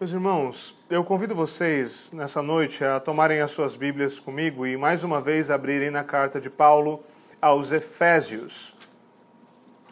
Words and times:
Meus 0.00 0.12
irmãos, 0.12 0.78
eu 0.88 1.02
convido 1.02 1.34
vocês 1.34 2.12
nessa 2.12 2.40
noite 2.40 2.84
a 2.84 3.00
tomarem 3.00 3.40
as 3.40 3.50
suas 3.50 3.74
Bíblias 3.74 4.20
comigo 4.20 4.64
e 4.64 4.76
mais 4.76 5.02
uma 5.02 5.20
vez 5.20 5.50
abrirem 5.50 5.90
na 5.90 6.04
carta 6.04 6.40
de 6.40 6.48
Paulo 6.48 7.02
aos 7.42 7.72
Efésios. 7.72 8.76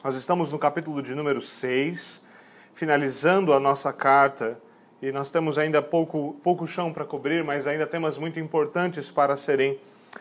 Nós 0.04 0.14
estamos 0.14 0.52
no 0.52 0.60
capítulo 0.60 1.02
de 1.02 1.12
número 1.12 1.42
6, 1.42 2.22
finalizando 2.72 3.52
a 3.52 3.58
nossa 3.58 3.92
carta 3.92 4.56
e 5.02 5.10
nós 5.10 5.32
temos 5.32 5.58
ainda 5.58 5.82
pouco, 5.82 6.36
pouco 6.40 6.68
chão 6.68 6.92
para 6.92 7.04
cobrir, 7.04 7.42
mas 7.42 7.66
ainda 7.66 7.84
temas 7.84 8.16
muito 8.16 8.38
importantes 8.38 9.10
para 9.10 9.36
serem 9.36 9.76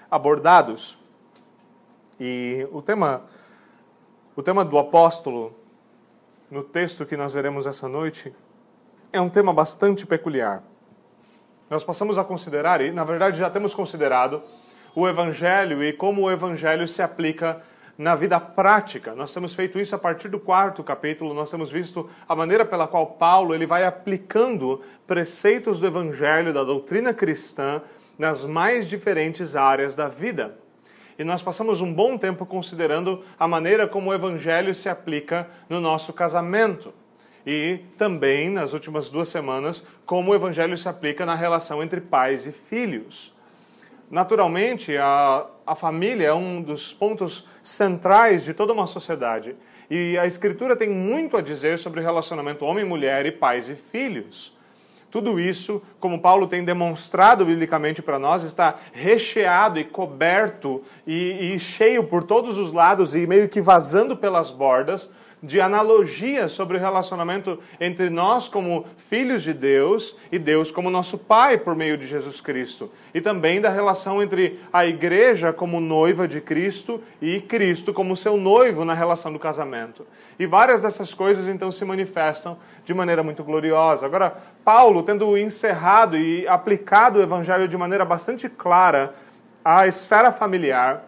abordados. 0.09 0.97
E 2.19 2.67
o 2.71 2.81
tema, 2.81 3.21
o 4.35 4.41
tema 4.41 4.65
do 4.65 4.79
apóstolo, 4.79 5.55
no 6.49 6.63
texto 6.63 7.05
que 7.05 7.15
nós 7.15 7.35
veremos 7.35 7.67
essa 7.67 7.87
noite, 7.87 8.33
é 9.15 9.21
um 9.21 9.29
tema 9.29 9.53
bastante 9.53 10.05
peculiar. 10.05 10.61
Nós 11.69 11.85
passamos 11.85 12.17
a 12.17 12.23
considerar, 12.23 12.81
e 12.81 12.91
na 12.91 13.05
verdade 13.05 13.39
já 13.39 13.49
temos 13.49 13.73
considerado, 13.73 14.43
o 14.93 15.07
Evangelho 15.07 15.81
e 15.81 15.93
como 15.93 16.23
o 16.23 16.31
Evangelho 16.31 16.85
se 16.85 17.01
aplica 17.01 17.61
na 17.97 18.13
vida 18.13 18.37
prática. 18.41 19.15
Nós 19.15 19.33
temos 19.33 19.55
feito 19.55 19.79
isso 19.79 19.95
a 19.95 19.97
partir 19.97 20.27
do 20.27 20.37
quarto 20.37 20.83
capítulo, 20.83 21.33
nós 21.33 21.49
temos 21.49 21.71
visto 21.71 22.09
a 22.27 22.35
maneira 22.35 22.65
pela 22.65 22.89
qual 22.89 23.07
Paulo 23.07 23.55
ele 23.55 23.65
vai 23.65 23.85
aplicando 23.85 24.81
preceitos 25.07 25.79
do 25.79 25.87
Evangelho, 25.87 26.53
da 26.53 26.65
doutrina 26.65 27.13
cristã, 27.13 27.81
nas 28.19 28.43
mais 28.43 28.85
diferentes 28.85 29.55
áreas 29.55 29.95
da 29.95 30.09
vida. 30.09 30.57
E 31.17 31.23
nós 31.23 31.41
passamos 31.41 31.79
um 31.79 31.93
bom 31.93 32.17
tempo 32.17 32.45
considerando 32.45 33.23
a 33.39 33.47
maneira 33.47 33.87
como 33.87 34.09
o 34.09 34.13
Evangelho 34.13 34.75
se 34.75 34.89
aplica 34.89 35.47
no 35.69 35.79
nosso 35.79 36.11
casamento 36.11 36.93
e 37.45 37.79
também, 37.97 38.49
nas 38.49 38.73
últimas 38.73 39.09
duas 39.09 39.29
semanas, 39.29 39.85
como 40.05 40.31
o 40.31 40.35
Evangelho 40.35 40.77
se 40.77 40.89
aplica 40.89 41.25
na 41.25 41.35
relação 41.35 41.83
entre 41.83 42.01
pais 42.01 42.47
e 42.47 42.51
filhos. 42.51 43.33
Naturalmente, 44.09 44.95
a, 44.97 45.45
a 45.65 45.75
família 45.75 46.27
é 46.27 46.33
um 46.33 46.61
dos 46.61 46.93
pontos 46.93 47.47
centrais 47.61 48.43
de 48.43 48.53
toda 48.53 48.73
uma 48.73 48.87
sociedade. 48.87 49.55
E 49.89 50.17
a 50.17 50.25
Escritura 50.25 50.75
tem 50.75 50.89
muito 50.89 51.37
a 51.37 51.41
dizer 51.41 51.77
sobre 51.77 51.99
o 51.99 52.03
relacionamento 52.03 52.65
homem-mulher 52.65 53.25
e 53.25 53.31
pais 53.31 53.69
e 53.69 53.75
filhos. 53.75 54.55
Tudo 55.11 55.39
isso, 55.39 55.81
como 55.99 56.19
Paulo 56.19 56.47
tem 56.47 56.63
demonstrado 56.63 57.45
biblicamente 57.45 58.01
para 58.01 58.19
nós, 58.19 58.43
está 58.43 58.75
recheado 58.91 59.79
e 59.79 59.83
coberto 59.83 60.83
e, 61.05 61.53
e 61.53 61.59
cheio 61.59 62.03
por 62.03 62.23
todos 62.23 62.57
os 62.57 62.73
lados 62.73 63.15
e 63.15 63.25
meio 63.25 63.47
que 63.47 63.61
vazando 63.61 64.17
pelas 64.17 64.51
bordas 64.51 65.13
de 65.41 65.61
analogias 65.61 66.51
sobre 66.51 66.77
o 66.77 66.79
relacionamento 66.79 67.59
entre 67.79 68.09
nós 68.09 68.47
como 68.47 68.85
filhos 69.09 69.43
de 69.43 69.53
Deus 69.53 70.17
e 70.31 70.39
Deus 70.39 70.71
como 70.71 70.89
nosso 70.89 71.17
Pai 71.17 71.57
por 71.57 71.75
meio 71.75 71.97
de 71.97 72.07
Jesus 72.07 72.41
Cristo. 72.41 72.91
E 73.13 73.21
também 73.21 73.61
da 73.61 73.69
relação 73.69 74.21
entre 74.21 74.59
a 74.73 74.85
igreja 74.85 75.53
como 75.53 75.79
noiva 75.79 76.27
de 76.27 76.41
Cristo 76.41 77.01
e 77.21 77.39
Cristo 77.41 77.93
como 77.93 78.17
seu 78.17 78.37
noivo 78.37 78.83
na 78.83 78.93
relação 78.93 79.31
do 79.31 79.39
casamento. 79.39 80.05
E 80.39 80.45
várias 80.45 80.81
dessas 80.81 81.13
coisas 81.13 81.47
então 81.47 81.71
se 81.71 81.85
manifestam 81.85 82.57
de 82.83 82.93
maneira 82.93 83.23
muito 83.23 83.43
gloriosa. 83.43 84.05
Agora, 84.05 84.35
Paulo, 84.63 85.03
tendo 85.03 85.37
encerrado 85.37 86.17
e 86.17 86.47
aplicado 86.47 87.19
o 87.19 87.21
evangelho 87.21 87.67
de 87.67 87.77
maneira 87.77 88.03
bastante 88.03 88.49
clara 88.49 89.15
à 89.63 89.87
esfera 89.87 90.31
familiar, 90.31 91.05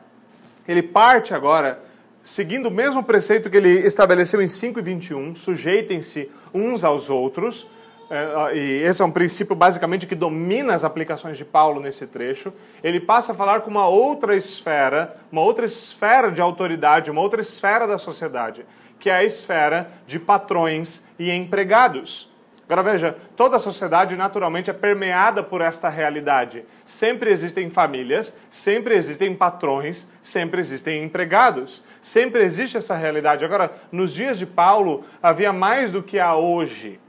ele 0.68 0.84
parte 0.84 1.34
agora 1.34 1.87
seguindo 2.28 2.66
o 2.66 2.72
mesmo 2.72 3.02
preceito 3.02 3.50
que 3.50 3.56
ele 3.56 3.88
estabeleceu 3.88 4.42
em 4.42 4.50
5 4.50 4.80
e 4.80 4.82
21, 4.82 5.34
sujeitem-se 5.34 6.30
uns 6.54 6.84
aos 6.84 7.10
outros, 7.10 7.66
é, 8.10 8.54
e 8.54 8.84
esse 8.84 9.02
é 9.02 9.06
um 9.06 9.12
princípio 9.12 9.56
basicamente 9.56 10.06
que 10.06 10.14
domina 10.14 10.74
as 10.74 10.84
aplicações 10.84 11.38
de 11.38 11.46
Paulo 11.46 11.80
nesse 11.80 12.06
trecho, 12.06 12.52
ele 12.84 13.00
passa 13.00 13.32
a 13.32 13.36
falar 13.36 13.62
com 13.62 13.72
uma 13.72 13.88
outra 13.88 14.36
esfera, 14.36 15.16
uma 15.32 15.42
outra 15.42 15.66
esfera 15.66 16.30
de 16.30 16.42
autoridade, 16.42 17.10
uma 17.10 17.22
outra 17.22 17.40
esfera 17.40 17.88
da 17.88 17.98
sociedade, 17.98 18.66
que 19.00 19.10
é 19.10 19.16
a 19.16 19.24
esfera 19.24 19.90
de 20.06 20.20
patrões 20.20 21.06
e 21.18 21.32
empregados. 21.32 22.30
Agora 22.70 22.92
veja, 22.92 23.16
toda 23.38 23.56
a 23.56 23.60
sociedade 23.60 24.18
naturalmente 24.18 24.70
é 24.70 24.74
permeada 24.74 25.42
por 25.42 25.62
esta 25.62 25.88
realidade. 25.88 26.66
Sempre 26.86 27.32
existem 27.32 27.70
famílias, 27.70 28.38
sempre 28.50 28.94
existem 28.94 29.34
patrões, 29.34 30.10
sempre 30.22 30.60
existem 30.60 31.02
empregados. 31.02 31.82
Sempre 32.02 32.44
existe 32.44 32.76
essa 32.76 32.94
realidade. 32.94 33.46
Agora, 33.46 33.72
nos 33.90 34.14
dias 34.14 34.38
de 34.38 34.46
Paulo, 34.46 35.06
havia 35.24 35.54
mais 35.54 35.94
do 35.94 36.04
que 36.04 36.20
há 36.20 36.36
hoje. 36.36 37.00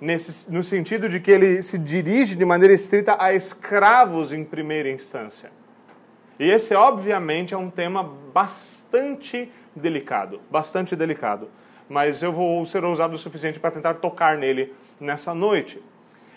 Nesse, 0.00 0.50
no 0.50 0.64
sentido 0.64 1.08
de 1.08 1.20
que 1.20 1.30
ele 1.30 1.62
se 1.62 1.78
dirige 1.78 2.34
de 2.34 2.44
maneira 2.44 2.74
estrita 2.74 3.16
a 3.20 3.32
escravos 3.32 4.32
em 4.32 4.44
primeira 4.44 4.90
instância. 4.90 5.52
E 6.36 6.50
esse, 6.50 6.74
obviamente, 6.74 7.54
é 7.54 7.56
um 7.56 7.70
tema 7.70 8.02
bastante 8.34 9.52
delicado. 9.76 10.40
Bastante 10.50 10.96
delicado 10.96 11.48
mas 11.90 12.22
eu 12.22 12.32
vou 12.32 12.64
ser 12.64 12.84
ousado 12.84 13.16
o 13.16 13.18
suficiente 13.18 13.58
para 13.58 13.72
tentar 13.72 13.94
tocar 13.94 14.38
nele 14.38 14.72
nessa 15.00 15.34
noite. 15.34 15.82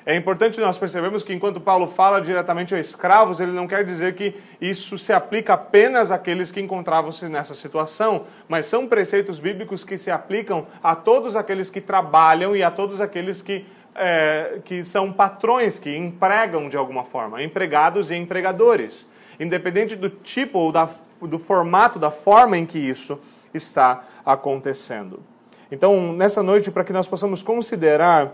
É 0.04 0.16
importante 0.16 0.60
nós 0.60 0.80
percebermos 0.80 1.24
que 1.24 1.32
enquanto 1.32 1.62
Paulo 1.62 1.88
fala 1.88 2.20
diretamente 2.20 2.76
aos 2.76 2.88
escravos, 2.88 3.40
ele 3.40 3.52
não 3.52 3.68
quer 3.68 3.86
dizer 3.86 4.16
que 4.16 4.36
isso 4.60 4.98
se 4.98 5.14
aplica 5.14 5.54
apenas 5.54 6.12
àqueles 6.12 6.52
que 6.52 6.60
encontravam-se 6.60 7.30
nessa 7.30 7.54
situação, 7.54 8.26
mas 8.50 8.66
são 8.66 8.88
preceitos 8.88 9.40
bíblicos 9.40 9.84
que 9.86 9.96
se 9.96 10.10
aplicam 10.10 10.66
a 10.82 10.96
todos 10.96 11.36
aqueles 11.36 11.70
que 11.70 11.80
trabalham 11.80 12.56
e 12.56 12.64
a 12.64 12.72
todos 12.72 13.00
aqueles 13.00 13.44
que, 13.44 13.64
é, 13.96 14.60
que 14.66 14.84
são 14.84 15.14
patrões, 15.14 15.78
que 15.78 15.96
empregam 15.96 16.68
de 16.68 16.76
alguma 16.76 17.04
forma, 17.04 17.44
empregados 17.44 18.10
e 18.10 18.16
empregadores, 18.16 19.08
independente 19.40 19.96
do 19.96 20.10
tipo 20.10 20.58
ou 20.58 20.72
da, 20.72 20.90
do 21.22 21.38
formato, 21.38 22.00
da 22.00 22.12
forma 22.12 22.58
em 22.58 22.66
que 22.66 22.80
isso 22.80 23.22
está 23.54 24.04
acontecendo. 24.26 25.22
Então, 25.74 26.14
nessa 26.14 26.44
noite, 26.44 26.70
para 26.70 26.84
que 26.84 26.94
nós 26.94 27.08
possamos 27.08 27.42
considerar 27.42 28.34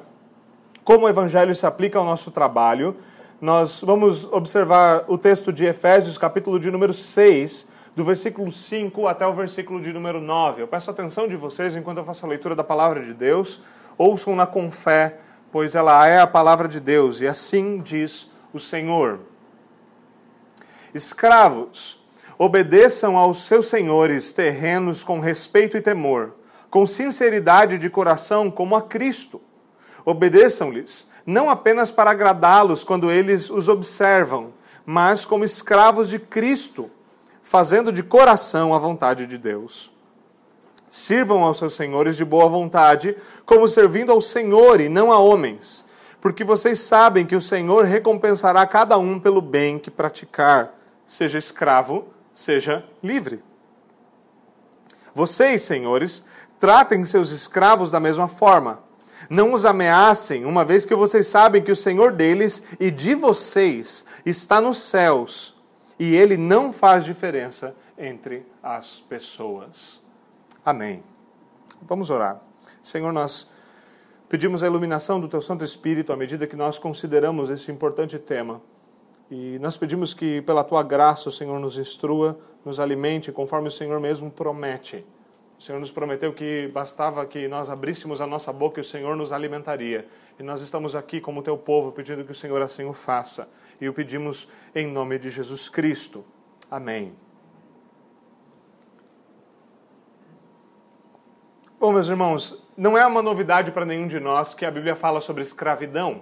como 0.83 1.05
o 1.05 1.09
Evangelho 1.09 1.55
se 1.55 1.66
aplica 1.66 1.97
ao 1.97 2.03
nosso 2.03 2.31
trabalho, 2.31 2.97
nós 3.39 3.81
vamos 3.81 4.25
observar 4.25 5.05
o 5.07 5.17
texto 5.17 5.53
de 5.53 5.63
Efésios, 5.63 6.17
capítulo 6.17 6.59
de 6.59 6.69
número 6.69 6.94
6, 6.94 7.66
do 7.95 8.03
versículo 8.03 8.51
5 8.51 9.07
até 9.07 9.25
o 9.25 9.33
versículo 9.33 9.81
de 9.81 9.94
número 9.94 10.19
9. 10.19 10.63
Eu 10.63 10.67
peço 10.67 10.89
a 10.89 10.94
atenção 10.94 11.29
de 11.29 11.38
vocês 11.38 11.77
enquanto 11.77 12.00
eu 12.00 12.03
faço 12.03 12.25
a 12.25 12.29
leitura 12.29 12.57
da 12.57 12.63
palavra 12.63 13.01
de 13.01 13.13
Deus. 13.13 13.61
Ouçam-na 13.97 14.45
com 14.45 14.69
fé, 14.69 15.19
pois 15.50 15.75
ela 15.75 16.06
é 16.06 16.19
a 16.19 16.27
palavra 16.27 16.67
de 16.67 16.81
Deus, 16.81 17.21
e 17.21 17.27
assim 17.27 17.79
diz 17.79 18.29
o 18.51 18.59
Senhor. 18.59 19.21
Escravos, 20.94 22.06
obedeçam 22.38 23.16
aos 23.16 23.44
seus 23.44 23.67
senhores 23.67 24.33
terrenos 24.33 25.06
com 25.06 25.21
respeito 25.21 25.77
e 25.77 25.81
temor 25.81 26.33
com 26.69 26.85
sinceridade 26.85 27.78
de 27.78 27.90
coração, 27.90 28.52
como 28.52 28.75
a 28.75 28.81
Cristo. 28.81 29.41
Obedeçam-lhes, 30.06 31.07
não 31.25 31.50
apenas 31.50 31.91
para 31.91 32.12
agradá-los 32.12 32.84
quando 32.84 33.12
eles 33.12 33.50
os 33.50 33.68
observam, 33.68 34.53
mas 34.85 35.25
como 35.25 35.44
escravos 35.44 36.09
de 36.09 36.18
Cristo, 36.18 36.90
fazendo 37.44 37.91
de 37.91 38.03
coração 38.03 38.74
a 38.74 38.80
vontade 38.80 39.25
de 39.25 39.38
Deus. 39.38 39.91
Sirvam 40.90 41.44
aos 41.44 41.57
seus 41.57 41.75
senhores 41.75 42.16
de 42.16 42.25
boa 42.25 42.47
vontade, 42.47 43.16
como 43.46 43.68
servindo 43.68 44.12
ao 44.12 44.22
Senhor 44.22 44.81
e 44.81 44.90
não 44.90 45.12
a 45.12 45.19
homens, 45.19 45.86
porque 46.19 46.44
vocês 46.44 46.80
sabem 46.80 47.25
que 47.25 47.36
o 47.36 47.41
Senhor 47.41 47.86
recompensará 47.86 48.66
cada 48.66 48.97
um 48.97 49.19
pelo 49.19 49.41
bem 49.41 49.78
que 49.78 49.91
praticar, 49.91 50.75
seja 51.06 51.38
escravo, 51.38 52.07
seja 52.34 52.84
livre. 53.03 53.44
Vocês, 55.13 55.63
senhores, 55.63 56.24
Tratem 56.59 57.06
seus 57.06 57.31
escravos 57.31 57.92
da 57.92 58.00
mesma 58.00 58.28
forma. 58.28 58.84
Não 59.30 59.53
os 59.53 59.66
ameacem, 59.66 60.46
uma 60.46 60.66
vez 60.66 60.86
que 60.86 60.96
vocês 60.96 61.28
sabem 61.28 61.62
que 61.62 61.72
o 61.72 61.75
Senhor 61.75 62.12
deles 62.12 62.63
e 62.80 62.89
de 62.89 63.13
vocês 63.16 64.04
está 64.25 64.60
nos 64.60 64.80
céus 64.80 65.60
e 66.00 66.16
ele 66.16 66.38
não 66.38 66.72
faz 66.72 67.04
diferença 67.04 67.75
entre 67.98 68.45
as 68.63 69.00
pessoas. 69.00 70.01
Amém. 70.66 71.04
Vamos 71.81 72.10
orar. 72.10 72.42
Senhor, 72.81 73.12
nós 73.12 73.48
pedimos 74.30 74.63
a 74.63 74.68
iluminação 74.68 75.19
do 75.19 75.28
Teu 75.28 75.42
Santo 75.42 75.66
Espírito 75.66 76.13
à 76.13 76.16
medida 76.16 76.48
que 76.48 76.56
nós 76.56 76.80
consideramos 76.80 77.50
esse 77.50 77.69
importante 77.69 78.18
tema. 78.18 78.62
E 79.30 79.60
nós 79.60 79.78
pedimos 79.78 80.13
que, 80.13 80.42
pela 80.42 80.63
Tua 80.63 80.81
graça, 80.81 81.30
o 81.30 81.31
Senhor 81.31 81.60
nos 81.60 81.78
instrua, 81.78 82.39
nos 82.63 82.80
alimente, 82.80 83.31
conforme 83.31 83.68
o 83.68 83.72
Senhor 83.72 84.00
mesmo 84.00 84.31
promete. 84.31 85.06
O 85.59 85.61
Senhor 85.61 85.77
nos 85.77 85.91
prometeu 85.91 86.31
que 86.31 86.69
bastava 86.73 87.25
que 87.25 87.45
nós 87.50 87.69
abríssemos 87.69 88.21
a 88.21 88.25
nossa 88.25 88.53
boca 88.53 88.79
e 88.79 88.81
o 88.81 88.85
Senhor 88.85 89.17
nos 89.17 89.33
alimentaria. 89.33 90.07
E 90.39 90.44
nós 90.44 90.61
estamos 90.61 90.95
aqui 90.95 91.19
como 91.19 91.44
teu 91.44 91.57
povo 91.57 91.91
pedindo 91.91 92.23
que 92.23 92.31
o 92.31 92.35
Senhor 92.35 92.61
assim 92.61 92.85
o 92.85 92.94
faça. 92.94 93.50
E 93.81 93.89
o 93.89 93.94
pedimos 93.94 94.47
em 94.73 94.88
nome 94.88 95.19
de 95.19 95.29
Jesus 95.29 95.67
Cristo. 95.67 96.23
Amém. 96.71 97.13
Bom, 101.77 101.91
meus 101.91 102.07
irmãos, 102.07 102.65
não 102.77 102.97
é 102.97 103.06
uma 103.06 103.21
novidade 103.21 103.69
para 103.73 103.85
nenhum 103.85 104.07
de 104.07 104.19
nós 104.21 104.53
que 104.53 104.65
a 104.65 104.71
Bíblia 104.71 104.95
fala 104.95 105.19
sobre 105.19 105.44
escravidão. 105.44 106.21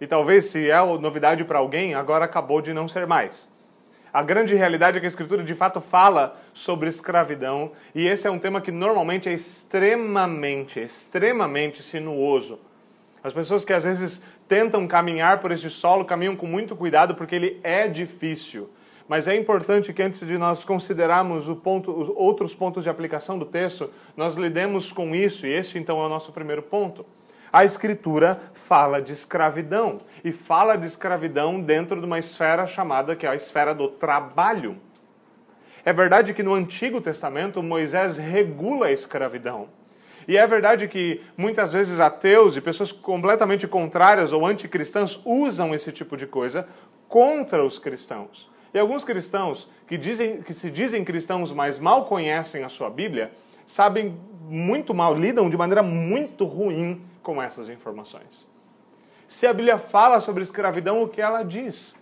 E 0.00 0.06
talvez, 0.06 0.46
se 0.46 0.70
é 0.70 0.80
novidade 0.98 1.44
para 1.44 1.58
alguém, 1.58 1.96
agora 1.96 2.24
acabou 2.24 2.62
de 2.62 2.72
não 2.72 2.86
ser 2.86 3.04
mais. 3.04 3.48
A 4.12 4.22
grande 4.22 4.54
realidade 4.54 4.96
é 4.96 5.00
que 5.00 5.06
a 5.06 5.08
Escritura 5.08 5.44
de 5.44 5.54
fato 5.54 5.80
fala 5.80 6.36
sobre 6.58 6.88
escravidão, 6.88 7.70
e 7.94 8.06
esse 8.06 8.26
é 8.26 8.30
um 8.30 8.38
tema 8.38 8.60
que 8.60 8.72
normalmente 8.72 9.28
é 9.28 9.32
extremamente, 9.32 10.80
extremamente 10.80 11.82
sinuoso. 11.82 12.58
As 13.22 13.32
pessoas 13.32 13.64
que 13.64 13.72
às 13.72 13.84
vezes 13.84 14.22
tentam 14.48 14.86
caminhar 14.86 15.40
por 15.40 15.52
este 15.52 15.70
solo 15.70 16.04
caminham 16.04 16.34
com 16.34 16.46
muito 16.46 16.74
cuidado 16.74 17.14
porque 17.14 17.34
ele 17.34 17.60
é 17.62 17.86
difícil. 17.86 18.68
Mas 19.08 19.26
é 19.26 19.34
importante 19.34 19.92
que 19.92 20.02
antes 20.02 20.26
de 20.26 20.36
nós 20.36 20.64
considerarmos 20.64 21.46
ponto, 21.62 21.92
os 21.92 22.10
outros 22.14 22.54
pontos 22.54 22.82
de 22.84 22.90
aplicação 22.90 23.38
do 23.38 23.46
texto, 23.46 23.90
nós 24.16 24.34
lidemos 24.34 24.92
com 24.92 25.14
isso, 25.14 25.46
e 25.46 25.50
esse 25.50 25.78
então 25.78 26.00
é 26.02 26.04
o 26.04 26.08
nosso 26.10 26.32
primeiro 26.32 26.62
ponto. 26.62 27.06
A 27.50 27.64
Escritura 27.64 28.38
fala 28.52 29.00
de 29.00 29.12
escravidão, 29.12 29.98
e 30.22 30.30
fala 30.30 30.76
de 30.76 30.86
escravidão 30.86 31.58
dentro 31.60 31.98
de 31.98 32.04
uma 32.04 32.18
esfera 32.18 32.66
chamada 32.66 33.16
que 33.16 33.24
é 33.24 33.30
a 33.30 33.34
esfera 33.34 33.74
do 33.74 33.88
trabalho. 33.88 34.76
É 35.88 35.92
verdade 35.94 36.34
que 36.34 36.42
no 36.42 36.52
Antigo 36.52 37.00
Testamento 37.00 37.62
Moisés 37.62 38.18
regula 38.18 38.88
a 38.88 38.92
escravidão. 38.92 39.70
E 40.28 40.36
é 40.36 40.46
verdade 40.46 40.86
que 40.86 41.22
muitas 41.34 41.72
vezes 41.72 41.98
ateus 41.98 42.58
e 42.58 42.60
pessoas 42.60 42.92
completamente 42.92 43.66
contrárias 43.66 44.30
ou 44.34 44.44
anticristãs 44.44 45.18
usam 45.24 45.74
esse 45.74 45.90
tipo 45.90 46.14
de 46.14 46.26
coisa 46.26 46.68
contra 47.08 47.64
os 47.64 47.78
cristãos. 47.78 48.50
E 48.74 48.78
alguns 48.78 49.02
cristãos 49.02 49.66
que, 49.86 49.96
dizem, 49.96 50.42
que 50.42 50.52
se 50.52 50.70
dizem 50.70 51.02
cristãos, 51.02 51.54
mas 51.54 51.78
mal 51.78 52.04
conhecem 52.04 52.64
a 52.64 52.68
sua 52.68 52.90
Bíblia, 52.90 53.32
sabem 53.64 54.14
muito 54.42 54.92
mal, 54.92 55.14
lidam 55.14 55.48
de 55.48 55.56
maneira 55.56 55.82
muito 55.82 56.44
ruim 56.44 57.02
com 57.22 57.40
essas 57.40 57.70
informações. 57.70 58.46
Se 59.26 59.46
a 59.46 59.54
Bíblia 59.54 59.78
fala 59.78 60.20
sobre 60.20 60.42
escravidão, 60.42 61.00
o 61.00 61.08
que 61.08 61.22
ela 61.22 61.42
diz? 61.42 61.96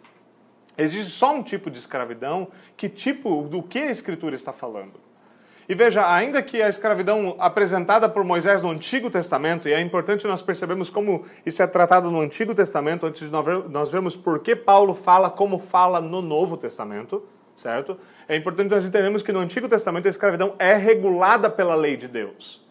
Existe 0.78 1.11
só 1.11 1.34
um 1.34 1.43
tipo 1.43 1.70
de 1.70 1.78
escravidão, 1.78 2.49
que 2.76 2.88
tipo, 2.88 3.43
do 3.43 3.62
que 3.62 3.78
a 3.78 3.90
Escritura 3.90 4.34
está 4.34 4.52
falando? 4.52 5.06
E 5.69 5.75
veja, 5.75 6.08
ainda 6.08 6.40
que 6.43 6.62
a 6.62 6.69
escravidão 6.69 7.34
apresentada 7.40 8.08
por 8.08 8.23
Moisés 8.23 8.62
no 8.62 8.70
Antigo 8.70 9.11
Testamento, 9.11 9.69
e 9.69 9.73
é 9.73 9.81
importante 9.81 10.26
nós 10.26 10.40
percebermos 10.40 10.90
como 10.90 11.26
isso 11.44 11.61
é 11.61 11.67
tratado 11.67 12.08
no 12.08 12.20
Antigo 12.20 12.55
Testamento, 12.55 13.05
antes 13.05 13.23
de 13.23 13.31
nós 13.69 13.90
vermos 13.90 14.17
por 14.17 14.38
que 14.38 14.55
Paulo 14.55 14.94
fala 14.94 15.28
como 15.28 15.58
fala 15.58 16.00
no 16.00 16.23
Novo 16.23 16.56
Testamento, 16.56 17.26
certo? 17.56 17.99
É 18.29 18.37
importante 18.37 18.70
nós 18.70 18.87
entendermos 18.87 19.22
que 19.25 19.32
no 19.32 19.40
Antigo 19.40 19.69
Testamento 19.69 20.06
a 20.06 20.11
escravidão 20.11 20.55
é 20.56 20.75
regulada 20.75 21.50
pela 21.50 21.75
lei 21.75 21.96
de 21.96 22.06
Deus. 22.06 22.64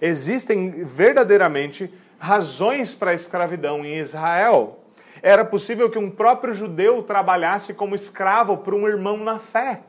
Existem 0.00 0.84
verdadeiramente 0.84 1.92
razões 2.18 2.94
para 2.94 3.10
a 3.10 3.14
escravidão 3.14 3.84
em 3.84 3.98
Israel. 3.98 4.81
Era 5.22 5.44
possível 5.44 5.88
que 5.88 5.98
um 5.98 6.10
próprio 6.10 6.52
judeu 6.52 7.02
trabalhasse 7.02 7.72
como 7.72 7.94
escravo 7.94 8.56
para 8.56 8.74
um 8.74 8.88
irmão 8.88 9.16
na 9.16 9.38
fé. 9.38 9.82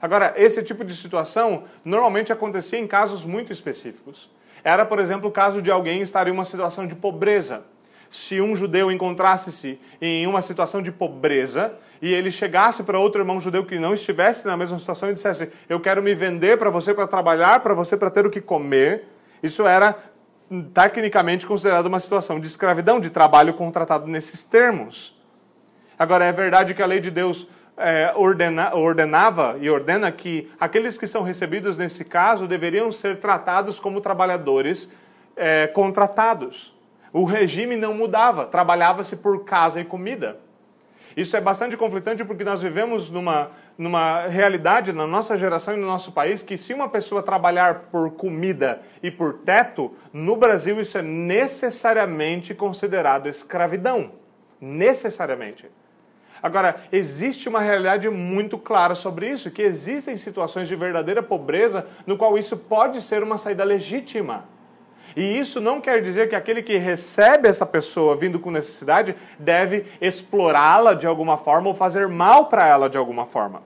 Agora, 0.00 0.34
esse 0.36 0.62
tipo 0.62 0.84
de 0.84 0.94
situação 0.94 1.64
normalmente 1.84 2.32
acontecia 2.32 2.78
em 2.78 2.86
casos 2.86 3.24
muito 3.24 3.52
específicos. 3.52 4.30
Era, 4.62 4.84
por 4.86 4.98
exemplo, 4.98 5.28
o 5.28 5.32
caso 5.32 5.60
de 5.60 5.70
alguém 5.70 6.00
estar 6.00 6.26
em 6.26 6.30
uma 6.30 6.44
situação 6.44 6.86
de 6.86 6.94
pobreza. 6.94 7.64
Se 8.08 8.40
um 8.40 8.56
judeu 8.56 8.90
encontrasse-se 8.90 9.78
em 10.00 10.26
uma 10.26 10.40
situação 10.40 10.80
de 10.80 10.90
pobreza 10.90 11.74
e 12.00 12.12
ele 12.12 12.30
chegasse 12.30 12.82
para 12.82 12.98
outro 12.98 13.20
irmão 13.20 13.40
judeu 13.40 13.64
que 13.66 13.78
não 13.78 13.92
estivesse 13.92 14.46
na 14.46 14.56
mesma 14.56 14.78
situação 14.78 15.10
e 15.10 15.14
dissesse: 15.14 15.50
Eu 15.68 15.80
quero 15.80 16.02
me 16.02 16.14
vender 16.14 16.58
para 16.58 16.70
você 16.70 16.94
para 16.94 17.06
trabalhar, 17.06 17.60
para 17.60 17.74
você 17.74 17.96
para 17.96 18.10
ter 18.10 18.26
o 18.26 18.30
que 18.30 18.40
comer, 18.40 19.08
isso 19.42 19.66
era 19.66 19.96
tecnicamente 20.62 21.46
considerado 21.46 21.86
uma 21.86 22.00
situação 22.00 22.40
de 22.40 22.46
escravidão, 22.46 23.00
de 23.00 23.10
trabalho 23.10 23.54
contratado 23.54 24.06
nesses 24.06 24.44
termos. 24.44 25.20
Agora, 25.98 26.24
é 26.24 26.32
verdade 26.32 26.74
que 26.74 26.82
a 26.82 26.86
lei 26.86 27.00
de 27.00 27.10
Deus 27.10 27.48
é, 27.76 28.12
ordena, 28.16 28.74
ordenava 28.74 29.56
e 29.60 29.68
ordena 29.68 30.10
que 30.10 30.50
aqueles 30.58 30.96
que 30.96 31.06
são 31.06 31.22
recebidos 31.22 31.76
nesse 31.76 32.04
caso 32.04 32.46
deveriam 32.46 32.90
ser 32.92 33.18
tratados 33.18 33.80
como 33.80 34.00
trabalhadores 34.00 34.92
é, 35.36 35.66
contratados. 35.66 36.74
O 37.12 37.24
regime 37.24 37.76
não 37.76 37.94
mudava, 37.94 38.46
trabalhava-se 38.46 39.16
por 39.16 39.44
casa 39.44 39.80
e 39.80 39.84
comida. 39.84 40.38
Isso 41.16 41.36
é 41.36 41.40
bastante 41.40 41.76
conflitante 41.76 42.24
porque 42.24 42.42
nós 42.42 42.60
vivemos 42.60 43.08
numa, 43.08 43.50
numa 43.76 44.26
realidade 44.26 44.92
na 44.92 45.06
nossa 45.06 45.36
geração 45.36 45.74
e 45.74 45.80
no 45.80 45.86
nosso 45.86 46.12
país 46.12 46.42
que 46.42 46.56
se 46.56 46.72
uma 46.72 46.88
pessoa 46.88 47.22
trabalhar 47.22 47.86
por 47.90 48.12
comida 48.12 48.82
e 49.02 49.10
por 49.10 49.34
teto, 49.38 49.92
no 50.12 50.36
Brasil 50.36 50.80
isso 50.80 50.96
é 50.98 51.02
necessariamente 51.02 52.54
considerado 52.54 53.28
escravidão. 53.28 54.12
Necessariamente. 54.60 55.66
Agora, 56.42 56.76
existe 56.92 57.48
uma 57.48 57.60
realidade 57.60 58.08
muito 58.10 58.58
clara 58.58 58.94
sobre 58.94 59.30
isso, 59.30 59.50
que 59.50 59.62
existem 59.62 60.16
situações 60.16 60.68
de 60.68 60.76
verdadeira 60.76 61.22
pobreza 61.22 61.86
no 62.06 62.18
qual 62.18 62.36
isso 62.36 62.56
pode 62.56 63.00
ser 63.00 63.22
uma 63.22 63.38
saída 63.38 63.64
legítima. 63.64 64.44
E 65.16 65.38
isso 65.38 65.60
não 65.60 65.80
quer 65.80 66.02
dizer 66.02 66.28
que 66.28 66.34
aquele 66.34 66.62
que 66.62 66.76
recebe 66.76 67.48
essa 67.48 67.64
pessoa 67.64 68.16
vindo 68.16 68.40
com 68.40 68.50
necessidade 68.50 69.14
deve 69.38 69.86
explorá-la 70.00 70.94
de 70.94 71.06
alguma 71.06 71.36
forma 71.36 71.68
ou 71.68 71.74
fazer 71.74 72.08
mal 72.08 72.46
para 72.46 72.66
ela 72.66 72.90
de 72.90 72.98
alguma 72.98 73.24
forma. 73.24 73.62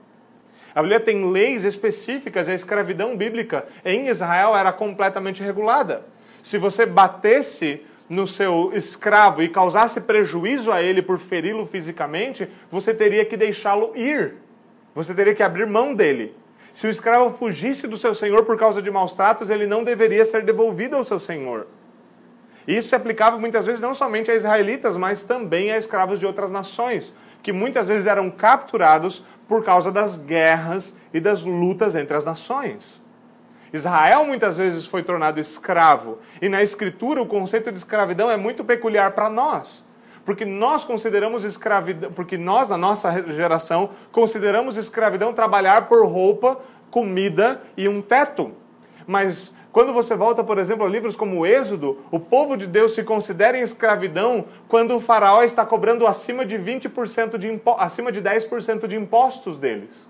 A 0.75 0.81
Bíblia 0.81 0.99
tem 0.99 1.31
leis 1.31 1.65
específicas, 1.65 2.47
a 2.47 2.53
escravidão 2.53 3.17
bíblica 3.17 3.65
em 3.83 4.07
Israel 4.07 4.55
era 4.55 4.71
completamente 4.71 5.41
regulada. 5.41 6.03
Se 6.43 6.57
você 6.57 6.85
batesse 6.85 7.81
no 8.07 8.27
seu 8.27 8.71
escravo 8.73 9.41
e 9.41 9.49
causasse 9.49 10.01
prejuízo 10.01 10.71
a 10.71 10.81
ele 10.81 11.01
por 11.01 11.19
feri-lo 11.19 11.65
fisicamente, 11.65 12.47
você 12.69 12.93
teria 12.93 13.25
que 13.25 13.35
deixá-lo 13.35 13.91
ir. 13.95 14.35
Você 14.95 15.13
teria 15.13 15.35
que 15.35 15.43
abrir 15.43 15.67
mão 15.67 15.93
dele. 15.93 16.35
Se 16.73 16.87
o 16.87 16.89
escravo 16.89 17.37
fugisse 17.37 17.87
do 17.87 17.97
seu 17.97 18.13
senhor 18.13 18.45
por 18.45 18.57
causa 18.57 18.81
de 18.81 18.91
maus 18.91 19.13
tratos, 19.13 19.49
ele 19.49 19.65
não 19.65 19.83
deveria 19.83 20.25
ser 20.25 20.43
devolvido 20.43 20.95
ao 20.95 21.03
seu 21.03 21.19
senhor. 21.19 21.67
Isso 22.67 22.89
se 22.89 22.95
aplicava 22.95 23.39
muitas 23.39 23.65
vezes 23.65 23.81
não 23.81 23.93
somente 23.93 24.29
a 24.29 24.35
israelitas, 24.35 24.95
mas 24.95 25.23
também 25.23 25.71
a 25.71 25.77
escravos 25.77 26.19
de 26.19 26.25
outras 26.25 26.51
nações, 26.51 27.15
que 27.41 27.51
muitas 27.51 27.87
vezes 27.87 28.05
eram 28.05 28.29
capturados 28.29 29.25
por 29.47 29.63
causa 29.63 29.91
das 29.91 30.17
guerras 30.17 30.95
e 31.11 31.19
das 31.19 31.43
lutas 31.43 31.95
entre 31.95 32.15
as 32.15 32.25
nações. 32.25 33.03
Israel 33.73 34.25
muitas 34.25 34.57
vezes 34.57 34.85
foi 34.85 35.03
tornado 35.03 35.39
escravo. 35.39 36.19
E 36.41 36.49
na 36.49 36.61
Escritura 36.61 37.21
o 37.21 37.27
conceito 37.27 37.71
de 37.71 37.77
escravidão 37.77 38.29
é 38.29 38.37
muito 38.37 38.63
peculiar 38.63 39.11
para 39.11 39.29
nós. 39.29 39.87
Porque 40.29 40.45
nós 40.45 40.85
consideramos 40.85 41.43
escravidão, 41.43 42.11
porque 42.11 42.37
nós, 42.37 42.69
na 42.69 42.77
nossa 42.77 43.11
geração, 43.31 43.89
consideramos 44.11 44.77
escravidão 44.77 45.33
trabalhar 45.33 45.89
por 45.89 46.05
roupa, 46.05 46.59
comida 46.91 47.63
e 47.75 47.89
um 47.89 47.99
teto. 47.99 48.51
Mas 49.07 49.55
quando 49.71 49.91
você 49.91 50.15
volta, 50.15 50.43
por 50.43 50.59
exemplo, 50.59 50.85
a 50.85 50.87
livros 50.87 51.15
como 51.15 51.39
o 51.39 51.47
Êxodo, 51.47 51.97
o 52.11 52.19
povo 52.19 52.55
de 52.55 52.67
Deus 52.67 52.93
se 52.93 53.03
considera 53.03 53.57
em 53.57 53.63
escravidão 53.63 54.45
quando 54.67 54.95
o 54.95 54.99
faraó 54.99 55.41
está 55.41 55.65
cobrando 55.65 56.05
acima 56.05 56.45
de 56.45 56.59
20% 56.59 57.35
de 57.35 57.59
acima 57.79 58.11
de 58.11 58.21
10% 58.21 58.85
de 58.85 58.97
impostos 58.97 59.57
deles. 59.57 60.07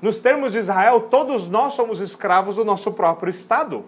Nos 0.00 0.20
termos 0.20 0.52
de 0.52 0.60
Israel, 0.60 1.08
todos 1.10 1.46
nós 1.46 1.74
somos 1.74 2.00
escravos 2.00 2.56
do 2.56 2.64
nosso 2.64 2.90
próprio 2.94 3.28
Estado. 3.28 3.84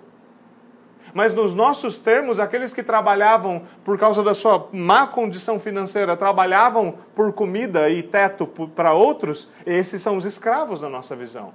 Mas 1.14 1.33
nos 1.33 1.54
nossos 1.54 2.00
termos, 2.00 2.40
aqueles 2.40 2.75
que 2.75 2.83
trabalhavam 2.83 3.62
por 3.85 3.97
causa 3.97 4.21
da 4.21 4.35
sua 4.35 4.68
má 4.73 5.06
condição 5.06 5.61
financeira, 5.61 6.16
trabalhavam 6.16 6.99
por 7.14 7.33
comida 7.33 7.88
e 7.88 8.02
teto 8.02 8.47
para 8.75 8.92
outros, 8.92 9.49
esses 9.64 10.02
são 10.02 10.16
os 10.16 10.25
escravos 10.25 10.83
na 10.83 10.88
nossa 10.88 11.14
visão. 11.14 11.54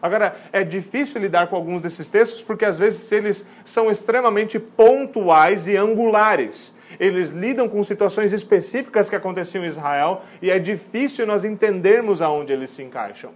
Agora, 0.00 0.36
é 0.52 0.62
difícil 0.62 1.22
lidar 1.22 1.46
com 1.46 1.56
alguns 1.56 1.80
desses 1.80 2.10
textos 2.10 2.42
porque 2.42 2.66
às 2.66 2.78
vezes 2.78 3.10
eles 3.10 3.46
são 3.64 3.90
extremamente 3.90 4.58
pontuais 4.58 5.66
e 5.66 5.74
angulares. 5.78 6.74
Eles 7.00 7.30
lidam 7.30 7.66
com 7.66 7.82
situações 7.82 8.30
específicas 8.34 9.08
que 9.08 9.16
aconteciam 9.16 9.64
em 9.64 9.68
Israel 9.68 10.20
e 10.42 10.50
é 10.50 10.58
difícil 10.58 11.26
nós 11.26 11.42
entendermos 11.46 12.20
aonde 12.20 12.52
eles 12.52 12.68
se 12.68 12.82
encaixam. 12.82 13.30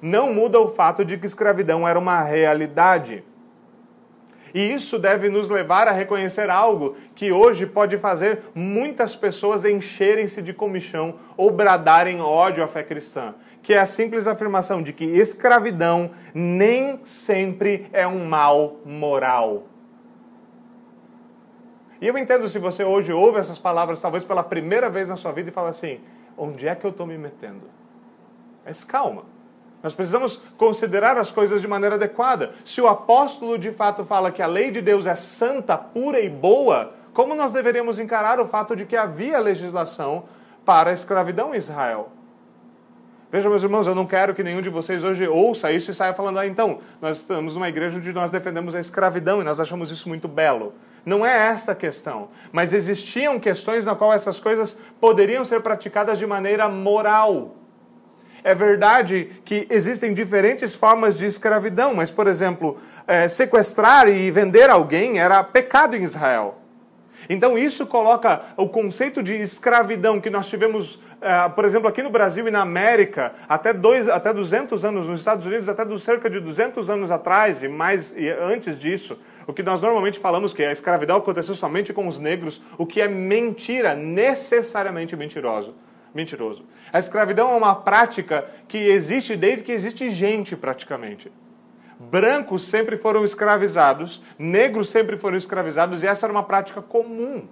Não 0.00 0.32
muda 0.32 0.60
o 0.60 0.68
fato 0.68 1.04
de 1.04 1.18
que 1.18 1.26
escravidão 1.26 1.86
era 1.86 1.98
uma 1.98 2.22
realidade. 2.22 3.24
E 4.54 4.72
isso 4.72 4.98
deve 4.98 5.28
nos 5.28 5.48
levar 5.48 5.88
a 5.88 5.92
reconhecer 5.92 6.50
algo 6.50 6.96
que 7.14 7.32
hoje 7.32 7.66
pode 7.66 7.96
fazer 7.98 8.42
muitas 8.54 9.16
pessoas 9.16 9.64
encherem-se 9.64 10.42
de 10.42 10.52
comichão 10.52 11.14
ou 11.36 11.50
bradarem 11.50 12.20
ódio 12.20 12.62
à 12.62 12.68
fé 12.68 12.82
cristã, 12.82 13.34
que 13.62 13.72
é 13.72 13.78
a 13.78 13.86
simples 13.86 14.26
afirmação 14.26 14.82
de 14.82 14.92
que 14.92 15.04
escravidão 15.04 16.10
nem 16.34 17.00
sempre 17.04 17.86
é 17.92 18.06
um 18.06 18.26
mal 18.26 18.76
moral. 18.84 19.64
E 22.00 22.06
eu 22.08 22.18
entendo 22.18 22.48
se 22.48 22.58
você 22.58 22.82
hoje 22.82 23.12
ouve 23.12 23.38
essas 23.38 23.58
palavras, 23.58 24.00
talvez 24.00 24.24
pela 24.24 24.42
primeira 24.42 24.90
vez 24.90 25.08
na 25.08 25.14
sua 25.14 25.30
vida, 25.30 25.50
e 25.50 25.52
fala 25.52 25.68
assim: 25.68 26.00
onde 26.36 26.66
é 26.66 26.74
que 26.74 26.84
eu 26.84 26.90
estou 26.90 27.06
me 27.06 27.16
metendo? 27.16 27.70
Mas 28.64 28.82
calma. 28.82 29.31
Nós 29.82 29.94
precisamos 29.94 30.40
considerar 30.56 31.16
as 31.16 31.32
coisas 31.32 31.60
de 31.60 31.66
maneira 31.66 31.96
adequada. 31.96 32.52
Se 32.64 32.80
o 32.80 32.86
apóstolo 32.86 33.58
de 33.58 33.72
fato 33.72 34.04
fala 34.04 34.30
que 34.30 34.40
a 34.40 34.46
lei 34.46 34.70
de 34.70 34.80
Deus 34.80 35.06
é 35.06 35.14
santa, 35.14 35.76
pura 35.76 36.20
e 36.20 36.28
boa, 36.28 36.92
como 37.12 37.34
nós 37.34 37.52
deveríamos 37.52 37.98
encarar 37.98 38.38
o 38.40 38.46
fato 38.46 38.76
de 38.76 38.86
que 38.86 38.96
havia 38.96 39.38
legislação 39.40 40.24
para 40.64 40.90
a 40.90 40.92
escravidão 40.92 41.54
em 41.54 41.58
Israel? 41.58 42.10
Veja, 43.32 43.48
meus 43.48 43.62
irmãos, 43.62 43.86
eu 43.86 43.94
não 43.94 44.06
quero 44.06 44.34
que 44.34 44.42
nenhum 44.42 44.60
de 44.60 44.68
vocês 44.68 45.02
hoje 45.02 45.26
ouça 45.26 45.72
isso 45.72 45.90
e 45.90 45.94
saia 45.94 46.12
falando, 46.12 46.38
ah, 46.38 46.46
então, 46.46 46.80
nós 47.00 47.16
estamos 47.16 47.54
numa 47.54 47.66
igreja 47.66 47.96
onde 47.96 48.12
nós 48.12 48.30
defendemos 48.30 48.74
a 48.74 48.80
escravidão 48.80 49.40
e 49.40 49.44
nós 49.44 49.58
achamos 49.58 49.90
isso 49.90 50.06
muito 50.06 50.28
belo. 50.28 50.74
Não 51.04 51.24
é 51.24 51.48
esta 51.48 51.72
a 51.72 51.74
questão. 51.74 52.28
Mas 52.52 52.74
existiam 52.74 53.40
questões 53.40 53.86
na 53.86 53.94
qual 53.94 54.12
essas 54.12 54.38
coisas 54.38 54.78
poderiam 55.00 55.46
ser 55.46 55.62
praticadas 55.62 56.18
de 56.18 56.26
maneira 56.26 56.68
moral. 56.68 57.56
É 58.44 58.54
verdade 58.54 59.30
que 59.44 59.66
existem 59.70 60.12
diferentes 60.12 60.74
formas 60.74 61.16
de 61.16 61.26
escravidão, 61.26 61.94
mas, 61.94 62.10
por 62.10 62.26
exemplo, 62.26 62.76
é, 63.06 63.28
sequestrar 63.28 64.08
e 64.08 64.30
vender 64.32 64.68
alguém 64.68 65.20
era 65.20 65.44
pecado 65.44 65.94
em 65.94 66.02
Israel. 66.02 66.58
Então, 67.28 67.56
isso 67.56 67.86
coloca 67.86 68.42
o 68.56 68.68
conceito 68.68 69.22
de 69.22 69.36
escravidão 69.36 70.20
que 70.20 70.28
nós 70.28 70.48
tivemos, 70.48 71.00
é, 71.20 71.48
por 71.50 71.64
exemplo, 71.64 71.86
aqui 71.86 72.02
no 72.02 72.10
Brasil 72.10 72.48
e 72.48 72.50
na 72.50 72.62
América, 72.62 73.32
até, 73.48 73.72
dois, 73.72 74.08
até 74.08 74.32
200 74.32 74.84
anos, 74.84 75.06
nos 75.06 75.20
Estados 75.20 75.46
Unidos, 75.46 75.68
até 75.68 75.84
do 75.84 75.96
cerca 75.96 76.28
de 76.28 76.40
200 76.40 76.90
anos 76.90 77.12
atrás 77.12 77.62
e 77.62 77.68
mais 77.68 78.12
e 78.16 78.28
antes 78.28 78.76
disso, 78.76 79.16
o 79.46 79.52
que 79.52 79.62
nós 79.62 79.80
normalmente 79.80 80.18
falamos 80.18 80.52
que 80.52 80.64
a 80.64 80.72
escravidão 80.72 81.18
aconteceu 81.18 81.54
somente 81.54 81.92
com 81.92 82.08
os 82.08 82.18
negros, 82.18 82.60
o 82.76 82.84
que 82.84 83.00
é 83.00 83.06
mentira, 83.06 83.94
necessariamente 83.94 85.16
mentiroso 85.16 85.76
mentiroso. 86.14 86.64
A 86.92 86.98
escravidão 86.98 87.50
é 87.50 87.56
uma 87.56 87.74
prática 87.74 88.46
que 88.68 88.78
existe 88.78 89.36
desde 89.36 89.64
que 89.64 89.72
existe 89.72 90.10
gente, 90.10 90.56
praticamente. 90.56 91.30
Brancos 91.98 92.64
sempre 92.64 92.96
foram 92.96 93.24
escravizados, 93.24 94.22
negros 94.38 94.90
sempre 94.90 95.16
foram 95.16 95.36
escravizados, 95.36 96.02
e 96.02 96.06
essa 96.06 96.26
era 96.26 96.32
uma 96.32 96.42
prática 96.42 96.82
comum. 96.82 97.46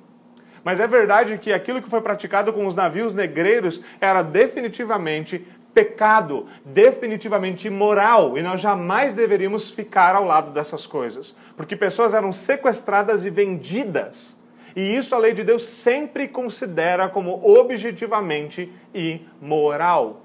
Mas 0.65 0.81
é 0.81 0.87
verdade 0.87 1.39
que 1.39 1.53
aquilo 1.53 1.81
que 1.81 1.89
foi 1.89 2.01
praticado 2.01 2.53
com 2.53 2.67
os 2.67 2.75
navios 2.75 3.15
negreiros 3.15 3.83
era 4.01 4.23
definitivamente 4.23 5.47
pecado, 5.73 6.47
definitivamente 6.65 7.69
imoral, 7.69 8.37
e 8.37 8.43
nós 8.43 8.61
jamais 8.61 9.15
deveríamos 9.15 9.71
ficar 9.71 10.17
ao 10.17 10.25
lado 10.25 10.51
dessas 10.51 10.87
coisas, 10.87 11.37
porque 11.57 11.77
pessoas 11.77 12.13
eram 12.13 12.33
sequestradas 12.33 13.25
e 13.25 13.31
vendidas 13.31 14.40
e 14.75 14.97
isso 14.97 15.15
a 15.15 15.19
lei 15.19 15.33
de 15.33 15.43
Deus 15.43 15.65
sempre 15.65 16.29
considera 16.29 17.09
como 17.09 17.41
objetivamente 17.59 18.73
imoral. 18.95 20.23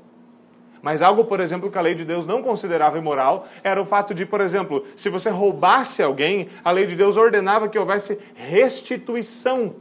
Mas 0.81 1.01
algo, 1.01 1.25
por 1.25 1.39
exemplo, 1.39 1.71
que 1.71 1.77
a 1.77 1.81
lei 1.81 1.95
de 1.95 2.05
Deus 2.05 2.27
não 2.27 2.43
considerava 2.43 2.97
imoral 2.97 3.47
era 3.63 3.81
o 3.81 3.85
fato 3.85 4.13
de, 4.13 4.25
por 4.25 4.39
exemplo, 4.39 4.85
se 4.95 5.09
você 5.09 5.29
roubasse 5.29 6.03
alguém, 6.03 6.49
a 6.63 6.69
lei 6.69 6.85
de 6.85 6.95
Deus 6.95 7.17
ordenava 7.17 7.67
que 7.67 7.79
houvesse 7.79 8.19
restituição. 8.35 9.75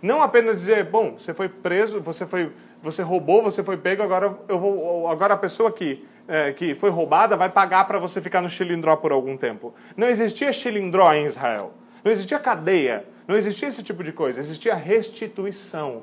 Não 0.00 0.22
apenas 0.22 0.58
dizer, 0.58 0.84
bom, 0.84 1.14
você 1.18 1.34
foi 1.34 1.48
preso, 1.48 2.00
você 2.00 2.26
foi, 2.26 2.52
você 2.80 3.02
roubou, 3.02 3.42
você 3.42 3.64
foi 3.64 3.76
pego, 3.76 4.02
agora 4.02 4.38
eu 4.48 4.58
vou, 4.58 5.08
agora 5.08 5.34
a 5.34 5.36
pessoa 5.36 5.72
que 5.72 6.04
é, 6.30 6.52
que 6.52 6.76
foi 6.76 6.90
roubada 6.90 7.36
vai 7.36 7.48
pagar 7.48 7.88
para 7.88 7.98
você 7.98 8.20
ficar 8.20 8.40
no 8.40 8.48
chilindró 8.48 8.94
por 8.94 9.10
algum 9.10 9.36
tempo. 9.36 9.74
Não 9.96 10.06
existia 10.06 10.52
chilindró 10.52 11.12
em 11.12 11.26
Israel. 11.26 11.72
Não 12.04 12.12
existia 12.12 12.38
cadeia. 12.38 13.04
Não 13.30 13.36
existia 13.36 13.68
esse 13.68 13.80
tipo 13.84 14.02
de 14.02 14.10
coisa, 14.10 14.40
existia 14.40 14.74
restituição. 14.74 16.02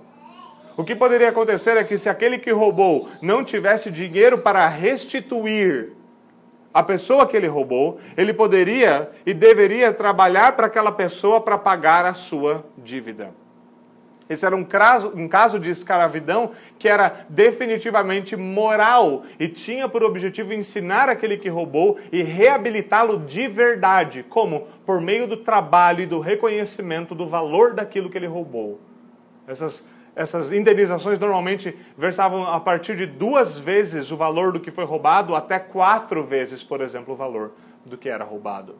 O 0.77 0.83
que 0.85 0.95
poderia 0.95 1.27
acontecer 1.27 1.75
é 1.75 1.83
que 1.83 1.97
se 1.97 2.07
aquele 2.07 2.37
que 2.39 2.53
roubou 2.53 3.09
não 3.21 3.43
tivesse 3.43 3.91
dinheiro 3.91 4.37
para 4.37 4.65
restituir 4.69 5.91
a 6.73 6.81
pessoa 6.81 7.27
que 7.27 7.35
ele 7.35 7.47
roubou, 7.47 7.99
ele 8.15 8.33
poderia 8.33 9.11
e 9.25 9.33
deveria 9.33 9.91
trabalhar 9.91 10.53
para 10.53 10.67
aquela 10.67 10.89
pessoa 10.89 11.41
para 11.41 11.57
pagar 11.57 12.05
a 12.05 12.13
sua 12.13 12.65
dívida. 12.77 13.31
Esse 14.29 14.45
era 14.45 14.55
um 14.55 14.63
caso, 14.63 15.13
um 15.15 15.27
caso 15.27 15.59
de 15.59 15.69
escravidão 15.69 16.51
que 16.77 16.89
era 16.89 17.25
definitivamente 17.29 18.35
moral 18.35 19.23
e 19.39 19.47
tinha 19.47 19.87
por 19.87 20.03
objetivo 20.03 20.53
ensinar 20.53 21.09
aquele 21.09 21.37
que 21.37 21.47
roubou 21.47 21.97
e 22.11 22.21
reabilitá-lo 22.21 23.19
de 23.19 23.47
verdade. 23.47 24.23
Como? 24.27 24.67
Por 24.85 24.99
meio 24.99 25.27
do 25.27 25.37
trabalho 25.37 26.01
e 26.01 26.05
do 26.05 26.19
reconhecimento 26.19 27.15
do 27.15 27.27
valor 27.27 27.73
daquilo 27.73 28.09
que 28.09 28.17
ele 28.17 28.27
roubou. 28.27 28.81
Essas, 29.47 29.87
essas 30.13 30.51
indenizações 30.51 31.19
normalmente 31.19 31.77
versavam 31.97 32.45
a 32.45 32.59
partir 32.59 32.97
de 32.97 33.05
duas 33.05 33.57
vezes 33.57 34.11
o 34.11 34.17
valor 34.17 34.51
do 34.51 34.59
que 34.59 34.71
foi 34.71 34.83
roubado, 34.83 35.35
até 35.35 35.57
quatro 35.57 36.23
vezes, 36.23 36.61
por 36.63 36.81
exemplo, 36.81 37.13
o 37.13 37.17
valor 37.17 37.53
do 37.85 37.97
que 37.97 38.09
era 38.09 38.25
roubado. 38.25 38.75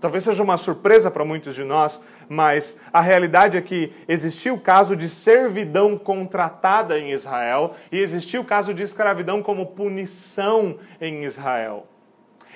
Talvez 0.00 0.24
seja 0.24 0.42
uma 0.42 0.56
surpresa 0.56 1.10
para 1.10 1.24
muitos 1.24 1.54
de 1.54 1.62
nós, 1.62 2.02
mas 2.28 2.78
a 2.90 3.00
realidade 3.00 3.58
é 3.58 3.60
que 3.60 3.92
existia 4.08 4.52
o 4.52 4.58
caso 4.58 4.96
de 4.96 5.08
servidão 5.08 5.98
contratada 5.98 6.98
em 6.98 7.10
Israel 7.10 7.74
e 7.92 7.98
existia 7.98 8.40
o 8.40 8.44
caso 8.44 8.72
de 8.72 8.82
escravidão 8.82 9.42
como 9.42 9.66
punição 9.66 10.78
em 11.00 11.24
Israel. 11.24 11.86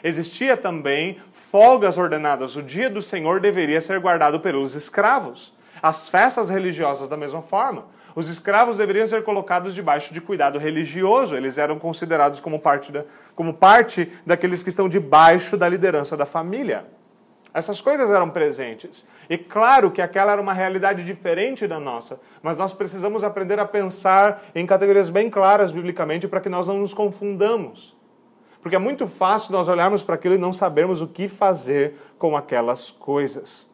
Existia 0.03 0.57
também 0.57 1.19
folgas 1.33 1.99
ordenadas. 1.99 2.57
O 2.57 2.63
dia 2.63 2.89
do 2.89 3.03
Senhor 3.03 3.41
deveria 3.41 3.81
ser 3.81 4.01
guardado 4.01 4.41
pelos 4.41 4.75
escravos. 4.75 5.55
As 5.83 6.09
festas 6.09 6.49
religiosas, 6.49 7.09
da 7.09 7.17
mesma 7.17 7.43
forma. 7.43 7.87
Os 8.15 8.29
escravos 8.29 8.77
deveriam 8.77 9.07
ser 9.07 9.25
colocados 9.25 9.75
debaixo 9.75 10.15
de 10.15 10.21
cuidado 10.21 10.59
religioso, 10.59 11.37
eles 11.37 11.59
eram 11.59 11.79
considerados 11.79 12.39
como 12.39 12.61
parte, 12.61 12.93
da, 12.93 13.05
como 13.35 13.53
parte 13.53 14.13
daqueles 14.25 14.63
que 14.63 14.69
estão 14.69 14.89
debaixo 14.89 15.57
da 15.57 15.69
liderança 15.69 16.17
da 16.17 16.25
família. 16.25 16.85
Essas 17.55 17.81
coisas 17.81 18.11
eram 18.11 18.29
presentes. 18.29 19.07
E 19.31 19.39
claro 19.39 19.93
que 19.93 20.03
aquela 20.03 20.33
era 20.33 20.43
uma 20.43 20.53
realidade 20.53 21.05
diferente 21.05 21.69
da 21.69 21.79
nossa, 21.79 22.21
mas 22.43 22.59
nós 22.59 22.75
precisamos 22.75 23.23
aprender 23.23 23.61
a 23.61 23.65
pensar 23.65 24.43
em 24.57 24.67
categorias 24.67 25.09
bem 25.09 25.31
claras 25.31 25.71
biblicamente 25.71 26.27
para 26.27 26.41
que 26.41 26.49
nós 26.49 26.67
não 26.67 26.79
nos 26.79 26.93
confundamos. 26.93 27.97
Porque 28.61 28.75
é 28.75 28.79
muito 28.79 29.07
fácil 29.07 29.53
nós 29.53 29.69
olharmos 29.69 30.03
para 30.03 30.17
aquilo 30.17 30.35
e 30.35 30.39
não 30.39 30.53
sabermos 30.53 31.01
o 31.01 31.07
que 31.07 31.29
fazer 31.29 31.95
com 32.19 32.37
aquelas 32.37 32.91
coisas. 32.91 33.71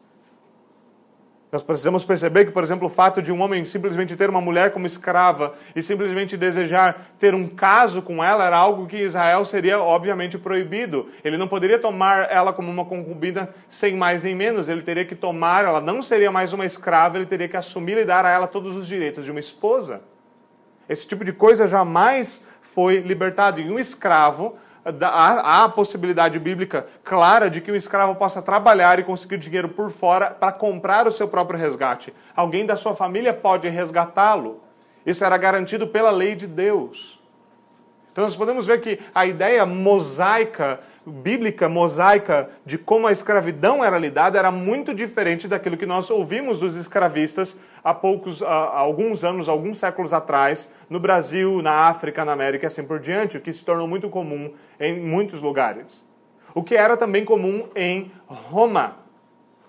Nós 1.51 1.61
precisamos 1.61 2.05
perceber 2.05 2.45
que, 2.45 2.51
por 2.51 2.63
exemplo, 2.63 2.87
o 2.87 2.89
fato 2.89 3.21
de 3.21 3.29
um 3.29 3.41
homem 3.41 3.65
simplesmente 3.65 4.15
ter 4.15 4.29
uma 4.29 4.39
mulher 4.39 4.71
como 4.71 4.87
escrava 4.87 5.53
e 5.75 5.83
simplesmente 5.83 6.37
desejar 6.37 7.11
ter 7.19 7.35
um 7.35 7.45
caso 7.45 8.01
com 8.01 8.23
ela 8.23 8.45
era 8.45 8.55
algo 8.55 8.87
que 8.87 8.95
Israel 8.95 9.43
seria 9.43 9.77
obviamente 9.77 10.37
proibido. 10.37 11.09
Ele 11.25 11.37
não 11.37 11.49
poderia 11.49 11.77
tomar 11.77 12.31
ela 12.31 12.53
como 12.53 12.71
uma 12.71 12.85
concubina 12.85 13.49
sem 13.67 13.97
mais 13.97 14.23
nem 14.23 14.33
menos. 14.33 14.69
Ele 14.69 14.81
teria 14.81 15.03
que 15.03 15.13
tomar, 15.13 15.65
ela 15.65 15.81
não 15.81 16.01
seria 16.01 16.31
mais 16.31 16.53
uma 16.53 16.65
escrava, 16.65 17.17
ele 17.17 17.25
teria 17.25 17.49
que 17.49 17.57
assumir 17.57 17.97
e 17.97 18.05
dar 18.05 18.23
a 18.23 18.29
ela 18.29 18.47
todos 18.47 18.77
os 18.77 18.87
direitos 18.87 19.25
de 19.25 19.31
uma 19.31 19.39
esposa. 19.41 19.99
Esse 20.87 21.05
tipo 21.05 21.25
de 21.25 21.33
coisa 21.33 21.67
jamais 21.67 22.41
foi 22.61 22.99
libertado. 22.99 23.59
E 23.59 23.69
um 23.69 23.77
escravo 23.77 24.55
há 24.83 25.63
a 25.63 25.69
possibilidade 25.69 26.39
bíblica 26.39 26.87
clara 27.03 27.49
de 27.49 27.61
que 27.61 27.71
um 27.71 27.75
escravo 27.75 28.15
possa 28.15 28.41
trabalhar 28.41 28.99
e 28.99 29.03
conseguir 29.03 29.37
dinheiro 29.37 29.69
por 29.69 29.91
fora 29.91 30.31
para 30.31 30.51
comprar 30.51 31.07
o 31.07 31.11
seu 31.11 31.27
próprio 31.27 31.59
resgate. 31.59 32.13
Alguém 32.35 32.65
da 32.65 32.75
sua 32.75 32.95
família 32.95 33.33
pode 33.33 33.69
resgatá-lo. 33.69 34.61
Isso 35.05 35.23
era 35.23 35.37
garantido 35.37 35.87
pela 35.87 36.11
lei 36.11 36.35
de 36.35 36.47
Deus. 36.47 37.19
Então 38.11 38.23
nós 38.23 38.35
podemos 38.35 38.67
ver 38.67 38.81
que 38.81 38.99
a 39.15 39.25
ideia 39.25 39.65
mosaica, 39.65 40.81
bíblica 41.05 41.67
mosaica, 41.67 42.49
de 42.65 42.77
como 42.77 43.07
a 43.07 43.11
escravidão 43.11 43.83
era 43.83 43.97
lidada 43.97 44.37
era 44.37 44.51
muito 44.51 44.93
diferente 44.93 45.47
daquilo 45.47 45.77
que 45.77 45.85
nós 45.85 46.09
ouvimos 46.11 46.59
dos 46.59 46.75
escravistas 46.75 47.57
há 47.83 47.93
poucos, 47.93 48.41
há 48.43 48.77
alguns 48.77 49.23
anos, 49.23 49.49
alguns 49.49 49.79
séculos 49.79 50.13
atrás, 50.13 50.71
no 50.89 50.99
Brasil, 50.99 51.61
na 51.61 51.87
África, 51.87 52.23
na 52.23 52.33
América 52.33 52.65
e 52.65 52.67
assim 52.67 52.83
por 52.83 52.99
diante, 52.99 53.37
o 53.37 53.41
que 53.41 53.51
se 53.51 53.65
tornou 53.65 53.87
muito 53.87 54.09
comum 54.09 54.53
em 54.79 54.99
muitos 54.99 55.41
lugares. 55.41 56.05
O 56.53 56.63
que 56.63 56.75
era 56.75 56.97
também 56.97 57.25
comum 57.25 57.67
em 57.75 58.11
Roma, 58.27 58.97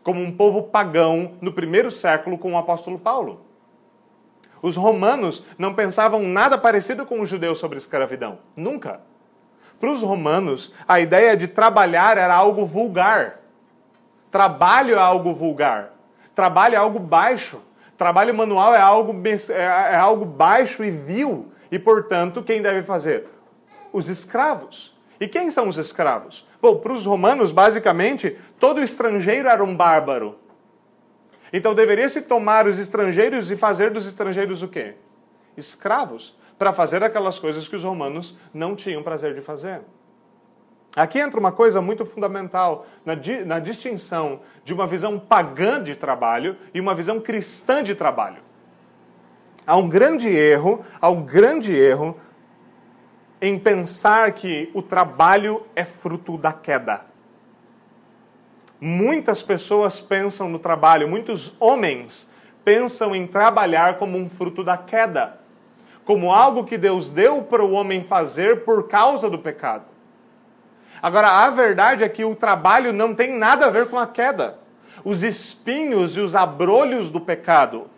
como 0.02 0.20
um 0.20 0.32
povo 0.32 0.64
pagão 0.64 1.32
no 1.40 1.52
primeiro 1.52 1.90
século 1.90 2.36
com 2.36 2.52
o 2.52 2.58
apóstolo 2.58 2.98
Paulo. 2.98 3.40
Os 4.60 4.76
romanos 4.76 5.44
não 5.58 5.74
pensavam 5.74 6.22
nada 6.22 6.56
parecido 6.56 7.04
com 7.04 7.20
os 7.20 7.28
judeus 7.28 7.58
sobre 7.58 7.78
escravidão. 7.78 8.38
Nunca. 8.54 9.00
Para 9.82 9.90
os 9.90 10.00
romanos, 10.00 10.72
a 10.86 11.00
ideia 11.00 11.36
de 11.36 11.48
trabalhar 11.48 12.16
era 12.16 12.32
algo 12.32 12.64
vulgar. 12.64 13.40
Trabalho 14.30 14.94
é 14.94 14.98
algo 14.98 15.34
vulgar. 15.34 15.90
Trabalho 16.36 16.76
é 16.76 16.78
algo 16.78 17.00
baixo. 17.00 17.60
Trabalho 17.98 18.32
manual 18.32 18.72
é 18.76 18.80
algo, 18.80 19.12
é, 19.26 19.54
é 19.54 19.96
algo 19.96 20.24
baixo 20.24 20.84
e 20.84 20.90
vil. 20.92 21.50
E, 21.68 21.80
portanto, 21.80 22.44
quem 22.44 22.62
deve 22.62 22.84
fazer? 22.84 23.26
Os 23.92 24.08
escravos. 24.08 24.96
E 25.18 25.26
quem 25.26 25.50
são 25.50 25.66
os 25.66 25.78
escravos? 25.78 26.46
Bom, 26.60 26.76
para 26.76 26.92
os 26.92 27.04
romanos, 27.04 27.50
basicamente, 27.50 28.38
todo 28.60 28.80
estrangeiro 28.80 29.48
era 29.48 29.64
um 29.64 29.74
bárbaro. 29.74 30.38
Então 31.52 31.74
deveria 31.74 32.08
se 32.08 32.22
tomar 32.22 32.68
os 32.68 32.78
estrangeiros 32.78 33.50
e 33.50 33.56
fazer 33.56 33.90
dos 33.90 34.06
estrangeiros 34.06 34.62
o 34.62 34.68
quê? 34.68 34.94
Escravos 35.56 36.40
para 36.62 36.72
fazer 36.72 37.02
aquelas 37.02 37.40
coisas 37.40 37.66
que 37.66 37.74
os 37.74 37.82
romanos 37.82 38.38
não 38.54 38.76
tinham 38.76 39.02
prazer 39.02 39.34
de 39.34 39.40
fazer. 39.40 39.80
Aqui 40.94 41.18
entra 41.18 41.40
uma 41.40 41.50
coisa 41.50 41.80
muito 41.80 42.06
fundamental 42.06 42.86
na, 43.04 43.16
di 43.16 43.44
na 43.44 43.58
distinção 43.58 44.42
de 44.64 44.72
uma 44.72 44.86
visão 44.86 45.18
pagã 45.18 45.82
de 45.82 45.96
trabalho 45.96 46.56
e 46.72 46.78
uma 46.78 46.94
visão 46.94 47.18
cristã 47.18 47.82
de 47.82 47.96
trabalho. 47.96 48.44
Há 49.66 49.76
um 49.76 49.88
grande 49.88 50.28
erro, 50.28 50.84
há 51.00 51.10
um 51.10 51.24
grande 51.24 51.74
erro 51.74 52.16
em 53.40 53.58
pensar 53.58 54.30
que 54.30 54.70
o 54.72 54.82
trabalho 54.82 55.66
é 55.74 55.84
fruto 55.84 56.38
da 56.38 56.52
queda. 56.52 57.06
Muitas 58.80 59.42
pessoas 59.42 60.00
pensam 60.00 60.48
no 60.48 60.60
trabalho, 60.60 61.08
muitos 61.08 61.56
homens 61.58 62.30
pensam 62.64 63.16
em 63.16 63.26
trabalhar 63.26 63.98
como 63.98 64.16
um 64.16 64.28
fruto 64.28 64.62
da 64.62 64.76
queda, 64.78 65.41
como 66.04 66.32
algo 66.32 66.64
que 66.64 66.78
Deus 66.78 67.10
deu 67.10 67.42
para 67.42 67.64
o 67.64 67.72
homem 67.72 68.04
fazer 68.04 68.64
por 68.64 68.88
causa 68.88 69.30
do 69.30 69.38
pecado. 69.38 69.84
Agora, 71.00 71.28
a 71.28 71.50
verdade 71.50 72.04
é 72.04 72.08
que 72.08 72.24
o 72.24 72.36
trabalho 72.36 72.92
não 72.92 73.14
tem 73.14 73.36
nada 73.36 73.66
a 73.66 73.70
ver 73.70 73.88
com 73.88 73.98
a 73.98 74.06
queda. 74.06 74.58
Os 75.04 75.22
espinhos 75.22 76.16
e 76.16 76.20
os 76.20 76.36
abrolhos 76.36 77.10
do 77.10 77.20
pecado 77.20 77.90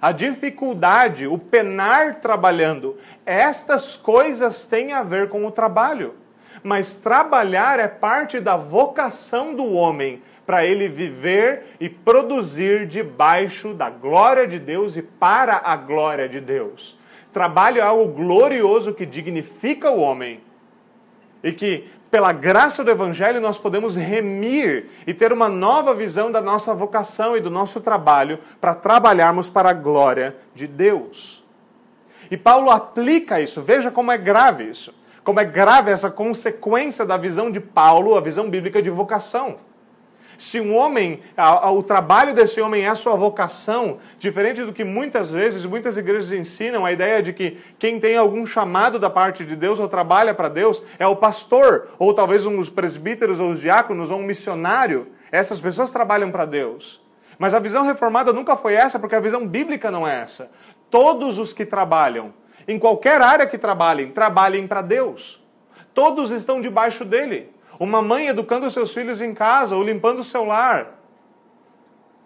a 0.00 0.12
dificuldade, 0.12 1.26
o 1.26 1.36
penar 1.36 2.16
trabalhando, 2.16 2.96
estas 3.26 3.96
coisas 3.96 4.64
têm 4.66 4.92
a 4.92 5.02
ver 5.02 5.28
com 5.28 5.44
o 5.44 5.50
trabalho. 5.50 6.14
Mas 6.62 6.96
trabalhar 6.96 7.78
é 7.80 7.88
parte 7.88 8.40
da 8.40 8.56
vocação 8.56 9.54
do 9.54 9.72
homem 9.72 10.22
para 10.48 10.64
ele 10.64 10.88
viver 10.88 11.76
e 11.78 11.90
produzir 11.90 12.86
debaixo 12.86 13.74
da 13.74 13.90
glória 13.90 14.46
de 14.46 14.58
Deus 14.58 14.96
e 14.96 15.02
para 15.02 15.60
a 15.62 15.76
glória 15.76 16.26
de 16.26 16.40
Deus. 16.40 16.98
Trabalho 17.30 17.80
é 17.80 17.82
algo 17.82 18.10
glorioso 18.14 18.94
que 18.94 19.04
dignifica 19.04 19.90
o 19.90 20.00
homem 20.00 20.40
e 21.44 21.52
que 21.52 21.90
pela 22.10 22.32
graça 22.32 22.82
do 22.82 22.90
Evangelho, 22.90 23.42
nós 23.42 23.58
podemos 23.58 23.94
remir 23.94 24.86
e 25.06 25.12
ter 25.12 25.34
uma 25.34 25.50
nova 25.50 25.92
visão 25.92 26.32
da 26.32 26.40
nossa 26.40 26.72
vocação 26.72 27.36
e 27.36 27.42
do 27.42 27.50
nosso 27.50 27.82
trabalho 27.82 28.38
para 28.58 28.74
trabalharmos 28.74 29.50
para 29.50 29.68
a 29.68 29.74
glória 29.74 30.34
de 30.54 30.66
Deus. 30.66 31.44
E 32.30 32.38
Paulo 32.38 32.70
aplica 32.70 33.38
isso, 33.38 33.60
veja 33.60 33.90
como 33.90 34.10
é 34.10 34.16
grave 34.16 34.64
isso, 34.64 34.94
como 35.22 35.40
é 35.40 35.44
grave 35.44 35.90
essa 35.90 36.10
consequência 36.10 37.04
da 37.04 37.18
visão 37.18 37.50
de 37.50 37.60
Paulo, 37.60 38.16
a 38.16 38.20
visão 38.22 38.48
bíblica 38.48 38.80
de 38.80 38.88
vocação. 38.88 39.56
Se 40.38 40.60
um 40.60 40.76
homem, 40.76 41.20
o 41.74 41.82
trabalho 41.82 42.32
desse 42.32 42.60
homem 42.60 42.84
é 42.84 42.88
a 42.88 42.94
sua 42.94 43.16
vocação, 43.16 43.98
diferente 44.20 44.62
do 44.62 44.72
que 44.72 44.84
muitas 44.84 45.32
vezes, 45.32 45.66
muitas 45.66 45.96
igrejas 45.96 46.30
ensinam, 46.30 46.86
a 46.86 46.92
ideia 46.92 47.20
de 47.20 47.32
que 47.32 47.58
quem 47.76 47.98
tem 47.98 48.16
algum 48.16 48.46
chamado 48.46 49.00
da 49.00 49.10
parte 49.10 49.44
de 49.44 49.56
Deus 49.56 49.80
ou 49.80 49.88
trabalha 49.88 50.32
para 50.32 50.48
Deus 50.48 50.80
é 50.96 51.04
o 51.08 51.16
pastor, 51.16 51.88
ou 51.98 52.14
talvez 52.14 52.46
um 52.46 52.56
dos 52.56 52.70
presbíteros 52.70 53.40
ou 53.40 53.50
os 53.50 53.60
diáconos, 53.60 54.12
ou 54.12 54.20
um 54.20 54.22
missionário. 54.22 55.08
Essas 55.32 55.58
pessoas 55.58 55.90
trabalham 55.90 56.30
para 56.30 56.44
Deus. 56.44 57.02
Mas 57.36 57.52
a 57.52 57.58
visão 57.58 57.84
reformada 57.84 58.32
nunca 58.32 58.54
foi 58.54 58.74
essa, 58.74 58.96
porque 58.96 59.16
a 59.16 59.20
visão 59.20 59.44
bíblica 59.44 59.90
não 59.90 60.06
é 60.06 60.20
essa. 60.20 60.52
Todos 60.88 61.40
os 61.40 61.52
que 61.52 61.66
trabalham, 61.66 62.32
em 62.68 62.78
qualquer 62.78 63.20
área 63.20 63.46
que 63.46 63.58
trabalhem, 63.58 64.12
trabalhem 64.12 64.68
para 64.68 64.82
Deus. 64.82 65.44
Todos 65.92 66.30
estão 66.30 66.60
debaixo 66.60 67.04
dele. 67.04 67.50
Uma 67.78 68.02
mãe 68.02 68.28
educando 68.28 68.70
seus 68.70 68.92
filhos 68.92 69.20
em 69.20 69.32
casa 69.32 69.76
ou 69.76 69.82
limpando 69.82 70.18
o 70.18 70.24
seu 70.24 70.44
lar. 70.44 70.98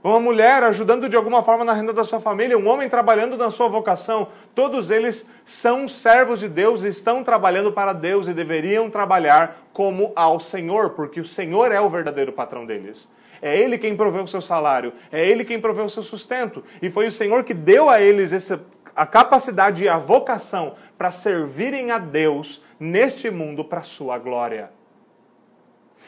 Uma 0.02 0.18
mulher 0.18 0.64
ajudando 0.64 1.08
de 1.08 1.16
alguma 1.16 1.44
forma 1.44 1.64
na 1.64 1.72
renda 1.72 1.92
da 1.92 2.02
sua 2.02 2.20
família, 2.20 2.58
um 2.58 2.66
homem 2.66 2.88
trabalhando 2.88 3.36
na 3.36 3.52
sua 3.52 3.68
vocação, 3.68 4.28
todos 4.52 4.90
eles 4.90 5.30
são 5.44 5.86
servos 5.86 6.40
de 6.40 6.48
Deus, 6.48 6.82
estão 6.82 7.22
trabalhando 7.22 7.70
para 7.70 7.92
Deus 7.92 8.26
e 8.26 8.34
deveriam 8.34 8.90
trabalhar 8.90 9.68
como 9.72 10.10
ao 10.16 10.40
Senhor, 10.40 10.90
porque 10.90 11.20
o 11.20 11.24
Senhor 11.24 11.70
é 11.70 11.80
o 11.80 11.88
verdadeiro 11.88 12.32
patrão 12.32 12.66
deles. 12.66 13.08
É 13.40 13.56
Ele 13.56 13.78
quem 13.78 13.96
proveu 13.96 14.24
o 14.24 14.28
seu 14.28 14.40
salário, 14.40 14.92
é 15.12 15.24
Ele 15.24 15.44
quem 15.44 15.60
proveu 15.60 15.84
o 15.84 15.90
seu 15.90 16.02
sustento, 16.02 16.64
e 16.80 16.90
foi 16.90 17.06
o 17.06 17.12
Senhor 17.12 17.44
que 17.44 17.54
deu 17.54 17.88
a 17.88 18.00
eles 18.00 18.32
essa, 18.32 18.64
a 18.96 19.06
capacidade 19.06 19.84
e 19.84 19.88
a 19.88 19.98
vocação 19.98 20.74
para 20.98 21.12
servirem 21.12 21.92
a 21.92 21.98
Deus 21.98 22.64
neste 22.78 23.30
mundo 23.30 23.64
para 23.64 23.80
a 23.80 23.84
sua 23.84 24.18
glória. 24.18 24.70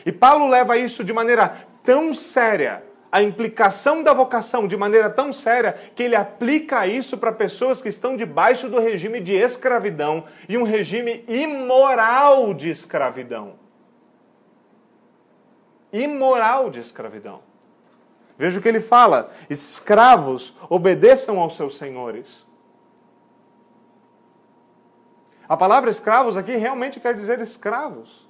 E 0.05 0.13
Paulo 0.13 0.47
leva 0.47 0.77
isso 0.77 1.03
de 1.03 1.13
maneira 1.13 1.67
tão 1.83 2.13
séria, 2.13 2.85
a 3.11 3.23
implicação 3.23 4.03
da 4.03 4.13
vocação 4.13 4.67
de 4.67 4.77
maneira 4.77 5.09
tão 5.09 5.33
séria, 5.33 5.73
que 5.95 6.03
ele 6.03 6.17
aplica 6.17 6.87
isso 6.87 7.17
para 7.17 7.31
pessoas 7.31 7.81
que 7.81 7.89
estão 7.89 8.17
debaixo 8.17 8.69
do 8.69 8.81
regime 8.81 9.21
de 9.21 9.33
escravidão 9.35 10.25
e 10.49 10.59
um 10.59 10.65
regime 10.65 11.25
imoral 11.29 12.53
de 12.53 12.71
escravidão. 12.71 13.55
Imoral 15.93 16.71
de 16.71 16.81
escravidão. 16.81 17.41
Veja 18.37 18.59
o 18.59 18.63
que 18.63 18.69
ele 18.69 18.81
fala: 18.81 19.31
escravos, 19.49 20.57
obedeçam 20.69 21.39
aos 21.39 21.57
seus 21.57 21.79
senhores. 21.79 22.45
A 25.49 25.57
palavra 25.57 25.91
escravos 25.91 26.37
aqui 26.37 26.57
realmente 26.57 26.99
quer 26.99 27.15
dizer 27.15 27.39
escravos. 27.41 28.29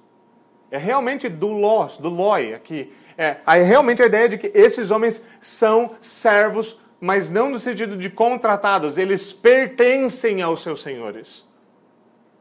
É 0.71 0.77
realmente 0.77 1.29
do 1.29 1.47
los, 1.47 1.97
do 1.97 2.09
loi 2.09 2.53
aqui. 2.53 2.91
É, 3.17 3.37
é 3.45 3.61
realmente 3.61 4.01
a 4.01 4.05
ideia 4.05 4.27
de 4.27 4.37
que 4.37 4.51
esses 4.53 4.91
homens 4.91 5.25
são 5.41 5.91
servos, 6.01 6.79
mas 6.99 7.31
não 7.31 7.49
no 7.49 7.59
sentido 7.59 7.97
de 7.97 8.09
contratados. 8.09 8.97
Eles 8.97 9.31
pertencem 9.31 10.41
aos 10.41 10.61
seus 10.61 10.81
senhores. 10.81 11.47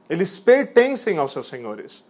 Eles 0.08 0.38
pertencem 0.40 1.18
aos 1.18 1.32
seus 1.32 1.48
senhores. 1.48 2.04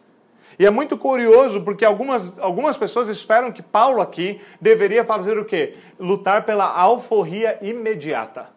E 0.58 0.64
é 0.64 0.70
muito 0.70 0.96
curioso 0.96 1.62
porque 1.62 1.84
algumas, 1.84 2.38
algumas 2.38 2.76
pessoas 2.76 3.08
esperam 3.08 3.50
que 3.50 3.62
Paulo 3.62 4.00
aqui 4.00 4.40
deveria 4.60 5.04
fazer 5.04 5.36
o 5.38 5.44
quê? 5.44 5.76
Lutar 5.98 6.44
pela 6.44 6.66
alforria 6.66 7.58
imediata. 7.60 8.50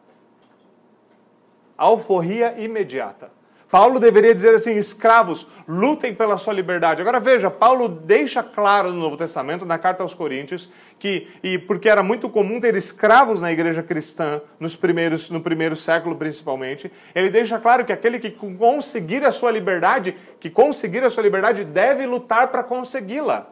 Alforria 1.78 2.56
imediata. 2.58 3.32
Paulo 3.70 4.00
deveria 4.00 4.34
dizer 4.34 4.56
assim: 4.56 4.78
escravos, 4.78 5.48
lutem 5.68 6.16
pela 6.16 6.38
sua 6.38 6.54
liberdade. 6.54 7.02
Agora 7.02 7.20
veja, 7.20 7.52
Paulo 7.52 7.90
deixa 7.90 8.42
claro 8.42 8.92
no 8.94 9.00
Novo 9.00 9.18
Testamento, 9.18 9.66
na 9.66 9.78
carta 9.78 10.04
aos 10.04 10.14
Coríntios, 10.14 10.72
que, 10.98 11.28
e 11.44 11.58
porque 11.58 11.90
era 11.90 12.02
muito 12.02 12.30
comum 12.30 12.62
ter 12.62 12.76
escravos 12.76 13.42
na 13.42 13.52
igreja 13.52 13.84
cristã, 13.84 14.42
nos 14.60 14.76
primeiros, 14.76 15.30
no 15.30 15.42
primeiro 15.42 15.76
século 15.76 16.16
principalmente, 16.16 16.92
ele 17.14 17.30
deixa 17.30 17.60
claro 17.60 17.84
que 17.84 17.92
aquele 17.92 18.20
que 18.20 18.32
conseguir 18.32 19.26
a 19.26 19.32
sua 19.32 19.52
liberdade, 19.52 20.16
que 20.40 20.50
conseguir 20.50 21.04
a 21.04 21.10
sua 21.10 21.24
liberdade, 21.24 21.66
deve 21.66 22.06
lutar 22.06 22.48
para 22.48 22.64
consegui-la. 22.64 23.48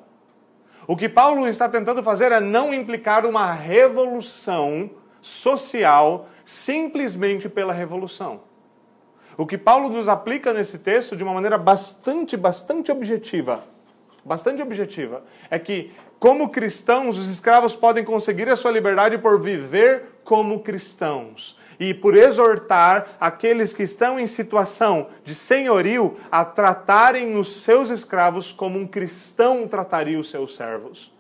O 0.87 0.95
que 0.95 1.09
Paulo 1.09 1.47
está 1.47 1.67
tentando 1.67 2.01
fazer 2.03 2.31
é 2.31 2.39
não 2.39 2.73
implicar 2.73 3.25
uma 3.25 3.51
revolução 3.51 4.89
social 5.19 6.29
simplesmente 6.45 7.49
pela 7.49 7.73
revolução. 7.73 8.54
O 9.37 9.45
que 9.45 9.57
Paulo 9.57 9.89
nos 9.89 10.07
aplica 10.07 10.53
nesse 10.53 10.79
texto 10.79 11.15
de 11.15 11.23
uma 11.23 11.33
maneira 11.33 11.57
bastante, 11.57 12.37
bastante 12.37 12.91
objetiva, 12.91 13.63
bastante 14.23 14.61
objetiva, 14.61 15.23
é 15.49 15.59
que 15.59 15.91
como 16.19 16.49
cristãos, 16.49 17.17
os 17.17 17.29
escravos 17.29 17.75
podem 17.75 18.03
conseguir 18.03 18.49
a 18.49 18.55
sua 18.55 18.71
liberdade 18.71 19.17
por 19.17 19.39
viver 19.39 20.19
como 20.23 20.61
cristãos 20.61 21.57
e 21.79 21.93
por 21.93 22.15
exortar 22.15 23.17
aqueles 23.19 23.73
que 23.73 23.83
estão 23.83 24.19
em 24.19 24.25
situação 24.25 25.09
de 25.23 25.35
senhorio 25.35 26.17
a 26.31 26.43
tratarem 26.45 27.37
os 27.37 27.61
seus 27.61 27.89
escravos 27.89 28.51
como 28.51 28.79
um 28.79 28.87
cristão 28.87 29.67
trataria 29.67 30.19
os 30.19 30.29
seus 30.29 30.55
servos. 30.55 31.13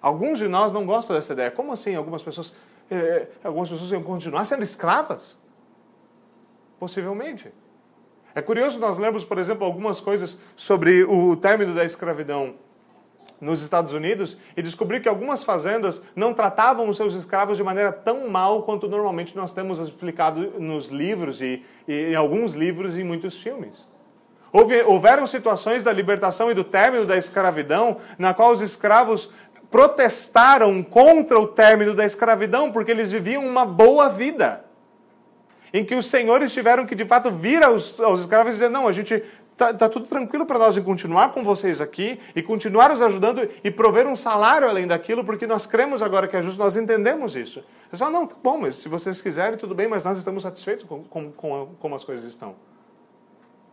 Alguns 0.00 0.38
de 0.38 0.46
nós 0.46 0.72
não 0.72 0.86
gostam 0.86 1.16
dessa 1.16 1.32
ideia. 1.32 1.50
Como 1.50 1.72
assim? 1.72 1.96
Algumas 1.96 2.22
pessoas, 2.22 2.54
eh, 2.88 3.26
algumas 3.42 3.68
pessoas 3.68 3.90
iam 3.90 4.04
continuar 4.04 4.44
sendo 4.44 4.62
escravas? 4.62 5.36
Possivelmente. 6.78 7.52
É 8.34 8.42
curioso 8.42 8.78
nós 8.78 8.98
lermos, 8.98 9.24
por 9.24 9.38
exemplo, 9.38 9.64
algumas 9.64 9.98
coisas 9.98 10.38
sobre 10.54 11.04
o 11.04 11.34
término 11.36 11.74
da 11.74 11.84
escravidão 11.84 12.54
nos 13.40 13.62
Estados 13.62 13.94
Unidos 13.94 14.36
e 14.54 14.60
descobrir 14.60 15.00
que 15.00 15.08
algumas 15.08 15.42
fazendas 15.42 16.02
não 16.14 16.34
tratavam 16.34 16.86
os 16.86 16.98
seus 16.98 17.14
escravos 17.14 17.56
de 17.56 17.62
maneira 17.62 17.90
tão 17.90 18.28
mal 18.28 18.62
quanto 18.62 18.88
normalmente 18.88 19.34
nós 19.34 19.54
temos 19.54 19.78
explicado 19.78 20.60
nos 20.60 20.88
livros 20.88 21.40
e, 21.40 21.62
e 21.88 22.12
em 22.12 22.14
alguns 22.14 22.54
livros 22.54 22.98
e 22.98 23.04
muitos 23.04 23.40
filmes. 23.40 23.88
Houve, 24.52 24.82
houveram 24.82 25.26
situações 25.26 25.82
da 25.82 25.92
libertação 25.92 26.50
e 26.50 26.54
do 26.54 26.64
término 26.64 27.06
da 27.06 27.16
escravidão 27.16 27.98
na 28.18 28.32
qual 28.32 28.52
os 28.52 28.60
escravos 28.60 29.30
protestaram 29.70 30.82
contra 30.82 31.38
o 31.38 31.46
término 31.46 31.94
da 31.94 32.04
escravidão 32.04 32.70
porque 32.70 32.90
eles 32.90 33.10
viviam 33.10 33.46
uma 33.46 33.64
boa 33.64 34.10
vida 34.10 34.65
em 35.78 35.84
que 35.84 35.94
os 35.94 36.06
senhores 36.06 36.52
tiveram 36.52 36.86
que 36.86 36.94
de 36.94 37.04
fato 37.04 37.30
vir 37.30 37.62
aos, 37.62 38.00
aos 38.00 38.20
escravos 38.20 38.50
e 38.50 38.52
dizer: 38.54 38.70
não, 38.70 38.88
a 38.88 38.92
gente 38.92 39.22
Tá, 39.56 39.72
tá, 39.72 39.88
tudo 39.88 40.06
tranquilo 40.06 40.44
para 40.44 40.58
nós 40.58 40.76
em 40.76 40.82
continuar 40.82 41.32
com 41.32 41.42
vocês 41.42 41.80
aqui 41.80 42.20
e 42.34 42.42
continuar 42.42 42.92
os 42.92 43.00
ajudando 43.00 43.48
e 43.64 43.70
prover 43.70 44.06
um 44.06 44.14
salário 44.14 44.68
além 44.68 44.86
daquilo, 44.86 45.24
porque 45.24 45.46
nós 45.46 45.64
cremos 45.64 46.02
agora 46.02 46.28
que 46.28 46.36
é 46.36 46.42
justo, 46.42 46.58
nós 46.58 46.76
entendemos 46.76 47.34
isso. 47.34 47.64
Você 47.90 47.96
fala, 47.96 48.10
não, 48.10 48.26
tá 48.26 48.36
bom, 48.42 48.58
mas 48.58 48.76
se 48.76 48.86
vocês 48.86 49.22
quiserem, 49.22 49.56
tudo 49.56 49.74
bem, 49.74 49.88
mas 49.88 50.04
nós 50.04 50.18
estamos 50.18 50.42
satisfeitos 50.42 50.84
com, 50.84 51.02
com, 51.04 51.32
com 51.32 51.68
como 51.80 51.94
as 51.94 52.04
coisas 52.04 52.26
estão. 52.26 52.54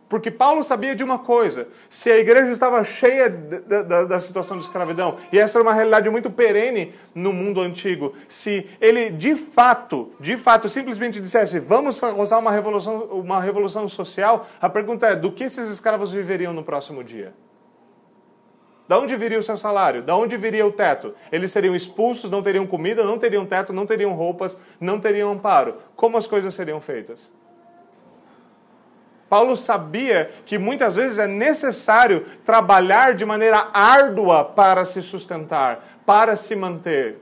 Porque 0.08 0.30
Paulo 0.30 0.62
sabia 0.62 0.94
de 0.94 1.02
uma 1.02 1.18
coisa: 1.18 1.68
se 1.88 2.10
a 2.10 2.18
igreja 2.18 2.50
estava 2.50 2.84
cheia 2.84 3.28
da, 3.28 3.82
da, 3.82 4.04
da, 4.04 4.20
situação 4.20 4.58
de 4.58 4.64
escravidão, 4.64 5.16
e 5.32 5.38
essa 5.38 5.58
era 5.58 5.62
uma 5.62 5.72
realidade 5.72 6.08
muito 6.10 6.30
perene 6.30 6.92
no 7.14 7.32
mundo 7.32 7.60
antigo, 7.60 8.14
se 8.28 8.68
ele 8.80 9.10
de 9.10 9.34
fato, 9.34 10.12
de 10.20 10.36
fato, 10.36 10.68
simplesmente 10.68 11.20
dissesse 11.20 11.58
vamos 11.58 11.98
causar 11.98 12.38
uma 12.38 12.50
revolução, 12.50 13.04
uma 13.04 13.40
revolução 13.40 13.88
social, 13.88 14.46
a 14.60 14.68
pergunta 14.68 15.06
é: 15.06 15.16
do 15.16 15.32
que 15.32 15.44
esses 15.44 15.68
escravos 15.68 16.12
viveriam 16.12 16.52
no 16.52 16.62
próximo 16.62 17.02
dia? 17.02 17.32
Da 18.86 18.98
onde 18.98 19.16
viria 19.16 19.38
o 19.38 19.42
seu 19.42 19.56
salário? 19.56 20.02
Da 20.02 20.14
onde 20.14 20.36
viria 20.36 20.66
o 20.66 20.70
teto? 20.70 21.14
Eles 21.32 21.50
seriam 21.50 21.74
expulsos, 21.74 22.30
não 22.30 22.42
teriam 22.42 22.66
comida, 22.66 23.02
não 23.02 23.18
teriam 23.18 23.46
teto, 23.46 23.72
não 23.72 23.86
teriam 23.86 24.12
roupas, 24.12 24.58
não 24.78 25.00
teriam 25.00 25.32
amparo. 25.32 25.76
Como 25.96 26.18
as 26.18 26.26
coisas 26.26 26.52
seriam 26.52 26.80
feitas? 26.80 27.32
Paulo 29.34 29.56
sabia 29.56 30.30
que 30.46 30.58
muitas 30.58 30.94
vezes 30.94 31.18
é 31.18 31.26
necessário 31.26 32.24
trabalhar 32.46 33.16
de 33.16 33.24
maneira 33.24 33.66
árdua 33.74 34.44
para 34.44 34.84
se 34.84 35.02
sustentar, 35.02 35.84
para 36.06 36.36
se 36.36 36.54
manter. 36.54 37.18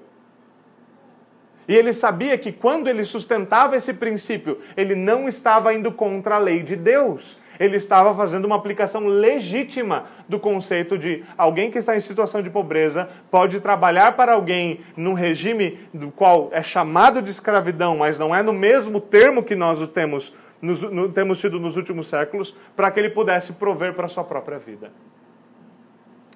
E 1.67 1.75
ele 1.75 1.95
sabia 1.95 2.37
que 2.37 2.53
quando 2.53 2.89
ele 2.89 3.03
sustentava 3.03 3.79
esse 3.79 3.95
princípio, 3.95 4.59
ele 4.77 4.95
não 4.95 5.27
estava 5.27 5.73
indo 5.73 5.91
contra 5.91 6.35
a 6.35 6.39
lei 6.39 6.63
de 6.63 6.77
Deus. 6.77 7.41
Ele 7.59 7.79
estava 7.79 8.15
fazendo 8.15 8.45
uma 8.45 8.57
aplicação 8.57 9.07
legítima 9.07 10.05
do 10.29 10.39
conceito 10.39 10.99
de 10.99 11.25
alguém 11.39 11.71
que 11.71 11.79
está 11.79 11.97
em 11.97 12.01
situação 12.01 12.43
de 12.43 12.51
pobreza 12.51 13.09
pode 13.31 13.59
trabalhar 13.59 14.17
para 14.17 14.35
alguém 14.35 14.81
num 14.99 15.15
regime 15.15 15.79
do 15.95 16.11
qual 16.11 16.51
é 16.53 16.63
chamado 16.63 17.23
de 17.23 17.31
escravidão, 17.31 17.97
mas 17.97 18.19
não 18.19 18.35
é 18.35 18.43
no 18.43 18.53
mesmo 18.53 19.01
termo 19.01 19.43
que 19.43 19.55
nós 19.55 19.81
o 19.81 19.87
temos 19.87 20.35
nos, 20.63 20.83
no, 20.83 21.09
temos 21.09 21.41
tido 21.41 21.59
nos 21.59 21.77
últimos 21.77 22.09
séculos, 22.09 22.57
para 22.77 22.91
que 22.91 23.01
ele 23.01 23.11
pudesse 23.11 23.53
prover 23.55 23.95
para 23.95 24.07
a 24.07 24.09
sua 24.09 24.23
própria 24.23 24.59
vida. 24.59 24.93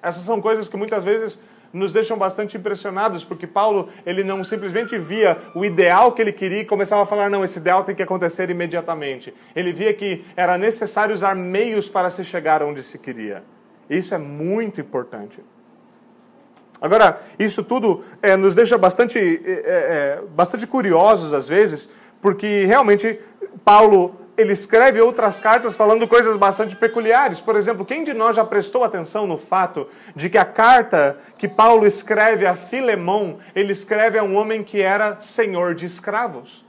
Essas 0.01 0.23
são 0.23 0.41
coisas 0.41 0.67
que 0.67 0.75
muitas 0.75 1.03
vezes 1.03 1.41
nos 1.71 1.93
deixam 1.93 2.17
bastante 2.17 2.57
impressionados, 2.57 3.23
porque 3.23 3.47
Paulo 3.47 3.89
ele 4.05 4.23
não 4.23 4.43
simplesmente 4.43 4.97
via 4.97 5.37
o 5.55 5.63
ideal 5.63 6.11
que 6.11 6.21
ele 6.21 6.31
queria 6.31 6.61
e 6.61 6.65
começava 6.65 7.03
a 7.03 7.05
falar, 7.05 7.29
não, 7.29 7.43
esse 7.43 7.59
ideal 7.59 7.83
tem 7.83 7.95
que 7.95 8.03
acontecer 8.03 8.49
imediatamente. 8.49 9.33
Ele 9.55 9.71
via 9.71 9.93
que 9.93 10.25
era 10.35 10.57
necessário 10.57 11.13
usar 11.13 11.35
meios 11.35 11.89
para 11.89 12.09
se 12.09 12.23
chegar 12.23 12.61
onde 12.61 12.83
se 12.83 12.97
queria. 12.97 13.43
Isso 13.89 14.13
é 14.13 14.17
muito 14.17 14.81
importante. 14.81 15.41
Agora, 16.79 17.21
isso 17.39 17.63
tudo 17.63 18.03
é, 18.21 18.35
nos 18.35 18.53
deixa 18.53 18.77
bastante, 18.77 19.17
é, 19.17 19.51
é, 19.51 20.21
bastante 20.29 20.67
curiosos 20.67 21.33
às 21.33 21.47
vezes, 21.47 21.89
porque 22.21 22.65
realmente 22.65 23.19
Paulo 23.63 24.15
ele 24.37 24.53
escreve 24.53 25.01
outras 25.01 25.39
cartas 25.39 25.75
falando 25.75 26.07
coisas 26.07 26.37
bastante 26.37 26.75
peculiares. 26.75 27.41
Por 27.41 27.55
exemplo, 27.55 27.83
quem 27.83 28.03
de 28.03 28.13
nós 28.13 28.35
já 28.35 28.45
prestou 28.45 28.83
atenção 28.83 29.25
no 29.25 29.37
fato 29.37 29.89
de 30.15 30.29
que 30.29 30.37
a 30.37 30.45
carta 30.45 31.17
que 31.39 31.47
Paulo 31.47 31.87
escreve 31.87 32.45
a 32.45 32.55
Filemão, 32.55 33.39
ele 33.55 33.73
escreve 33.73 34.19
a 34.19 34.23
um 34.23 34.35
homem 34.35 34.63
que 34.63 34.79
era 34.79 35.19
senhor 35.19 35.73
de 35.73 35.87
escravos? 35.87 36.63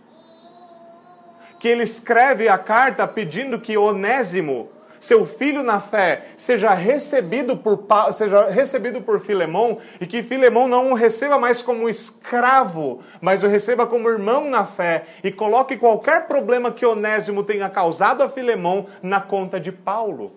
Que 1.60 1.68
ele 1.68 1.82
escreve 1.82 2.48
a 2.48 2.56
carta 2.56 3.06
pedindo 3.06 3.60
que 3.60 3.76
Onésimo, 3.76 4.70
seu 5.00 5.26
filho 5.26 5.62
na 5.62 5.80
fé 5.80 6.26
seja 6.36 6.72
recebido 6.74 7.56
por, 7.56 7.86
seja 8.12 8.48
recebido 8.48 9.00
por 9.00 9.20
Filemão 9.20 9.78
e 10.00 10.06
que 10.06 10.22
Filemão 10.22 10.68
não 10.68 10.90
o 10.90 10.94
receba 10.94 11.38
mais 11.38 11.62
como 11.62 11.88
escravo, 11.88 13.02
mas 13.20 13.42
o 13.42 13.48
receba 13.48 13.86
como 13.86 14.08
irmão 14.08 14.48
na 14.48 14.64
fé 14.64 15.06
e 15.22 15.30
coloque 15.30 15.76
qualquer 15.76 16.26
problema 16.26 16.70
que 16.70 16.86
Onésimo 16.86 17.42
tenha 17.42 17.68
causado 17.68 18.22
a 18.22 18.28
Filemão 18.28 18.86
na 19.02 19.20
conta 19.20 19.60
de 19.60 19.72
Paulo. 19.72 20.32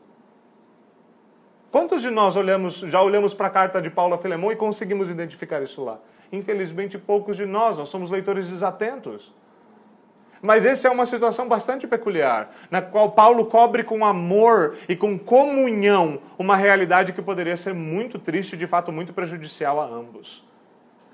Quantos 1.72 2.02
de 2.02 2.10
nós 2.10 2.36
olhamos, 2.36 2.80
já 2.80 3.02
olhamos 3.02 3.34
para 3.34 3.48
a 3.48 3.50
carta 3.50 3.82
de 3.82 3.90
Paulo 3.90 4.14
a 4.14 4.18
Filemão 4.18 4.52
e 4.52 4.58
conseguimos 4.58 5.10
identificar 5.10 5.64
isso 5.64 5.84
lá? 5.84 6.00
Infelizmente, 6.30 6.98
poucos 6.98 7.38
de 7.38 7.46
nós, 7.46 7.78
nós 7.78 7.88
somos 7.88 8.12
leitores 8.12 8.50
desatentos. 8.50 9.34
Mas 10.42 10.66
essa 10.66 10.88
é 10.88 10.92
uma 10.92 11.06
situação 11.06 11.48
bastante 11.48 11.86
peculiar, 11.86 12.52
na 12.72 12.82
qual 12.82 13.12
Paulo 13.12 13.46
cobre 13.46 13.84
com 13.84 14.04
amor 14.04 14.76
e 14.90 14.96
com 14.96 15.18
comunhão 15.18 16.20
uma 16.38 16.56
realidade 16.56 17.14
que 17.14 17.22
poderia 17.22 17.56
ser 17.56 17.74
muito 17.74 18.18
triste 18.18 18.54
e 18.54 18.58
de 18.58 18.66
fato 18.66 18.92
muito 18.92 19.14
prejudicial 19.14 19.80
a 19.80 19.86
ambos. 19.86 20.44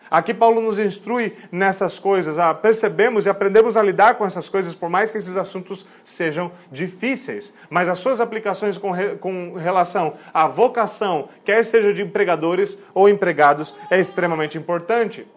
Aqui 0.10 0.34
Paulo 0.34 0.62
nos 0.62 0.80
instrui 0.80 1.36
nessas 1.52 2.00
coisas, 2.00 2.40
a 2.40 2.54
percebemos 2.54 3.26
e 3.26 3.30
aprendemos 3.30 3.76
a 3.76 3.84
lidar 3.84 4.16
com 4.16 4.26
essas 4.26 4.48
coisas, 4.48 4.74
por 4.74 4.90
mais 4.90 5.12
que 5.12 5.18
esses 5.18 5.36
assuntos 5.36 5.86
sejam 6.04 6.50
difíceis. 6.72 7.54
Mas 7.70 7.90
as 7.90 8.00
suas 8.00 8.22
aplicações 8.22 8.78
com, 8.78 8.92
re, 8.92 9.16
com 9.18 9.56
relação 9.56 10.14
à 10.34 10.48
vocação, 10.48 11.28
quer 11.44 11.66
seja 11.66 11.94
de 11.94 12.02
empregadores 12.02 12.82
ou 12.94 13.10
empregados, 13.10 13.76
é 13.92 14.00
extremamente 14.00 14.58
importante. 14.58 15.28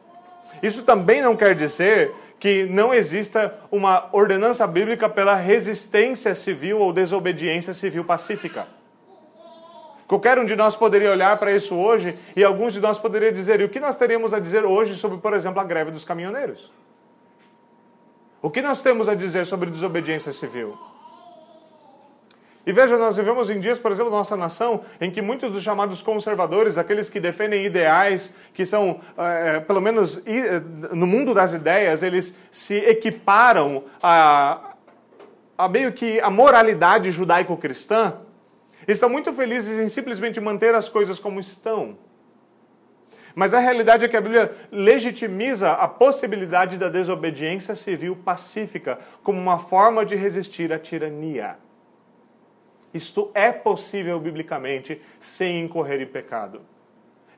Isso 0.62 0.85
também 0.85 1.22
não 1.22 1.37
quer 1.37 1.55
dizer 1.55 2.12
que 2.40 2.64
não 2.64 2.92
exista 2.94 3.55
uma 3.70 4.09
ordenança 4.12 4.66
bíblica 4.66 5.11
pela 5.11 5.35
resistência 5.35 6.35
civil 6.35 6.79
ou 6.79 6.90
desobediência 6.90 7.74
civil 7.74 8.03
pacífica. 8.03 8.66
Qualquer 10.09 10.38
um 10.38 10.46
de 10.46 10.57
nós 10.57 10.74
poderia 10.74 11.12
olhar 11.12 11.38
para 11.38 11.53
isso 11.53 11.76
hoje 11.76 12.18
e 12.35 12.42
alguns 12.42 12.72
de 12.72 12.81
nós 12.81 12.98
poderiam 12.98 13.31
dizer: 13.31 13.61
e 13.61 13.64
o 13.64 13.68
que 13.68 13.79
nós 13.79 13.96
teríamos 13.96 14.33
a 14.33 14.40
dizer 14.40 14.64
hoje 14.64 14.96
sobre, 14.96 15.18
por 15.18 15.35
exemplo, 15.35 15.61
a 15.61 15.64
greve 15.64 15.90
dos 15.90 16.05
caminhoneiros? 16.05 16.72
O 18.42 18.50
que 18.50 18.62
nós 18.62 18.81
temos 18.81 19.09
a 19.09 19.14
dizer 19.14 19.44
sobre 19.44 19.70
desobediência 19.70 20.33
civil? 20.33 20.76
E 22.71 22.73
veja, 22.73 22.97
nós 22.97 23.17
vivemos 23.17 23.51
em 23.51 23.59
dias, 23.59 23.81
por 23.81 23.91
exemplo, 23.91 24.13
nossa 24.13 24.37
nação, 24.37 24.83
em 25.01 25.11
que 25.11 25.21
muitos 25.21 25.51
dos 25.51 25.61
chamados 25.61 26.03
conservadores, 26.03 26.79
aqueles 26.79 27.11
que 27.11 27.19
defendem 27.19 27.65
ideais, 27.65 28.33
que 28.55 28.65
são, 28.65 29.01
é, 29.19 29.59
pelo 29.59 29.81
menos 29.81 30.23
no 30.93 31.05
mundo 31.05 31.35
das 31.35 31.53
ideias, 31.53 32.01
eles 32.01 32.37
se 32.53 32.77
equiparam 32.77 33.83
a, 34.01 34.77
a 35.59 35.69
meio 35.69 35.93
que 35.93 36.21
a 36.21 36.31
moralidade 36.31 37.11
judaico-cristã, 37.11 38.19
estão 38.87 39.09
muito 39.09 39.33
felizes 39.33 39.77
em 39.77 39.89
simplesmente 39.89 40.41
manter 40.41 40.73
as 40.73 40.89
coisas 40.89 41.19
como 41.19 41.41
estão. 41.41 41.99
Mas 43.35 43.53
a 43.53 43.59
realidade 43.59 44.05
é 44.05 44.09
que 44.09 44.17
a 44.17 44.21
Bíblia 44.21 44.53
legitimiza 44.71 45.73
a 45.73 45.89
possibilidade 45.89 46.79
da 46.79 46.89
desobediência 46.89 47.75
civil 47.75 48.15
pacífica 48.15 48.97
como 49.25 49.41
uma 49.41 49.59
forma 49.59 50.07
de 50.07 50.15
resistir 50.15 50.73
à 50.73 50.79
tirania. 50.79 51.57
Isto 52.92 53.31
é 53.35 53.53
possível 53.53 54.18
biblicamente 54.18 55.00
sem 55.20 55.61
incorrer 55.64 56.00
em 56.00 56.07
pecado. 56.07 56.61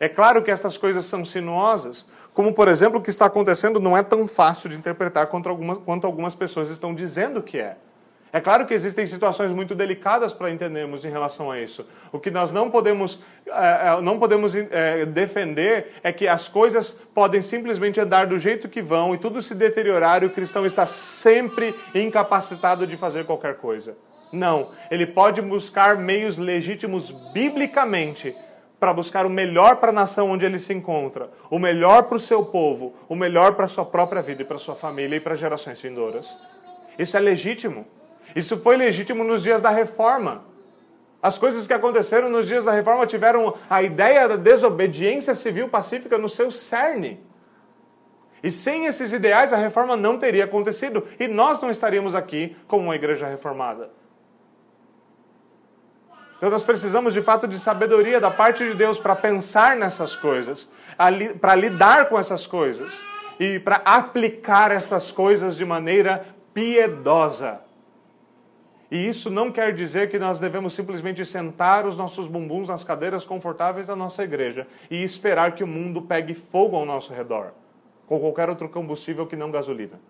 É 0.01 0.09
claro 0.09 0.43
que 0.43 0.51
essas 0.51 0.77
coisas 0.77 1.05
são 1.05 1.25
sinuosas, 1.25 2.07
como 2.35 2.53
por 2.53 2.67
exemplo 2.69 2.99
o 2.99 3.03
que 3.03 3.11
está 3.11 3.27
acontecendo 3.27 3.79
não 3.79 3.97
é 3.97 4.03
tão 4.03 4.27
fácil 4.27 4.69
de 4.69 4.77
interpretar 4.77 5.27
quanto 5.27 5.49
algumas, 5.49 5.79
quanto 5.79 6.07
algumas 6.07 6.35
pessoas 6.35 6.71
estão 6.71 6.95
dizendo 6.95 7.43
que 7.43 7.59
é. 7.59 7.77
É 8.33 8.41
claro 8.41 8.65
que 8.65 8.73
existem 8.73 9.07
situações 9.07 9.53
muito 9.53 9.75
delicadas 9.75 10.33
para 10.33 10.51
entendermos 10.51 11.05
em 11.05 11.11
relação 11.11 11.51
a 11.51 11.61
isso. 11.61 11.87
O 12.11 12.19
que 12.19 12.31
nós 12.31 12.51
não 12.51 12.71
podemos, 12.71 13.23
é, 13.47 14.01
não 14.01 14.19
podemos 14.19 14.57
é, 14.57 15.05
defender 15.05 15.93
é 16.03 16.11
que 16.11 16.27
as 16.27 16.49
coisas 16.49 16.93
podem 17.15 17.43
simplesmente 17.43 18.01
andar 18.01 18.27
do 18.27 18.39
jeito 18.39 18.71
que 18.71 18.81
vão 18.81 19.15
e 19.15 19.19
tudo 19.19 19.43
se 19.43 19.55
deteriorar 19.55 20.23
e 20.23 20.27
o 20.27 20.31
cristão 20.31 20.65
está 20.65 20.87
sempre 20.87 21.75
incapacitado 21.95 22.87
de 22.87 22.97
fazer 22.97 23.27
qualquer 23.27 23.57
coisa. 23.57 23.99
Não. 24.33 24.71
Ele 24.91 25.07
pode 25.07 25.43
buscar 25.43 25.97
meios 25.97 26.39
legítimos 26.39 27.11
biblicamente 27.33 28.35
para 28.81 28.93
buscar 28.93 29.25
o 29.27 29.31
melhor 29.31 29.77
para 29.77 29.91
a 29.91 29.95
nação 29.95 30.31
onde 30.31 30.45
ele 30.45 30.59
se 30.59 30.73
encontra, 30.73 31.31
o 31.49 31.57
melhor 31.57 32.03
para 32.03 32.17
o 32.17 32.21
seu 32.21 32.47
povo, 32.47 32.95
o 33.09 33.15
melhor 33.15 33.55
para 33.55 33.67
a 33.67 33.69
sua 33.69 33.85
própria 33.85 34.21
vida 34.21 34.43
e 34.43 34.45
para 34.45 34.57
a 34.57 34.59
sua 34.59 34.75
família 34.75 35.17
e 35.17 35.21
para 35.21 35.37
gerações 35.37 35.81
vindouras. 35.81 36.37
Isso 36.99 37.17
é 37.17 37.21
legítimo. 37.21 37.87
Isso 38.35 38.57
foi 38.57 38.77
legítimo 38.77 39.23
nos 39.23 39.41
dias 39.41 39.61
da 39.61 39.71
reforma. 39.71 40.45
As 41.23 41.39
coisas 41.39 41.65
que 41.65 41.73
aconteceram 41.73 42.29
nos 42.29 42.49
dias 42.49 42.65
da 42.65 42.73
reforma 42.73 43.07
tiveram 43.07 43.55
a 43.71 43.81
ideia 43.85 44.27
da 44.27 44.35
desobediência 44.35 45.37
civil 45.37 45.69
pacífica 45.69 46.19
no 46.19 46.29
seu 46.29 46.51
cerne. 46.51 47.21
E 48.43 48.51
sem 48.51 48.87
esses 48.87 49.13
ideais 49.13 49.53
a 49.53 49.57
reforma 49.57 49.97
não 49.97 50.19
teria 50.19 50.43
acontecido 50.43 51.07
e 51.21 51.29
nós 51.29 51.63
não 51.63 51.71
estaríamos 51.71 52.17
aqui 52.17 52.57
como 52.67 52.87
uma 52.87 52.97
igreja 52.97 53.29
reformada. 53.29 54.02
Então 56.43 56.51
nós 56.51 56.65
precisamos 56.65 57.15
de 57.15 57.23
fato 57.23 57.47
de 57.47 57.57
sabedoria 57.57 58.21
da 58.21 58.29
parte 58.29 58.65
de 58.65 58.75
Deus 58.75 58.99
para 58.99 59.15
pensar 59.15 59.77
nessas 59.77 60.17
coisas, 60.17 60.69
para 61.41 61.55
lidar 61.55 62.09
com 62.09 62.19
essas 62.19 62.49
coisas 62.49 63.01
e 63.39 63.61
para 63.61 63.77
aplicar 63.85 64.73
essas 64.73 65.13
coisas 65.13 65.57
de 65.57 65.65
maneira 65.65 66.27
piedosa. 66.53 67.61
E 68.91 69.07
isso 69.07 69.31
não 69.31 69.53
quer 69.53 69.73
dizer 69.73 70.11
que 70.11 70.19
nós 70.19 70.41
devemos 70.41 70.75
simplesmente 70.75 71.25
sentar 71.25 71.87
os 71.87 71.97
nossos 71.97 72.27
bumbuns 72.27 72.67
nas 72.67 72.83
cadeiras 72.83 73.25
confortáveis 73.25 73.87
da 73.87 73.95
nossa 73.95 74.25
igreja 74.25 74.67
e 74.91 75.01
esperar 75.01 75.53
que 75.53 75.63
o 75.63 75.69
mundo 75.69 76.03
pegue 76.03 76.35
fogo 76.35 76.77
ao 76.77 76.85
nosso 76.85 77.15
redor, 77.15 77.53
com 78.05 78.19
qualquer 78.19 78.49
outro 78.49 78.69
combustível 78.69 79.29
que 79.29 79.37
não 79.37 79.53
gasolina. 79.53 80.01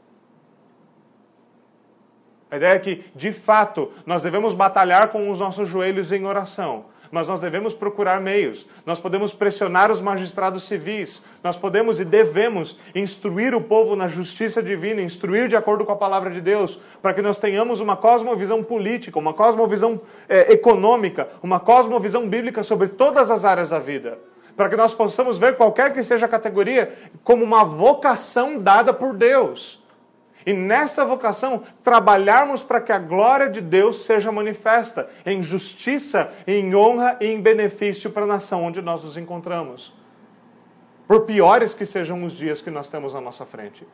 A 2.52 2.56
ideia 2.56 2.74
é 2.74 2.78
que, 2.78 3.02
de 3.16 3.32
fato, 3.32 3.90
nós 4.04 4.22
devemos 4.22 4.52
batalhar 4.52 5.08
com 5.08 5.30
os 5.30 5.40
nossos 5.40 5.66
joelhos 5.66 6.12
em 6.12 6.26
oração, 6.26 6.84
mas 7.10 7.26
nós 7.26 7.40
devemos 7.40 7.72
procurar 7.72 8.20
meios. 8.20 8.68
Nós 8.84 9.00
podemos 9.00 9.32
pressionar 9.32 9.90
os 9.90 10.02
magistrados 10.02 10.64
civis, 10.64 11.22
nós 11.42 11.56
podemos 11.56 11.98
e 11.98 12.04
devemos 12.04 12.78
instruir 12.94 13.54
o 13.54 13.62
povo 13.62 13.96
na 13.96 14.06
justiça 14.06 14.62
divina, 14.62 15.00
instruir 15.00 15.48
de 15.48 15.56
acordo 15.56 15.86
com 15.86 15.92
a 15.92 15.96
palavra 15.96 16.30
de 16.30 16.42
Deus, 16.42 16.78
para 17.00 17.14
que 17.14 17.22
nós 17.22 17.38
tenhamos 17.40 17.80
uma 17.80 17.96
cosmovisão 17.96 18.62
política, 18.62 19.18
uma 19.18 19.32
cosmovisão 19.32 19.98
é, 20.28 20.52
econômica, 20.52 21.30
uma 21.42 21.58
cosmovisão 21.58 22.28
bíblica 22.28 22.62
sobre 22.62 22.88
todas 22.88 23.30
as 23.30 23.46
áreas 23.46 23.70
da 23.70 23.78
vida. 23.78 24.18
Para 24.54 24.68
que 24.68 24.76
nós 24.76 24.92
possamos 24.92 25.38
ver 25.38 25.56
qualquer 25.56 25.94
que 25.94 26.02
seja 26.02 26.26
a 26.26 26.28
categoria 26.28 26.92
como 27.24 27.42
uma 27.42 27.64
vocação 27.64 28.58
dada 28.58 28.92
por 28.92 29.14
Deus 29.14 29.81
e 30.44 30.52
nessa 30.52 31.04
vocação, 31.04 31.62
trabalharmos 31.82 32.62
para 32.62 32.80
que 32.80 32.92
a 32.92 32.98
glória 32.98 33.48
de 33.48 33.60
Deus 33.60 34.04
seja 34.04 34.32
manifesta 34.32 35.08
em 35.24 35.42
justiça, 35.42 36.32
em 36.46 36.74
honra 36.74 37.16
e 37.20 37.26
em 37.26 37.40
benefício 37.40 38.10
para 38.10 38.24
a 38.24 38.26
nação 38.26 38.64
onde 38.64 38.82
nós 38.82 39.04
nos 39.04 39.16
encontramos. 39.16 39.94
Por 41.06 41.22
piores 41.22 41.74
que 41.74 41.86
sejam 41.86 42.22
os 42.24 42.32
dias 42.32 42.60
que 42.62 42.70
nós 42.70 42.88
temos 42.88 43.14
à 43.14 43.20
nossa 43.20 43.44
frente. 43.44 43.86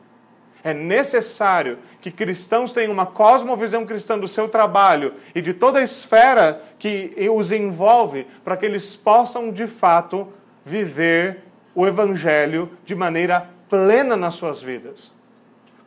É 0.63 0.73
necessário 0.73 1.79
que 2.01 2.11
cristãos 2.11 2.73
tenham 2.73 2.91
uma 2.91 3.05
cosmovisão 3.05 3.85
cristã 3.85 4.17
do 4.17 4.27
seu 4.27 4.49
trabalho 4.49 5.13
e 5.33 5.41
de 5.41 5.53
toda 5.53 5.79
a 5.79 5.83
esfera 5.83 6.61
que 6.77 7.15
os 7.31 7.51
envolve, 7.51 8.27
para 8.43 8.57
que 8.57 8.65
eles 8.65 8.95
possam 8.95 9.51
de 9.51 9.67
fato 9.67 10.27
viver 10.65 11.43
o 11.73 11.87
Evangelho 11.87 12.69
de 12.83 12.93
maneira 12.93 13.49
plena 13.69 14.17
nas 14.17 14.33
suas 14.33 14.61
vidas. 14.61 15.17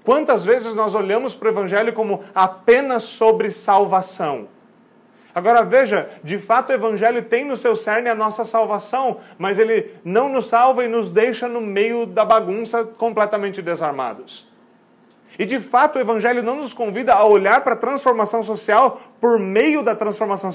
Quantas 0.05 0.45
vezes 0.45 0.75
nós 0.75 0.95
olhamos 0.95 1.35
para 1.35 1.47
o 1.49 1.51
Evangelho 1.51 1.93
como 1.93 2.25
apenas 2.35 3.05
sobre 3.05 3.51
salvação? 3.51 4.49
Agora 5.35 5.63
veja, 5.63 6.11
de 6.23 6.39
fato 6.39 6.71
o 6.71 6.75
Evangelho 6.75 7.23
tem 7.23 7.45
no 7.45 7.57
seu 7.57 7.75
cerne 7.75 8.09
a 8.09 8.15
nossa 8.15 8.45
salvação, 8.45 9.19
mas 9.39 9.59
ele 9.59 9.91
não 10.05 10.29
nos 10.29 10.47
salva 10.47 10.85
e 10.85 10.89
nos 10.89 11.11
deixa 11.11 11.49
no 11.49 11.61
meio 11.61 12.05
da 12.05 12.25
bagunça 12.25 12.85
completamente 12.85 13.63
desarmados. 13.63 14.51
E 15.39 15.47
de 15.47 15.59
fato 15.59 15.97
o 15.97 16.01
Evangelho 16.01 16.43
não 16.43 16.57
nos 16.57 16.75
convida 16.75 17.15
a 17.15 17.25
olhar 17.25 17.63
para 17.63 17.73
a 17.73 17.77
transformação 17.77 18.43
social 18.43 19.01
por 19.21 19.39
meio 19.39 19.83
da 19.83 19.95
transformação 19.95 20.51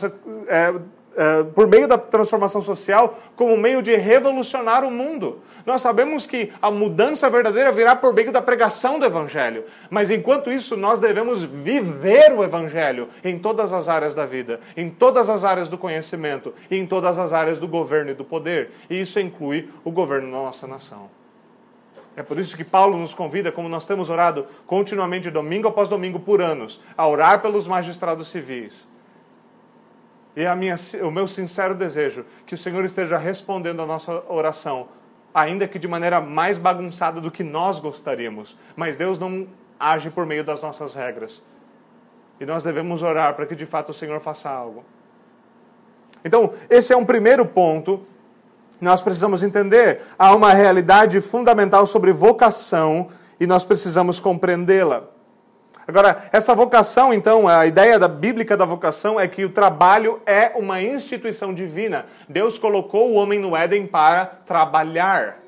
é, 0.47 0.73
é, 1.17 1.41
por 1.43 1.67
meio 1.67 1.87
da 1.87 1.97
transformação 1.97 2.61
social 2.61 3.17
como 3.35 3.57
meio 3.57 3.81
de 3.81 3.95
revolucionar 3.95 4.85
o 4.85 4.91
mundo. 4.91 5.41
Nós 5.65 5.81
sabemos 5.81 6.27
que 6.27 6.53
a 6.61 6.69
mudança 6.69 7.27
verdadeira 7.27 7.71
virá 7.71 7.95
por 7.95 8.13
meio 8.13 8.31
da 8.31 8.39
pregação 8.39 8.99
do 8.99 9.05
Evangelho, 9.05 9.65
mas 9.89 10.11
enquanto 10.11 10.51
isso, 10.51 10.77
nós 10.77 10.99
devemos 10.99 11.43
viver 11.43 12.31
o 12.31 12.43
Evangelho 12.43 13.09
em 13.23 13.39
todas 13.39 13.73
as 13.73 13.89
áreas 13.89 14.13
da 14.13 14.27
vida, 14.27 14.61
em 14.77 14.91
todas 14.91 15.27
as 15.27 15.43
áreas 15.43 15.67
do 15.67 15.77
conhecimento 15.77 16.53
e 16.69 16.77
em 16.77 16.85
todas 16.85 17.17
as 17.17 17.33
áreas 17.33 17.57
do 17.57 17.67
governo 17.67 18.11
e 18.11 18.13
do 18.13 18.23
poder. 18.23 18.69
E 18.87 19.01
isso 19.01 19.19
inclui 19.19 19.69
o 19.83 19.91
governo 19.91 20.31
da 20.31 20.37
nossa 20.37 20.67
nação. 20.67 21.09
É 22.15 22.21
por 22.21 22.37
isso 22.37 22.55
que 22.55 22.63
Paulo 22.63 22.95
nos 22.95 23.15
convida, 23.15 23.51
como 23.51 23.67
nós 23.67 23.87
temos 23.87 24.11
orado 24.11 24.45
continuamente, 24.67 25.31
domingo 25.31 25.67
após 25.67 25.89
domingo, 25.89 26.19
por 26.19 26.41
anos, 26.41 26.79
a 26.95 27.07
orar 27.07 27.41
pelos 27.41 27.67
magistrados 27.67 28.27
civis 28.27 28.87
e 30.37 30.45
a 30.45 30.55
minha, 30.55 30.75
o 31.01 31.09
meu 31.09 31.27
sincero 31.27 31.73
desejo 31.73 32.23
que 32.45 32.53
o 32.53 32.57
Senhor 32.57 32.85
esteja 32.85 33.17
respondendo 33.17 33.81
a 33.81 33.87
nossa 33.87 34.23
oração, 34.29 34.87
ainda 35.33 35.67
que 35.67 35.79
de 35.79 35.87
maneira 35.87 36.21
mais 36.21 36.59
bagunçada 36.59 37.19
do 37.19 37.31
que 37.31 37.43
nós 37.43 37.79
gostaríamos. 37.79 38.55
Mas 38.75 38.97
Deus 38.97 39.17
não 39.17 39.47
age 39.79 40.11
por 40.11 40.27
meio 40.27 40.43
das 40.43 40.61
nossas 40.61 40.93
regras. 40.93 41.43
E 42.39 42.45
nós 42.45 42.63
devemos 42.63 43.01
orar 43.01 43.33
para 43.33 43.47
que 43.47 43.55
de 43.55 43.65
fato 43.65 43.89
o 43.89 43.93
Senhor 43.95 44.21
faça 44.21 44.47
algo. 44.47 44.85
Então, 46.23 46.53
esse 46.69 46.93
é 46.93 46.95
um 46.95 47.05
primeiro 47.05 47.43
ponto. 47.43 48.05
Nós 48.79 49.01
precisamos 49.01 49.41
entender. 49.41 50.03
Há 50.19 50.35
uma 50.35 50.53
realidade 50.53 51.19
fundamental 51.19 51.87
sobre 51.87 52.11
vocação 52.11 53.09
e 53.39 53.47
nós 53.47 53.63
precisamos 53.63 54.19
compreendê-la. 54.19 55.16
Agora, 55.87 56.27
essa 56.33 56.53
vocação, 56.53 57.13
então, 57.13 57.47
a 57.47 57.65
ideia 57.65 57.97
da 57.97 58.09
bíblica 58.09 58.57
da 58.57 58.65
vocação 58.65 59.17
é 59.17 59.25
que 59.25 59.45
o 59.45 59.49
trabalho 59.49 60.21
é 60.25 60.51
uma 60.53 60.81
instituição 60.81 61.53
divina. 61.53 62.07
Deus 62.27 62.59
colocou 62.59 63.09
o 63.09 63.13
homem 63.13 63.39
no 63.39 63.55
Éden 63.55 63.87
para 63.87 64.25
trabalhar. 64.25 65.39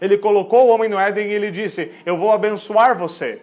Ele 0.00 0.16
colocou 0.16 0.68
o 0.68 0.68
homem 0.68 0.88
no 0.88 0.98
Éden 0.98 1.26
e 1.26 1.32
ele 1.32 1.50
disse: 1.50 1.92
Eu 2.06 2.16
vou 2.16 2.30
abençoar 2.30 2.96
você. 2.96 3.42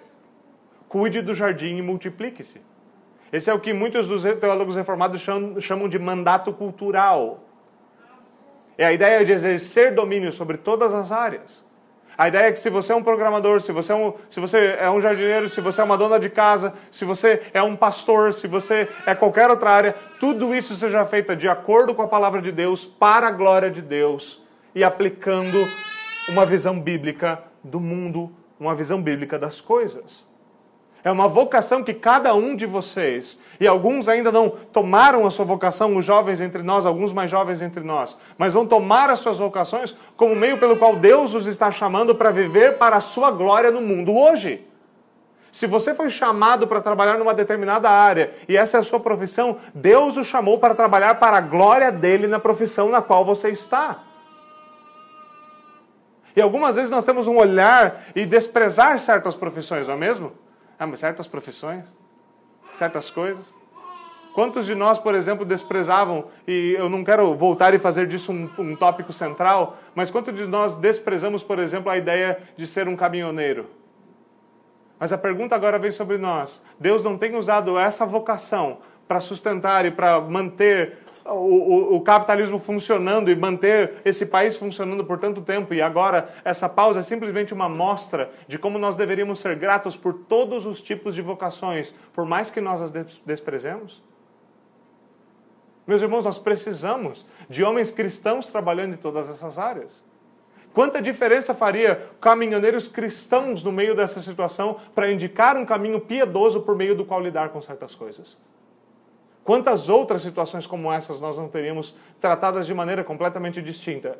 Cuide 0.88 1.22
do 1.22 1.34
jardim 1.34 1.76
e 1.76 1.82
multiplique-se. 1.82 2.62
Esse 3.32 3.50
é 3.50 3.54
o 3.54 3.60
que 3.60 3.74
muitos 3.74 4.08
dos 4.08 4.24
teólogos 4.24 4.78
reformados 4.78 5.22
chamam 5.60 5.90
de 5.90 6.00
mandato 6.00 6.54
cultural. 6.54 7.44
É 8.78 8.86
a 8.86 8.94
ideia 8.94 9.26
de 9.26 9.34
exercer 9.34 9.94
domínio 9.94 10.32
sobre 10.32 10.58
todas 10.58 10.94
as 10.94 11.12
áreas. 11.12 11.66
A 12.19 12.27
ideia 12.27 12.47
é 12.47 12.51
que 12.51 12.60
se 12.60 12.69
você 12.69 12.91
é 12.91 12.95
um 12.97 13.01
programador, 13.01 13.62
se 13.62 13.71
você 13.71 13.93
é 13.93 13.95
um, 13.95 14.13
se 14.29 14.41
você 14.41 14.75
é 14.77 14.89
um 14.91 14.99
jardineiro, 14.99 15.47
se 15.47 15.62
você 15.62 15.79
é 15.79 15.84
uma 15.86 15.97
dona 15.97 16.19
de 16.19 16.29
casa, 16.29 16.73
se 16.91 17.05
você 17.05 17.43
é 17.53 17.63
um 17.63 17.77
pastor, 17.77 18.34
se 18.34 18.45
você 18.45 18.89
é 19.05 19.15
qualquer 19.15 19.49
outra 19.49 19.71
área, 19.71 19.95
tudo 20.19 20.53
isso 20.53 20.75
seja 20.75 21.05
feito 21.05 21.34
de 21.34 21.47
acordo 21.47 21.95
com 21.95 22.01
a 22.01 22.10
palavra 22.10 22.41
de 22.41 22.51
Deus, 22.51 22.84
para 22.84 23.27
a 23.27 23.32
glória 23.32 23.71
de 23.71 23.82
Deus 23.82 24.43
e 24.75 24.84
aplicando 24.84 25.65
uma 26.27 26.45
visão 26.45 26.77
bíblica 26.77 27.41
do 27.63 27.79
mundo, 27.79 28.29
uma 28.60 28.75
visão 28.75 29.01
bíblica 29.01 29.39
das 29.39 29.62
coisas. 29.62 30.27
É 31.04 31.10
uma 31.10 31.28
vocação 31.28 31.84
que 31.84 31.94
cada 31.94 32.34
um 32.34 32.56
de 32.56 32.66
vocês, 32.66 33.40
e 33.60 33.66
alguns 33.66 34.10
ainda 34.10 34.32
não 34.32 34.50
tomaram 34.50 35.26
a 35.26 35.32
sua 35.32 35.46
vocação, 35.46 35.96
os 35.96 36.04
jovens 36.04 36.42
entre 36.42 36.62
nós, 36.62 36.86
alguns 36.86 37.14
mais 37.14 37.32
jovens 37.32 37.62
entre 37.62 37.82
nós, 37.82 38.18
mas 38.38 38.54
vão 38.54 38.66
tomar 38.66 39.10
as 39.10 39.20
suas 39.20 39.40
vocações 39.40 39.96
como 40.18 40.36
meio 40.36 40.58
pelo 40.58 40.78
qual 40.78 40.98
Deus 40.98 41.34
os 41.34 41.48
está 41.48 41.72
chamando 41.72 42.14
para 42.14 42.32
viver 42.32 42.78
para 42.78 42.98
a 42.98 43.02
sua 43.02 43.32
glória 43.32 43.72
no 43.72 43.82
mundo 43.82 44.16
hoje. 44.16 44.66
Se 45.52 45.66
você 45.66 45.96
foi 45.96 46.10
chamado 46.10 46.68
para 46.68 46.82
trabalhar 46.82 47.18
numa 47.18 47.34
determinada 47.34 47.90
área 47.90 48.34
e 48.48 48.56
essa 48.56 48.78
é 48.78 48.80
a 48.82 48.84
sua 48.84 49.00
profissão, 49.00 49.58
Deus 49.74 50.18
o 50.18 50.24
chamou 50.24 50.60
para 50.60 50.76
trabalhar 50.76 51.16
para 51.16 51.38
a 51.38 51.42
glória 51.42 51.92
dele 51.92 52.28
na 52.28 52.40
profissão 52.40 52.90
na 52.90 53.02
qual 53.02 53.26
você 53.26 53.50
está. 53.50 53.98
E 56.36 56.42
algumas 56.42 56.76
vezes 56.76 56.92
nós 56.92 57.04
temos 57.04 57.28
um 57.28 57.38
olhar 57.38 58.04
e 58.16 58.26
desprezar 58.26 59.00
certas 59.00 59.34
profissões, 59.34 59.88
não 59.88 59.96
é 59.96 59.98
mesmo? 59.98 60.32
Ah, 60.80 60.88
mas 60.88 61.02
certas 61.02 61.28
profissões, 61.28 61.94
certas 62.78 63.12
coisas. 63.12 63.54
Quantos 64.34 64.65
de 64.65 64.74
nós, 64.74 64.98
por 64.98 65.13
exemplo, 65.13 65.44
desprezavam, 65.44 66.28
e 66.48 66.74
eu 66.78 66.89
não 66.89 67.04
quero 67.04 67.36
voltar 67.36 67.74
e 67.74 67.80
fazer 67.80 68.08
disso 68.08 68.32
um, 68.32 68.50
um 68.58 68.76
tópico 68.76 69.12
central, 69.12 69.78
mas 69.94 70.10
quantos 70.10 70.34
de 70.34 70.46
nós 70.46 70.78
desprezamos, 70.78 71.44
por 71.44 71.60
exemplo, 71.60 71.92
a 71.92 71.98
ideia 71.98 72.42
de 72.56 72.65
ser 72.65 72.88
um 72.88 72.96
caminhoneiro? 72.96 73.70
Mas 74.98 75.12
a 75.12 75.18
pergunta 75.18 75.56
agora 75.56 75.78
vem 75.78 75.92
sobre 75.92 76.18
nós. 76.18 76.62
Deus 76.80 77.04
não 77.04 77.18
tem 77.18 77.36
usado 77.36 77.78
essa 77.78 78.06
vocação 78.06 78.78
para 79.08 79.20
sustentar 79.20 79.86
e 79.86 79.92
para 79.92 80.22
manter 80.22 81.00
o, 81.32 81.94
o, 81.94 81.96
o, 81.96 82.02
capitalismo 82.02 82.60
funcionando 82.60 83.30
e 83.30 83.36
manter 83.36 84.02
esse 84.04 84.26
país 84.26 84.56
funcionando 84.58 85.04
por 85.06 85.18
tanto 85.18 85.42
tempo. 85.42 85.74
E 85.74 85.82
agora 85.82 86.34
essa 86.44 86.68
pausa 86.68 87.00
é 87.00 87.04
simplesmente 87.04 87.54
uma 87.54 87.70
mostra 87.70 88.32
de 88.48 88.58
como 88.58 88.78
nós 88.78 88.96
deveríamos 88.96 89.39
ser 89.39 89.56
gratos 89.56 89.96
por 89.96 90.13
todos 90.13 90.65
os 90.65 90.82
tipos 90.82 91.15
de 91.15 91.22
vocações, 91.22 91.94
por 92.13 92.26
mais 92.26 92.50
que 92.50 92.62
nós 92.62 92.82
as 92.82 92.92
desprezemos. 93.26 94.04
Meus 95.88 96.02
irmãos, 96.02 96.26
nós 96.26 96.38
precisamos 96.38 97.26
de 97.50 97.63
homens 97.63 97.89
cristãos 97.89 98.48
trabalhando 98.48 98.94
em 98.94 98.98
todas 98.98 99.28
essas 99.30 99.58
áreas. 99.58 100.04
Quanta 100.74 101.02
diferença 101.02 101.54
faria 101.54 102.10
caminhoneiros 102.22 102.88
cristãos 102.88 103.63
no 103.63 103.72
meio 103.72 103.96
dessa 103.96 104.22
situação 104.22 104.80
para 104.94 105.12
indicar 105.12 105.58
um 105.58 105.65
caminho 105.65 106.00
piedoso 106.00 106.62
por 106.62 106.76
meio 106.76 106.96
do 106.96 107.04
qual 107.04 107.20
lidar 107.20 107.50
com 107.50 107.62
certas 107.62 107.96
coisas? 107.96 108.38
Quantas 109.50 109.90
outras 109.90 110.22
situações 110.22 110.68
como 110.68 110.94
essas 110.94 111.20
nós 111.20 111.36
não 111.36 111.48
teríamos 111.48 111.96
tratadas 112.22 112.68
de 112.68 112.74
maneira 112.76 113.04
completamente 113.04 113.64
distinta? 113.64 114.20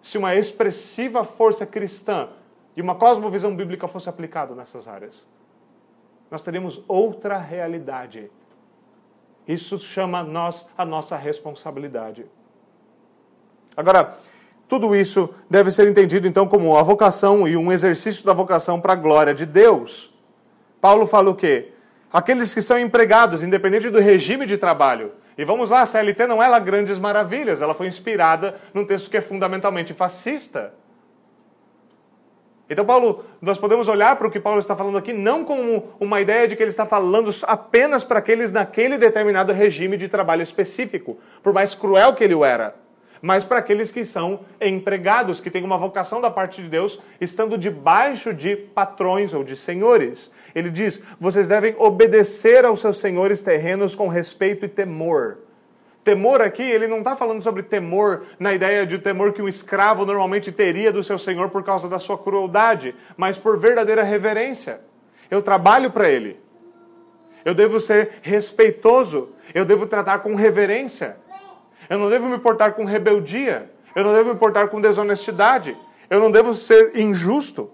Se 0.00 0.16
uma 0.16 0.36
expressiva 0.36 1.24
força 1.24 1.66
cristã 1.66 2.28
e 2.76 2.80
uma 2.80 2.94
cosmovisão 2.94 3.56
bíblica 3.56 3.88
fosse 3.88 4.08
aplicada 4.08 4.54
nessas 4.54 4.86
áreas, 4.86 5.26
nós 6.30 6.40
teríamos 6.40 6.84
outra 6.86 7.36
realidade. 7.36 8.30
Isso 9.44 9.76
chama 9.80 10.22
nós 10.22 10.68
a 10.78 10.84
nossa 10.84 11.16
responsabilidade. 11.16 12.24
Agora, 13.76 14.18
tudo 14.68 14.94
isso 14.94 15.34
deve 15.50 15.72
ser 15.72 15.90
entendido 15.90 16.28
então 16.28 16.46
como 16.46 16.76
a 16.76 16.82
vocação 16.84 17.48
e 17.48 17.56
um 17.56 17.72
exercício 17.72 18.24
da 18.24 18.32
vocação 18.32 18.80
para 18.80 18.92
a 18.92 18.96
glória 18.96 19.34
de 19.34 19.44
Deus. 19.44 20.14
Paulo 20.80 21.08
fala 21.08 21.28
o 21.28 21.34
quê? 21.34 21.72
Aqueles 22.12 22.54
que 22.54 22.62
são 22.62 22.78
empregados, 22.78 23.42
independente 23.42 23.90
do 23.90 24.00
regime 24.00 24.46
de 24.46 24.56
trabalho. 24.56 25.12
E 25.36 25.44
vamos 25.44 25.70
lá, 25.70 25.82
a 25.82 25.86
CLT 25.86 26.26
não 26.26 26.42
é 26.42 26.48
lá 26.48 26.58
grandes 26.58 26.98
maravilhas, 26.98 27.62
ela 27.62 27.74
foi 27.74 27.86
inspirada 27.86 28.56
num 28.74 28.84
texto 28.84 29.10
que 29.10 29.16
é 29.16 29.20
fundamentalmente 29.20 29.94
fascista. 29.94 30.74
Então, 32.70 32.84
Paulo, 32.84 33.24
nós 33.40 33.56
podemos 33.56 33.88
olhar 33.88 34.16
para 34.16 34.26
o 34.26 34.30
que 34.30 34.38
Paulo 34.38 34.58
está 34.58 34.76
falando 34.76 34.98
aqui 34.98 35.12
não 35.12 35.42
como 35.42 35.94
uma 35.98 36.20
ideia 36.20 36.46
de 36.46 36.54
que 36.54 36.62
ele 36.62 36.70
está 36.70 36.84
falando 36.84 37.30
apenas 37.44 38.04
para 38.04 38.18
aqueles 38.18 38.52
naquele 38.52 38.98
determinado 38.98 39.52
regime 39.52 39.96
de 39.96 40.06
trabalho 40.06 40.42
específico, 40.42 41.18
por 41.42 41.52
mais 41.54 41.74
cruel 41.74 42.14
que 42.14 42.22
ele 42.22 42.34
o 42.34 42.44
era, 42.44 42.74
mas 43.22 43.42
para 43.42 43.58
aqueles 43.58 43.90
que 43.90 44.04
são 44.04 44.40
empregados, 44.60 45.40
que 45.40 45.50
têm 45.50 45.64
uma 45.64 45.78
vocação 45.78 46.20
da 46.20 46.30
parte 46.30 46.62
de 46.62 46.68
Deus, 46.68 47.00
estando 47.20 47.56
debaixo 47.56 48.34
de 48.34 48.54
patrões 48.54 49.32
ou 49.32 49.42
de 49.42 49.56
senhores. 49.56 50.30
Ele 50.54 50.70
diz: 50.70 51.00
vocês 51.18 51.48
devem 51.48 51.74
obedecer 51.78 52.64
aos 52.64 52.80
seus 52.80 52.98
senhores 52.98 53.40
terrenos 53.40 53.94
com 53.94 54.08
respeito 54.08 54.64
e 54.64 54.68
temor. 54.68 55.38
Temor 56.04 56.40
aqui, 56.40 56.62
ele 56.62 56.86
não 56.86 56.98
está 56.98 57.14
falando 57.14 57.42
sobre 57.42 57.62
temor 57.62 58.24
na 58.38 58.54
ideia 58.54 58.86
de 58.86 58.98
temor 58.98 59.32
que 59.32 59.42
um 59.42 59.48
escravo 59.48 60.06
normalmente 60.06 60.50
teria 60.50 60.90
do 60.90 61.04
seu 61.04 61.18
senhor 61.18 61.50
por 61.50 61.62
causa 61.62 61.88
da 61.88 61.98
sua 61.98 62.16
crueldade, 62.16 62.94
mas 63.16 63.36
por 63.36 63.58
verdadeira 63.58 64.02
reverência. 64.02 64.80
Eu 65.30 65.42
trabalho 65.42 65.90
para 65.90 66.08
ele. 66.08 66.40
Eu 67.44 67.54
devo 67.54 67.78
ser 67.78 68.20
respeitoso. 68.22 69.30
Eu 69.54 69.64
devo 69.64 69.86
tratar 69.86 70.20
com 70.20 70.34
reverência. 70.34 71.16
Eu 71.88 71.98
não 71.98 72.08
devo 72.08 72.28
me 72.28 72.38
portar 72.38 72.72
com 72.72 72.84
rebeldia. 72.84 73.70
Eu 73.94 74.04
não 74.04 74.14
devo 74.14 74.32
me 74.32 74.38
portar 74.38 74.68
com 74.68 74.80
desonestidade. 74.80 75.76
Eu 76.08 76.20
não 76.20 76.30
devo 76.30 76.54
ser 76.54 76.96
injusto. 76.96 77.70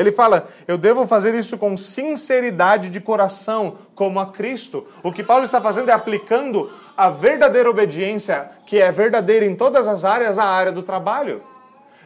Ele 0.00 0.10
fala: 0.10 0.48
eu 0.66 0.78
devo 0.78 1.06
fazer 1.06 1.34
isso 1.34 1.58
com 1.58 1.76
sinceridade 1.76 2.88
de 2.88 3.00
coração, 3.00 3.76
como 3.94 4.18
a 4.18 4.32
Cristo. 4.32 4.88
O 5.02 5.12
que 5.12 5.22
Paulo 5.22 5.44
está 5.44 5.60
fazendo 5.60 5.90
é 5.90 5.92
aplicando 5.92 6.70
a 6.96 7.10
verdadeira 7.10 7.68
obediência, 7.68 8.50
que 8.64 8.78
é 8.78 8.90
verdadeira 8.90 9.44
em 9.44 9.54
todas 9.54 9.86
as 9.86 10.02
áreas, 10.02 10.38
à 10.38 10.44
área 10.46 10.72
do 10.72 10.82
trabalho. 10.82 11.42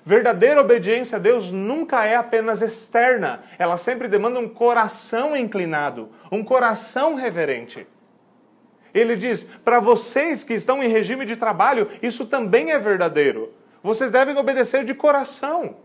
Verdadeira 0.04 0.60
obediência 0.60 1.18
a 1.18 1.20
Deus 1.20 1.52
nunca 1.52 2.04
é 2.04 2.16
apenas 2.16 2.62
externa, 2.62 3.44
ela 3.56 3.76
sempre 3.76 4.08
demanda 4.08 4.40
um 4.40 4.48
coração 4.48 5.36
inclinado, 5.36 6.08
um 6.32 6.42
coração 6.42 7.14
reverente. 7.14 7.86
Ele 8.92 9.14
diz: 9.14 9.44
para 9.64 9.78
vocês 9.78 10.42
que 10.42 10.54
estão 10.54 10.82
em 10.82 10.88
regime 10.88 11.24
de 11.24 11.36
trabalho, 11.36 11.88
isso 12.02 12.26
também 12.26 12.72
é 12.72 12.78
verdadeiro. 12.78 13.52
Vocês 13.84 14.10
devem 14.10 14.36
obedecer 14.36 14.84
de 14.84 14.94
coração. 14.94 15.76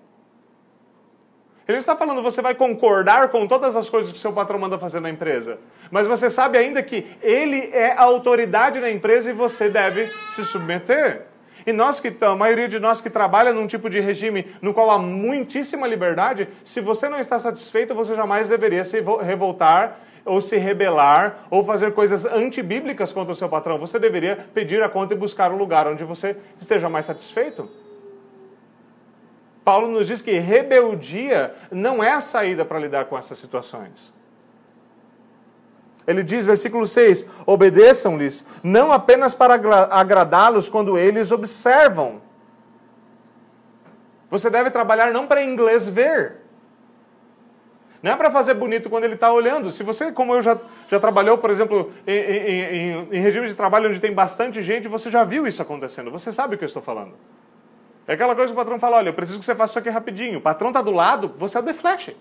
Ele 1.69 1.77
está 1.77 1.95
falando, 1.95 2.23
você 2.23 2.41
vai 2.41 2.55
concordar 2.55 3.29
com 3.29 3.47
todas 3.47 3.75
as 3.75 3.87
coisas 3.87 4.11
que 4.11 4.17
seu 4.17 4.33
patrão 4.33 4.57
manda 4.57 4.79
fazer 4.79 4.99
na 4.99 5.07
empresa. 5.07 5.59
Mas 5.91 6.07
você 6.07 6.27
sabe 6.27 6.57
ainda 6.57 6.81
que 6.81 7.05
ele 7.21 7.69
é 7.71 7.91
a 7.91 8.01
autoridade 8.01 8.79
na 8.79 8.89
empresa 8.89 9.29
e 9.29 9.33
você 9.33 9.69
deve 9.69 10.11
se 10.31 10.43
submeter. 10.43 11.27
E 11.67 11.71
nós 11.71 11.99
que 11.99 12.11
a 12.21 12.35
maioria 12.35 12.67
de 12.67 12.79
nós 12.79 13.01
que 13.01 13.09
trabalha 13.09 13.53
num 13.53 13.67
tipo 13.67 13.87
de 13.87 13.99
regime 13.99 14.47
no 14.63 14.73
qual 14.73 14.89
há 14.89 14.97
muitíssima 14.97 15.85
liberdade, 15.85 16.49
se 16.63 16.81
você 16.81 17.07
não 17.07 17.19
está 17.19 17.37
satisfeito, 17.37 17.93
você 17.93 18.15
jamais 18.15 18.49
deveria 18.49 18.83
se 18.83 18.99
revoltar 19.21 19.99
ou 20.25 20.41
se 20.41 20.57
rebelar 20.57 21.45
ou 21.51 21.63
fazer 21.63 21.93
coisas 21.93 22.25
antibíblicas 22.25 23.13
contra 23.13 23.31
o 23.31 23.35
seu 23.35 23.47
patrão. 23.47 23.77
Você 23.77 23.99
deveria 23.99 24.35
pedir 24.55 24.81
a 24.81 24.89
conta 24.89 25.13
e 25.13 25.17
buscar 25.17 25.51
um 25.51 25.57
lugar 25.57 25.85
onde 25.85 26.03
você 26.03 26.35
esteja 26.59 26.89
mais 26.89 27.05
satisfeito. 27.05 27.69
Paulo 29.69 29.87
nos 29.87 30.07
diz 30.07 30.19
que 30.19 30.39
rebeldia 30.39 31.53
não 31.69 32.03
é 32.03 32.11
a 32.11 32.21
saída 32.21 32.65
para 32.65 32.79
lidar 32.79 33.05
com 33.05 33.15
essas 33.15 33.37
situações. 33.37 34.11
Ele 36.07 36.23
diz, 36.23 36.47
versículo 36.47 36.87
6: 36.87 37.27
Obedeçam-lhes, 37.45 38.47
não 38.63 38.91
apenas 38.91 39.35
para 39.35 39.53
agradá-los 39.91 40.67
quando 40.67 40.97
eles 40.97 41.31
observam. 41.31 42.19
Você 44.31 44.49
deve 44.49 44.71
trabalhar 44.71 45.13
não 45.13 45.27
para 45.27 45.43
inglês 45.43 45.87
ver. 45.87 46.37
Não 48.01 48.13
é 48.13 48.15
para 48.15 48.31
fazer 48.31 48.55
bonito 48.55 48.89
quando 48.89 49.03
ele 49.03 49.13
está 49.13 49.31
olhando. 49.31 49.69
Se 49.69 49.83
você, 49.83 50.11
como 50.11 50.33
eu 50.33 50.41
já, 50.41 50.57
já 50.89 50.99
trabalhou, 50.99 51.37
por 51.37 51.51
exemplo, 51.51 51.93
em, 52.07 52.17
em, 52.17 52.61
em, 52.63 53.07
em 53.11 53.21
regime 53.21 53.47
de 53.47 53.53
trabalho 53.53 53.87
onde 53.87 53.99
tem 53.99 54.13
bastante 54.15 54.63
gente, 54.63 54.87
você 54.87 55.11
já 55.11 55.23
viu 55.23 55.45
isso 55.45 55.61
acontecendo. 55.61 56.09
Você 56.09 56.33
sabe 56.33 56.55
o 56.55 56.57
que 56.57 56.63
eu 56.63 56.67
estou 56.67 56.81
falando. 56.81 57.13
É 58.09 58.13
aquela 58.13 58.33
coisa 58.33 58.51
que 58.51 58.53
o 58.53 58.55
patrão 58.55 58.79
fala: 58.79 58.97
olha, 58.97 59.09
eu 59.09 59.13
preciso 59.13 59.39
que 59.39 59.45
você 59.45 59.53
faça 59.53 59.73
isso 59.73 59.79
aqui 59.79 59.89
rapidinho. 59.89 60.39
O 60.39 60.41
patrão 60.41 60.69
está 60.69 60.81
do 60.81 60.89
lado, 60.89 61.31
você 61.37 61.59
é 61.59 61.61
defleche. 61.61 62.17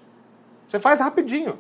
Você 0.66 0.78
faz 0.78 1.00
rapidinho. 1.00 1.58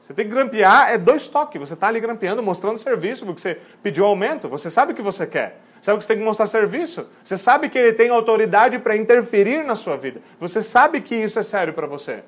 Você 0.00 0.14
tem 0.14 0.24
que 0.24 0.30
grampear, 0.30 0.90
é 0.90 0.96
dois 0.96 1.28
toques. 1.28 1.60
Você 1.60 1.74
está 1.74 1.88
ali 1.88 2.00
grampeando, 2.00 2.42
mostrando 2.42 2.78
serviço, 2.78 3.26
porque 3.26 3.42
você 3.42 3.60
pediu 3.82 4.06
aumento. 4.06 4.48
Você 4.48 4.70
sabe 4.70 4.92
o 4.92 4.94
que 4.94 5.02
você 5.02 5.26
quer. 5.26 5.60
Sabe 5.82 5.98
que 5.98 6.04
você 6.04 6.08
tem 6.08 6.18
que 6.20 6.24
mostrar 6.24 6.46
serviço. 6.46 7.06
Você 7.22 7.36
sabe 7.36 7.68
que 7.68 7.76
ele 7.76 7.92
tem 7.92 8.08
autoridade 8.08 8.78
para 8.78 8.96
interferir 8.96 9.62
na 9.62 9.74
sua 9.74 9.98
vida. 9.98 10.22
Você 10.40 10.62
sabe 10.62 11.02
que 11.02 11.14
isso 11.14 11.38
é 11.38 11.42
sério 11.42 11.74
para 11.74 11.86
você. 11.86 12.24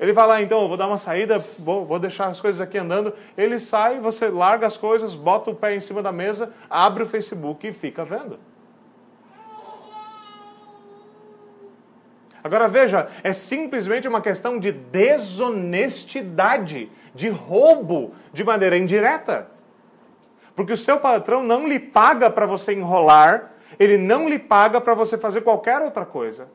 Ele 0.00 0.14
vai 0.14 0.26
lá, 0.26 0.40
então, 0.40 0.62
eu 0.62 0.68
vou 0.68 0.78
dar 0.78 0.86
uma 0.86 0.98
saída, 0.98 1.44
vou, 1.58 1.84
vou 1.84 1.98
deixar 1.98 2.28
as 2.28 2.40
coisas 2.40 2.62
aqui 2.62 2.78
andando. 2.78 3.12
Ele 3.36 3.58
sai, 3.58 4.00
você 4.00 4.30
larga 4.30 4.66
as 4.66 4.78
coisas, 4.78 5.14
bota 5.14 5.50
o 5.50 5.54
pé 5.54 5.74
em 5.74 5.80
cima 5.80 6.02
da 6.02 6.10
mesa, 6.10 6.54
abre 6.70 7.02
o 7.02 7.06
Facebook 7.06 7.66
e 7.68 7.72
fica 7.74 8.02
vendo. 8.02 8.38
Agora 12.46 12.68
veja, 12.68 13.08
é 13.24 13.32
simplesmente 13.32 14.06
uma 14.06 14.20
questão 14.20 14.56
de 14.58 14.70
desonestidade, 14.70 16.88
de 17.12 17.28
roubo 17.28 18.14
de 18.32 18.44
maneira 18.44 18.78
indireta. 18.78 19.48
Porque 20.54 20.72
o 20.72 20.76
seu 20.76 21.00
patrão 21.00 21.42
não 21.42 21.66
lhe 21.66 21.80
paga 21.80 22.30
para 22.30 22.46
você 22.46 22.72
enrolar, 22.72 23.50
ele 23.80 23.98
não 23.98 24.28
lhe 24.28 24.38
paga 24.38 24.80
para 24.80 24.94
você 24.94 25.18
fazer 25.18 25.40
qualquer 25.40 25.82
outra 25.82 26.06
coisa. 26.06 26.48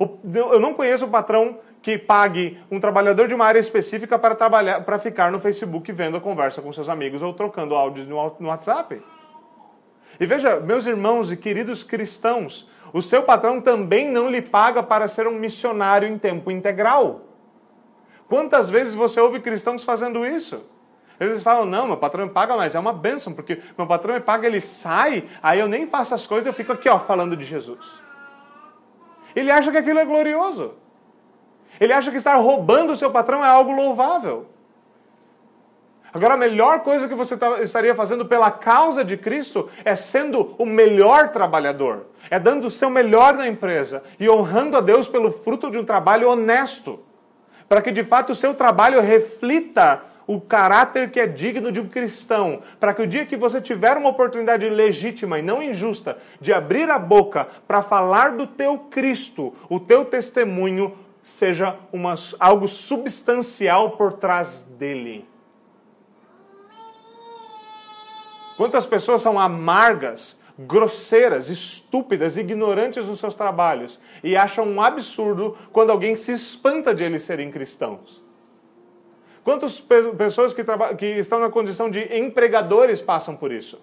Eu 0.00 0.58
não 0.58 0.72
conheço 0.72 1.04
o 1.04 1.10
patrão 1.10 1.58
que 1.82 1.98
pague 1.98 2.58
um 2.70 2.80
trabalhador 2.80 3.28
de 3.28 3.34
uma 3.34 3.44
área 3.44 3.60
específica 3.60 4.18
para 4.18 4.34
trabalhar, 4.34 4.86
para 4.86 4.98
ficar 4.98 5.30
no 5.30 5.38
Facebook 5.38 5.92
vendo 5.92 6.16
a 6.16 6.20
conversa 6.20 6.62
com 6.62 6.72
seus 6.72 6.88
amigos 6.88 7.22
ou 7.22 7.34
trocando 7.34 7.74
áudios 7.74 8.06
no 8.06 8.48
WhatsApp. 8.48 9.02
E 10.18 10.24
veja, 10.24 10.58
meus 10.60 10.86
irmãos 10.86 11.30
e 11.30 11.36
queridos 11.36 11.84
cristãos, 11.84 12.72
o 12.94 13.02
seu 13.02 13.24
patrão 13.24 13.60
também 13.60 14.08
não 14.08 14.30
lhe 14.30 14.40
paga 14.40 14.80
para 14.80 15.08
ser 15.08 15.26
um 15.26 15.32
missionário 15.32 16.06
em 16.06 16.16
tempo 16.16 16.48
integral. 16.48 17.22
Quantas 18.28 18.70
vezes 18.70 18.94
você 18.94 19.20
ouve 19.20 19.40
cristãos 19.40 19.82
fazendo 19.82 20.24
isso? 20.24 20.64
Eles 21.18 21.42
falam, 21.42 21.66
não, 21.66 21.88
meu 21.88 21.96
patrão 21.96 22.24
me 22.24 22.30
paga, 22.30 22.56
mas 22.56 22.76
é 22.76 22.78
uma 22.78 22.92
bênção, 22.92 23.32
porque 23.32 23.60
meu 23.76 23.84
patrão 23.88 24.14
me 24.14 24.20
paga, 24.20 24.46
ele 24.46 24.60
sai, 24.60 25.28
aí 25.42 25.58
eu 25.58 25.66
nem 25.66 25.88
faço 25.88 26.14
as 26.14 26.24
coisas, 26.24 26.46
eu 26.46 26.52
fico 26.52 26.72
aqui, 26.72 26.88
ó, 26.88 27.00
falando 27.00 27.36
de 27.36 27.44
Jesus. 27.44 27.84
Ele 29.34 29.50
acha 29.50 29.72
que 29.72 29.78
aquilo 29.78 29.98
é 29.98 30.04
glorioso. 30.04 30.74
Ele 31.80 31.92
acha 31.92 32.12
que 32.12 32.16
estar 32.16 32.36
roubando 32.36 32.92
o 32.92 32.96
seu 32.96 33.10
patrão 33.10 33.44
é 33.44 33.48
algo 33.48 33.72
louvável. 33.72 34.46
Agora, 36.14 36.34
a 36.34 36.36
melhor 36.36 36.78
coisa 36.84 37.08
que 37.08 37.14
você 37.14 37.36
tá, 37.36 37.60
estaria 37.60 37.92
fazendo 37.92 38.24
pela 38.24 38.48
causa 38.48 39.04
de 39.04 39.16
Cristo 39.16 39.68
é 39.84 39.96
sendo 39.96 40.54
o 40.56 40.64
melhor 40.64 41.30
trabalhador, 41.30 42.06
é 42.30 42.38
dando 42.38 42.68
o 42.68 42.70
seu 42.70 42.88
melhor 42.88 43.34
na 43.34 43.48
empresa 43.48 44.04
e 44.20 44.30
honrando 44.30 44.76
a 44.76 44.80
Deus 44.80 45.08
pelo 45.08 45.32
fruto 45.32 45.72
de 45.72 45.76
um 45.76 45.84
trabalho 45.84 46.30
honesto, 46.30 47.00
para 47.68 47.82
que 47.82 47.90
de 47.90 48.04
fato 48.04 48.30
o 48.30 48.34
seu 48.34 48.54
trabalho 48.54 49.00
reflita 49.00 50.04
o 50.24 50.40
caráter 50.40 51.10
que 51.10 51.18
é 51.18 51.26
digno 51.26 51.72
de 51.72 51.80
um 51.80 51.88
cristão, 51.88 52.62
para 52.78 52.94
que 52.94 53.02
o 53.02 53.08
dia 53.08 53.26
que 53.26 53.36
você 53.36 53.60
tiver 53.60 53.96
uma 53.96 54.10
oportunidade 54.10 54.68
legítima 54.68 55.40
e 55.40 55.42
não 55.42 55.60
injusta 55.60 56.16
de 56.40 56.52
abrir 56.52 56.88
a 56.90 56.98
boca 56.98 57.48
para 57.66 57.82
falar 57.82 58.36
do 58.36 58.46
teu 58.46 58.78
Cristo, 58.78 59.52
o 59.68 59.80
teu 59.80 60.04
testemunho 60.04 60.96
seja 61.24 61.74
uma, 61.92 62.14
algo 62.38 62.68
substancial 62.68 63.96
por 63.96 64.12
trás 64.12 64.62
dele. 64.78 65.33
Quantas 68.56 68.86
pessoas 68.86 69.20
são 69.20 69.38
amargas, 69.38 70.40
grosseiras, 70.58 71.50
estúpidas, 71.50 72.36
ignorantes 72.36 73.04
nos 73.06 73.18
seus 73.18 73.34
trabalhos 73.34 74.00
e 74.22 74.36
acham 74.36 74.66
um 74.66 74.80
absurdo 74.80 75.56
quando 75.72 75.90
alguém 75.90 76.14
se 76.14 76.32
espanta 76.32 76.94
de 76.94 77.02
eles 77.02 77.22
serem 77.24 77.50
cristãos? 77.50 78.22
Quantas 79.42 79.78
pessoas 80.16 80.54
que, 80.54 80.64
que 80.96 81.06
estão 81.06 81.38
na 81.38 81.50
condição 81.50 81.90
de 81.90 82.00
empregadores 82.16 83.02
passam 83.02 83.36
por 83.36 83.52
isso? 83.52 83.80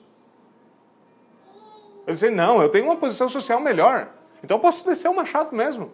Eles 2.08 2.20
dizem, 2.20 2.36
não, 2.36 2.62
eu 2.62 2.70
tenho 2.70 2.86
uma 2.86 2.96
posição 2.96 3.30
social 3.30 3.60
melhor, 3.60 4.10
então 4.44 4.58
eu 4.58 4.62
posso 4.62 4.84
descer 4.86 5.08
o 5.10 5.16
machado 5.16 5.56
mesmo. 5.56 5.92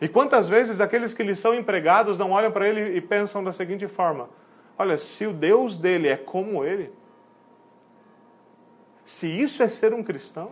E 0.00 0.08
quantas 0.08 0.48
vezes 0.48 0.80
aqueles 0.80 1.14
que 1.14 1.22
lhe 1.22 1.36
são 1.36 1.54
empregados 1.54 2.18
não 2.18 2.32
olham 2.32 2.50
para 2.50 2.68
ele 2.68 2.96
e 2.96 3.00
pensam 3.00 3.44
da 3.44 3.52
seguinte 3.52 3.86
forma: 3.86 4.28
olha, 4.76 4.98
se 4.98 5.26
o 5.26 5.32
Deus 5.32 5.76
dele 5.76 6.08
é 6.08 6.16
como 6.16 6.64
ele, 6.64 6.92
se 9.06 9.28
isso 9.28 9.62
é 9.62 9.68
ser 9.68 9.94
um 9.94 10.02
cristão, 10.02 10.50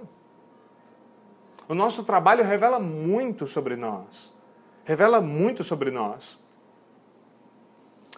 o 1.69 1.75
nosso 1.75 2.05
trabalho 2.05 2.45
revela 2.45 2.79
muito 2.79 3.49
sobre 3.49 3.75
nós. 3.75 4.33
Revela 4.85 5.21
muito 5.21 5.65
sobre 5.65 5.91
nós. 5.91 6.39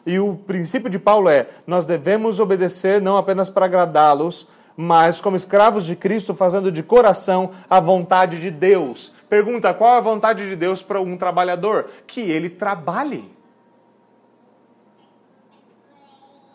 E 0.05 0.19
o 0.19 0.37
princípio 0.37 0.91
de 0.91 0.99
Paulo 0.99 1.31
é: 1.31 1.49
nós 1.67 1.87
devemos 1.87 2.39
obedecer 2.39 3.01
não 3.01 3.17
apenas 3.17 3.49
para 3.49 3.65
agradá-los, 3.65 4.47
mas 4.77 5.23
como 5.23 5.37
escravos 5.37 5.87
de 5.87 5.97
Cristo, 5.97 6.35
fazendo 6.35 6.71
de 6.71 6.83
coração 6.83 7.51
a 7.71 7.81
vontade 7.81 8.39
de 8.39 8.51
Deus. 8.51 9.15
Pergunta: 9.31 9.73
qual 9.73 9.95
é 9.95 9.97
a 9.97 10.03
vontade 10.03 10.47
de 10.47 10.55
Deus 10.55 10.83
para 10.83 11.01
um 11.01 11.17
trabalhador? 11.17 11.89
Que 12.07 12.21
ele 12.21 12.51
trabalhe. 12.51 13.36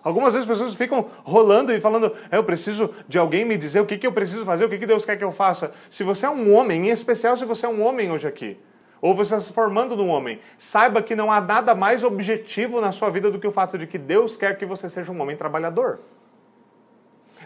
Algumas 0.03 0.33
vezes 0.33 0.49
as 0.49 0.57
pessoas 0.57 0.75
ficam 0.75 1.07
rolando 1.23 1.71
e 1.71 1.79
falando, 1.79 2.15
eu 2.31 2.43
preciso 2.43 2.89
de 3.07 3.19
alguém 3.19 3.45
me 3.45 3.55
dizer 3.55 3.79
o 3.81 3.85
que, 3.85 3.97
que 3.97 4.07
eu 4.07 4.11
preciso 4.11 4.43
fazer, 4.43 4.65
o 4.65 4.69
que, 4.69 4.79
que 4.79 4.85
Deus 4.87 5.05
quer 5.05 5.15
que 5.15 5.23
eu 5.23 5.31
faça. 5.31 5.73
Se 5.89 6.03
você 6.03 6.25
é 6.25 6.29
um 6.29 6.53
homem, 6.53 6.87
em 6.87 6.89
especial 6.89 7.37
se 7.37 7.45
você 7.45 7.67
é 7.67 7.69
um 7.69 7.85
homem 7.85 8.11
hoje 8.11 8.27
aqui, 8.27 8.57
ou 8.99 9.15
você 9.15 9.35
está 9.35 9.47
se 9.47 9.53
formando 9.53 9.95
num 9.95 10.07
homem, 10.07 10.39
saiba 10.57 11.01
que 11.01 11.15
não 11.15 11.31
há 11.31 11.39
nada 11.39 11.75
mais 11.75 12.03
objetivo 12.03 12.81
na 12.81 12.91
sua 12.91 13.09
vida 13.09 13.29
do 13.29 13.39
que 13.39 13.47
o 13.47 13.51
fato 13.51 13.77
de 13.77 13.85
que 13.85 13.97
Deus 13.97 14.35
quer 14.35 14.57
que 14.57 14.65
você 14.65 14.89
seja 14.89 15.11
um 15.11 15.21
homem 15.21 15.37
trabalhador. 15.37 15.99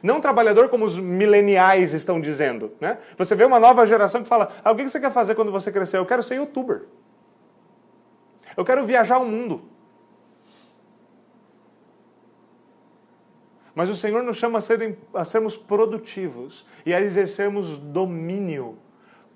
Não 0.04 0.22
trabalhador 0.22 0.70
como 0.70 0.86
os 0.86 1.00
mileniais 1.00 1.94
estão 1.94 2.20
dizendo. 2.20 2.74
Né? 2.80 2.98
Você 3.18 3.36
vê 3.36 3.46
uma 3.46 3.60
nova 3.60 3.86
geração 3.86 4.22
que 4.22 4.28
fala: 4.28 4.52
ah, 4.64 4.72
o 4.72 4.76
que 4.76 4.84
você 4.84 5.00
quer 5.00 5.12
fazer 5.12 5.36
quando 5.36 5.52
você 5.52 5.72
crescer? 5.72 5.98
Eu 5.98 6.06
quero 6.06 6.22
ser 6.22 6.36
youtuber. 6.36 6.84
Eu 8.56 8.64
quero 8.64 8.86
viajar 8.86 9.18
o 9.18 9.26
mundo. 9.26 9.64
Mas 13.76 13.90
o 13.90 13.96
Senhor 13.96 14.24
nos 14.24 14.38
chama 14.38 14.60
a, 14.60 14.62
serem, 14.62 14.98
a 15.14 15.26
sermos 15.26 15.58
produtivos 15.58 16.66
e 16.86 16.94
a 16.94 17.02
exercermos 17.02 17.78
domínio, 17.78 18.78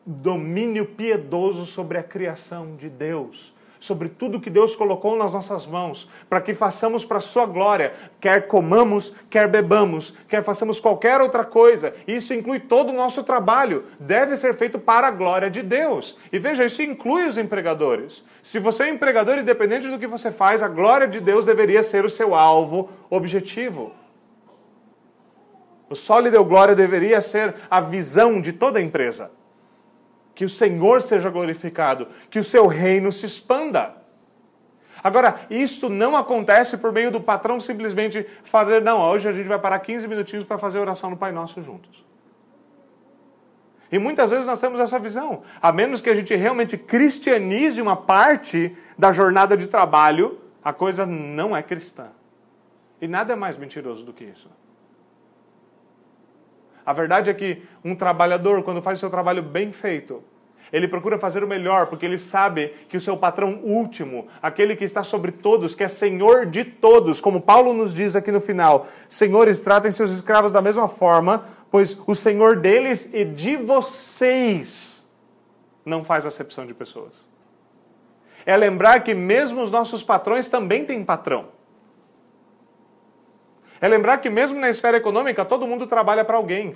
domínio 0.05 0.85
piedoso 0.85 1.65
sobre 1.65 1.97
a 1.97 2.03
criação 2.03 2.73
de 2.75 2.89
Deus, 2.89 3.53
sobre 3.81 4.07
tudo 4.07 4.39
que 4.39 4.49
Deus 4.49 4.77
colocou 4.77 5.17
nas 5.17 5.33
nossas 5.33 5.67
mãos, 5.67 6.09
para 6.29 6.39
que 6.39 6.53
façamos 6.53 7.03
para 7.03 7.17
a 7.17 7.21
Sua 7.21 7.45
glória, 7.45 7.93
quer 8.21 8.47
comamos, 8.47 9.13
quer 9.29 9.45
bebamos, 9.49 10.15
quer 10.29 10.41
façamos 10.41 10.79
qualquer 10.79 11.19
outra 11.19 11.43
coisa. 11.43 11.93
Isso 12.07 12.33
inclui 12.33 12.61
todo 12.61 12.91
o 12.91 12.95
nosso 12.95 13.23
trabalho, 13.25 13.83
deve 13.99 14.37
ser 14.37 14.53
feito 14.55 14.79
para 14.79 15.07
a 15.07 15.11
glória 15.11 15.49
de 15.49 15.61
Deus. 15.61 16.17
E 16.31 16.39
veja, 16.39 16.63
isso 16.63 16.81
inclui 16.81 17.27
os 17.27 17.37
empregadores. 17.37 18.25
Se 18.41 18.57
você 18.57 18.83
é 18.83 18.89
empregador, 18.89 19.37
independente 19.37 19.89
do 19.89 19.99
que 19.99 20.07
você 20.07 20.31
faz, 20.31 20.63
a 20.63 20.69
glória 20.69 21.09
de 21.09 21.19
Deus 21.19 21.45
deveria 21.45 21.83
ser 21.83 22.05
o 22.05 22.09
seu 22.09 22.33
alvo 22.33 22.89
objetivo. 23.09 23.98
O 25.89 25.95
só 25.95 26.19
lhe 26.19 26.29
deu 26.29 26.45
glória 26.45 26.75
deveria 26.75 27.19
ser 27.21 27.55
a 27.69 27.81
visão 27.81 28.39
de 28.39 28.53
toda 28.53 28.79
a 28.79 28.81
empresa. 28.81 29.31
Que 30.35 30.45
o 30.45 30.49
Senhor 30.49 31.01
seja 31.01 31.29
glorificado, 31.29 32.07
que 32.29 32.39
o 32.39 32.43
seu 32.43 32.67
reino 32.67 33.11
se 33.11 33.25
expanda. 33.25 33.95
Agora, 35.03 35.41
isto 35.49 35.89
não 35.89 36.15
acontece 36.15 36.77
por 36.77 36.91
meio 36.91 37.09
do 37.09 37.21
patrão 37.21 37.59
simplesmente 37.59 38.25
fazer, 38.43 38.81
não, 38.81 39.01
hoje 39.01 39.27
a 39.27 39.31
gente 39.31 39.47
vai 39.47 39.57
parar 39.57 39.79
15 39.79 40.07
minutinhos 40.07 40.45
para 40.45 40.57
fazer 40.57 40.79
oração 40.79 41.09
no 41.09 41.17
Pai 41.17 41.31
Nosso 41.31 41.61
juntos. 41.63 42.05
E 43.91 43.97
muitas 43.97 44.29
vezes 44.29 44.45
nós 44.45 44.59
temos 44.59 44.79
essa 44.79 44.99
visão. 44.99 45.41
A 45.61 45.71
menos 45.71 45.99
que 45.99 46.09
a 46.09 46.15
gente 46.15 46.35
realmente 46.35 46.77
cristianize 46.77 47.81
uma 47.81 47.95
parte 47.95 48.75
da 48.97 49.11
jornada 49.11 49.57
de 49.57 49.67
trabalho, 49.67 50.39
a 50.63 50.71
coisa 50.71 51.05
não 51.05 51.57
é 51.57 51.63
cristã. 51.63 52.07
E 53.01 53.07
nada 53.07 53.33
é 53.33 53.35
mais 53.35 53.57
mentiroso 53.57 54.03
do 54.03 54.13
que 54.13 54.25
isso. 54.25 54.49
A 56.89 56.93
verdade 56.93 57.29
é 57.29 57.33
que 57.35 57.61
um 57.85 57.93
trabalhador, 57.93 58.63
quando 58.63 58.81
faz 58.81 58.97
o 58.97 59.01
seu 59.01 59.11
trabalho 59.11 59.43
bem 59.43 59.71
feito, 59.71 60.23
ele 60.73 60.87
procura 60.87 61.19
fazer 61.19 61.43
o 61.43 61.47
melhor, 61.47 61.85
porque 61.85 62.03
ele 62.03 62.17
sabe 62.17 62.73
que 62.89 62.97
o 62.97 62.99
seu 62.99 63.15
patrão 63.15 63.59
último, 63.61 64.27
aquele 64.41 64.75
que 64.75 64.83
está 64.83 65.03
sobre 65.03 65.31
todos, 65.31 65.75
que 65.75 65.83
é 65.83 65.87
senhor 65.87 66.47
de 66.47 66.65
todos, 66.65 67.21
como 67.21 67.41
Paulo 67.41 67.73
nos 67.73 67.93
diz 67.93 68.15
aqui 68.15 68.31
no 68.31 68.41
final: 68.41 68.87
Senhores, 69.07 69.59
tratem 69.59 69.91
seus 69.91 70.09
escravos 70.09 70.51
da 70.51 70.63
mesma 70.63 70.87
forma, 70.87 71.45
pois 71.69 71.95
o 72.07 72.15
senhor 72.15 72.55
deles 72.55 73.13
e 73.13 73.23
de 73.23 73.55
vocês 73.55 75.07
não 75.85 76.03
faz 76.03 76.25
acepção 76.25 76.65
de 76.65 76.73
pessoas. 76.73 77.29
É 78.47 78.57
lembrar 78.57 79.03
que 79.03 79.13
mesmo 79.13 79.61
os 79.61 79.69
nossos 79.69 80.01
patrões 80.01 80.49
também 80.49 80.85
têm 80.85 81.03
patrão. 81.03 81.58
É 83.81 83.87
lembrar 83.87 84.17
que 84.17 84.29
mesmo 84.29 84.59
na 84.59 84.69
esfera 84.69 84.97
econômica, 84.97 85.45
todo 85.45 85.67
mundo 85.67 85.87
trabalha 85.87 86.25
para 86.25 86.37
alguém. 86.37 86.75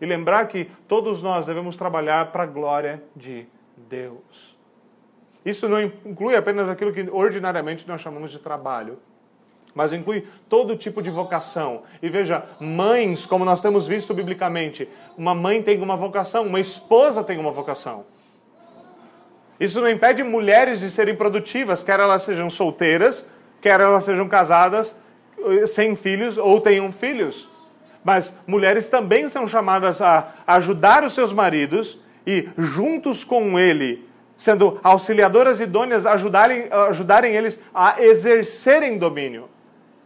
E 0.00 0.06
lembrar 0.06 0.46
que 0.48 0.70
todos 0.86 1.22
nós 1.22 1.46
devemos 1.46 1.76
trabalhar 1.76 2.32
para 2.32 2.42
a 2.42 2.46
glória 2.46 3.02
de 3.14 3.46
Deus. 3.76 4.56
Isso 5.44 5.68
não 5.68 5.80
inclui 5.80 6.34
apenas 6.34 6.68
aquilo 6.68 6.92
que 6.92 7.08
ordinariamente 7.08 7.86
nós 7.86 8.00
chamamos 8.00 8.32
de 8.32 8.40
trabalho, 8.40 8.98
mas 9.72 9.92
inclui 9.92 10.26
todo 10.48 10.76
tipo 10.76 11.00
de 11.00 11.08
vocação. 11.08 11.84
E 12.02 12.08
veja, 12.08 12.44
mães, 12.60 13.26
como 13.26 13.44
nós 13.44 13.60
temos 13.60 13.86
visto 13.86 14.12
biblicamente, 14.12 14.88
uma 15.16 15.34
mãe 15.34 15.62
tem 15.62 15.80
uma 15.80 15.96
vocação, 15.96 16.46
uma 16.46 16.58
esposa 16.58 17.22
tem 17.22 17.38
uma 17.38 17.52
vocação. 17.52 18.04
Isso 19.60 19.80
não 19.80 19.88
impede 19.88 20.22
mulheres 20.22 20.80
de 20.80 20.90
serem 20.90 21.14
produtivas, 21.14 21.82
quer 21.82 22.00
elas 22.00 22.22
sejam 22.22 22.50
solteiras, 22.50 23.30
quer 23.66 23.80
elas 23.80 24.04
sejam 24.04 24.28
casadas, 24.28 24.96
eh, 25.44 25.66
sem 25.66 25.96
filhos 25.96 26.38
ou 26.38 26.60
tenham 26.60 26.92
filhos. 26.92 27.48
Mas 28.04 28.38
mulheres 28.46 28.88
também 28.88 29.28
são 29.28 29.48
chamadas 29.48 30.00
a 30.00 30.34
ajudar 30.46 31.02
os 31.02 31.16
seus 31.16 31.32
maridos 31.32 32.00
e, 32.24 32.48
juntos 32.56 33.24
com 33.24 33.58
ele, 33.58 34.08
sendo 34.36 34.78
auxiliadoras 34.84 35.60
idôneas, 35.60 36.06
ajudarem, 36.06 36.68
ajudarem 36.70 37.34
eles 37.34 37.60
a 37.74 38.00
exercerem 38.00 38.98
domínio. 38.98 39.48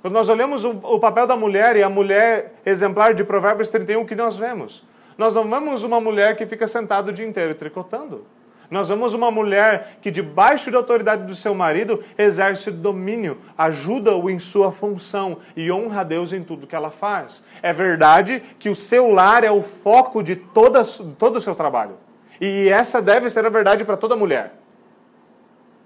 Quando 0.01 0.15
nós 0.15 0.31
olhamos 0.31 0.65
o, 0.65 0.71
o 0.71 0.99
papel 0.99 1.27
da 1.27 1.37
mulher 1.37 1.77
e 1.77 1.83
a 1.83 1.91
mulher 1.91 2.55
exemplar 2.65 3.13
de 3.13 3.25
Provérbios 3.25 3.69
31, 3.69 4.01
o 4.01 4.07
que 4.07 4.15
nós 4.15 4.39
vemos? 4.39 4.87
Nós 5.19 5.35
não 5.35 5.47
vemos 5.51 5.83
uma 5.83 6.01
mulher 6.01 6.35
que 6.35 6.47
fica 6.47 6.67
sentada 6.67 7.11
o 7.11 7.13
dia 7.13 7.27
inteiro 7.27 7.55
tricotando. 7.55 8.25
Nós 8.71 8.89
vemos 8.89 9.13
uma 9.13 9.31
mulher 9.33 9.99
que, 10.01 10.13
debaixo 10.13 10.71
da 10.71 10.79
autoridade 10.79 11.27
do 11.27 11.35
seu 11.35 11.55
marido, 11.55 12.05
exerce 12.17 12.71
domínio, 12.71 13.39
ajuda-o 13.59 14.31
em 14.31 14.39
sua 14.39 14.71
função 14.71 15.39
e 15.57 15.73
honra 15.73 16.03
a 16.03 16.05
Deus 16.05 16.33
em 16.33 16.45
tudo 16.45 16.69
que 16.69 16.77
ela 16.77 16.91
faz. 16.91 17.43
É 17.63 17.73
verdade 17.73 18.41
que 18.61 18.69
o 18.69 18.77
seu 18.77 19.11
lar 19.11 19.43
é 19.43 19.51
o 19.51 19.61
foco 19.61 20.23
de 20.23 20.37
toda, 20.37 20.85
todo 21.19 21.37
o 21.37 21.41
seu 21.41 21.55
trabalho. 21.57 21.97
E 22.41 22.69
essa 22.69 23.03
deve 23.03 23.29
ser 23.29 23.45
a 23.45 23.51
verdade 23.51 23.85
para 23.85 23.97
toda 23.97 24.15
mulher. 24.15 24.55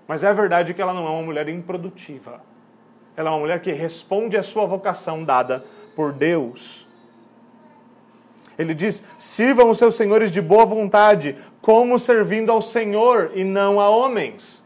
Mas 0.06 0.22
é 0.22 0.32
verdade 0.34 0.74
que 0.74 0.82
ela 0.82 0.92
não 0.92 1.06
é 1.06 1.10
uma 1.10 1.22
mulher 1.22 1.48
improdutiva. 1.48 2.42
Ela 3.16 3.30
é 3.30 3.32
uma 3.32 3.40
mulher 3.40 3.60
que 3.62 3.72
responde 3.72 4.36
à 4.36 4.42
sua 4.42 4.66
vocação 4.66 5.24
dada 5.24 5.64
por 5.96 6.12
Deus. 6.12 6.86
Ele 8.58 8.74
diz: 8.74 9.02
sirvam 9.18 9.70
os 9.70 9.78
seus 9.78 9.94
senhores 9.94 10.30
de 10.30 10.40
boa 10.40 10.64
vontade, 10.64 11.36
como 11.60 11.98
servindo 11.98 12.52
ao 12.52 12.62
Senhor 12.62 13.32
e 13.34 13.44
não 13.44 13.80
a 13.80 13.88
homens. 13.88 14.64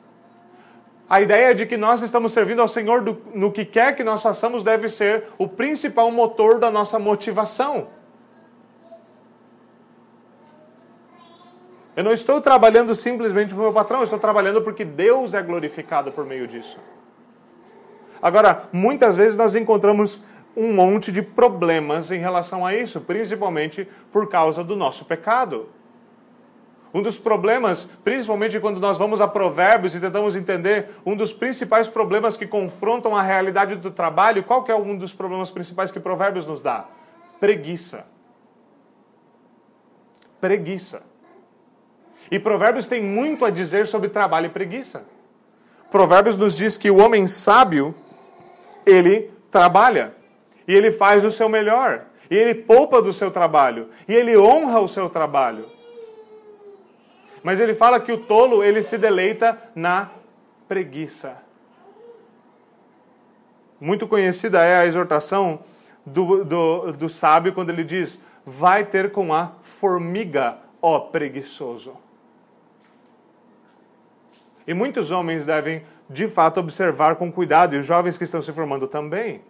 A 1.08 1.22
ideia 1.22 1.54
de 1.54 1.64
que 1.64 1.76
nós 1.76 2.02
estamos 2.02 2.32
servindo 2.32 2.60
ao 2.60 2.68
Senhor 2.68 3.02
do, 3.02 3.22
no 3.34 3.50
que 3.50 3.64
quer 3.64 3.96
que 3.96 4.04
nós 4.04 4.22
façamos 4.22 4.62
deve 4.62 4.88
ser 4.90 5.24
o 5.38 5.48
principal 5.48 6.10
motor 6.10 6.58
da 6.58 6.70
nossa 6.70 6.98
motivação. 6.98 7.88
Eu 11.96 12.04
não 12.04 12.12
estou 12.12 12.40
trabalhando 12.40 12.94
simplesmente 12.94 13.54
para 13.54 13.58
o 13.58 13.62
meu 13.64 13.72
patrão, 13.72 14.00
eu 14.00 14.04
estou 14.04 14.18
trabalhando 14.18 14.62
porque 14.62 14.84
Deus 14.84 15.34
é 15.34 15.42
glorificado 15.42 16.12
por 16.12 16.24
meio 16.24 16.46
disso. 16.46 16.78
Agora, 18.20 18.68
muitas 18.72 19.16
vezes 19.16 19.36
nós 19.36 19.54
encontramos 19.54 20.20
um 20.58 20.74
monte 20.74 21.12
de 21.12 21.22
problemas 21.22 22.10
em 22.10 22.18
relação 22.18 22.66
a 22.66 22.74
isso, 22.74 23.00
principalmente 23.00 23.88
por 24.10 24.28
causa 24.28 24.64
do 24.64 24.74
nosso 24.74 25.04
pecado. 25.04 25.68
Um 26.92 27.00
dos 27.00 27.16
problemas, 27.16 27.88
principalmente 28.02 28.58
quando 28.58 28.80
nós 28.80 28.98
vamos 28.98 29.20
a 29.20 29.28
Provérbios 29.28 29.94
e 29.94 30.00
tentamos 30.00 30.34
entender 30.34 30.88
um 31.06 31.14
dos 31.14 31.32
principais 31.32 31.86
problemas 31.86 32.36
que 32.36 32.44
confrontam 32.44 33.16
a 33.16 33.22
realidade 33.22 33.76
do 33.76 33.92
trabalho, 33.92 34.42
qual 34.42 34.64
que 34.64 34.72
é 34.72 34.74
um 34.74 34.96
dos 34.96 35.12
problemas 35.12 35.48
principais 35.48 35.92
que 35.92 36.00
Provérbios 36.00 36.44
nos 36.44 36.60
dá? 36.60 36.86
Preguiça. 37.38 38.04
Preguiça. 40.40 41.02
E 42.32 42.38
Provérbios 42.40 42.88
tem 42.88 43.00
muito 43.00 43.44
a 43.44 43.50
dizer 43.50 43.86
sobre 43.86 44.08
trabalho 44.08 44.46
e 44.46 44.50
preguiça. 44.50 45.04
Provérbios 45.88 46.36
nos 46.36 46.56
diz 46.56 46.76
que 46.76 46.90
o 46.90 46.96
homem 46.96 47.28
sábio, 47.28 47.94
ele 48.84 49.30
trabalha 49.52 50.17
e 50.68 50.74
ele 50.74 50.90
faz 50.90 51.24
o 51.24 51.32
seu 51.32 51.48
melhor, 51.48 52.04
e 52.30 52.36
ele 52.36 52.54
poupa 52.54 53.00
do 53.00 53.12
seu 53.14 53.30
trabalho, 53.30 53.88
e 54.06 54.14
ele 54.14 54.36
honra 54.36 54.80
o 54.80 54.88
seu 54.88 55.08
trabalho. 55.08 55.64
Mas 57.42 57.58
ele 57.58 57.74
fala 57.74 57.98
que 57.98 58.12
o 58.12 58.18
tolo, 58.18 58.62
ele 58.62 58.82
se 58.82 58.98
deleita 58.98 59.58
na 59.74 60.10
preguiça. 60.68 61.38
Muito 63.80 64.06
conhecida 64.06 64.62
é 64.62 64.76
a 64.76 64.86
exortação 64.86 65.60
do, 66.04 66.44
do, 66.44 66.92
do 66.92 67.08
sábio 67.08 67.54
quando 67.54 67.70
ele 67.70 67.84
diz: 67.84 68.22
Vai 68.44 68.84
ter 68.84 69.10
com 69.10 69.32
a 69.32 69.52
formiga, 69.62 70.58
ó 70.82 70.98
preguiçoso. 70.98 71.96
E 74.66 74.74
muitos 74.74 75.10
homens 75.10 75.46
devem 75.46 75.82
de 76.10 76.26
fato 76.26 76.60
observar 76.60 77.16
com 77.16 77.32
cuidado, 77.32 77.74
e 77.74 77.78
os 77.78 77.86
jovens 77.86 78.18
que 78.18 78.24
estão 78.24 78.42
se 78.42 78.52
formando 78.52 78.86
também. 78.86 79.40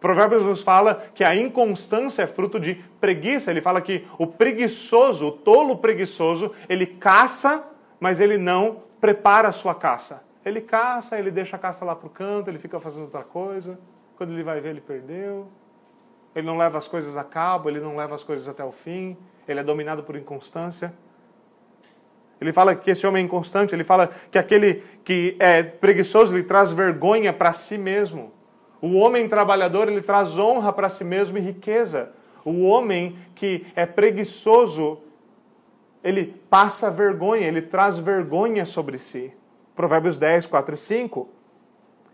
Provérbios 0.00 0.44
nos 0.44 0.62
fala 0.62 1.06
que 1.14 1.24
a 1.24 1.34
inconstância 1.34 2.22
é 2.22 2.26
fruto 2.26 2.60
de 2.60 2.76
preguiça. 3.00 3.50
Ele 3.50 3.60
fala 3.60 3.80
que 3.80 4.06
o 4.16 4.26
preguiçoso, 4.26 5.28
o 5.28 5.32
tolo 5.32 5.78
preguiçoso, 5.78 6.52
ele 6.68 6.86
caça, 6.86 7.64
mas 7.98 8.20
ele 8.20 8.38
não 8.38 8.82
prepara 9.00 9.48
a 9.48 9.52
sua 9.52 9.74
caça. 9.74 10.22
Ele 10.44 10.60
caça, 10.60 11.18
ele 11.18 11.30
deixa 11.30 11.56
a 11.56 11.58
caça 11.58 11.84
lá 11.84 11.96
para 11.96 12.06
o 12.06 12.10
canto, 12.10 12.48
ele 12.48 12.58
fica 12.58 12.78
fazendo 12.78 13.04
outra 13.04 13.24
coisa. 13.24 13.78
Quando 14.16 14.32
ele 14.32 14.42
vai 14.42 14.60
ver, 14.60 14.70
ele 14.70 14.80
perdeu. 14.80 15.48
Ele 16.34 16.46
não 16.46 16.56
leva 16.56 16.78
as 16.78 16.86
coisas 16.86 17.16
a 17.16 17.24
cabo, 17.24 17.68
ele 17.68 17.80
não 17.80 17.96
leva 17.96 18.14
as 18.14 18.22
coisas 18.22 18.48
até 18.48 18.64
o 18.64 18.70
fim. 18.70 19.16
Ele 19.48 19.60
é 19.60 19.62
dominado 19.62 20.04
por 20.04 20.16
inconstância. 20.16 20.92
Ele 22.40 22.52
fala 22.52 22.76
que 22.76 22.90
esse 22.90 23.04
homem 23.04 23.22
é 23.22 23.26
inconstante, 23.26 23.74
ele 23.74 23.82
fala 23.82 24.12
que 24.30 24.38
aquele 24.38 24.84
que 25.04 25.36
é 25.40 25.62
preguiçoso, 25.62 26.32
ele 26.32 26.44
traz 26.44 26.70
vergonha 26.70 27.32
para 27.32 27.52
si 27.52 27.76
mesmo. 27.76 28.32
O 28.80 28.94
homem 28.96 29.28
trabalhador, 29.28 29.88
ele 29.88 30.02
traz 30.02 30.38
honra 30.38 30.72
para 30.72 30.88
si 30.88 31.04
mesmo 31.04 31.38
e 31.38 31.40
riqueza. 31.40 32.10
O 32.44 32.64
homem 32.64 33.18
que 33.34 33.66
é 33.74 33.84
preguiçoso, 33.84 35.00
ele 36.02 36.40
passa 36.48 36.90
vergonha, 36.90 37.46
ele 37.46 37.62
traz 37.62 37.98
vergonha 37.98 38.64
sobre 38.64 38.98
si. 38.98 39.32
Provérbios 39.74 40.16
10, 40.16 40.46
4 40.46 40.74
e 40.74 40.78
5. 40.78 41.28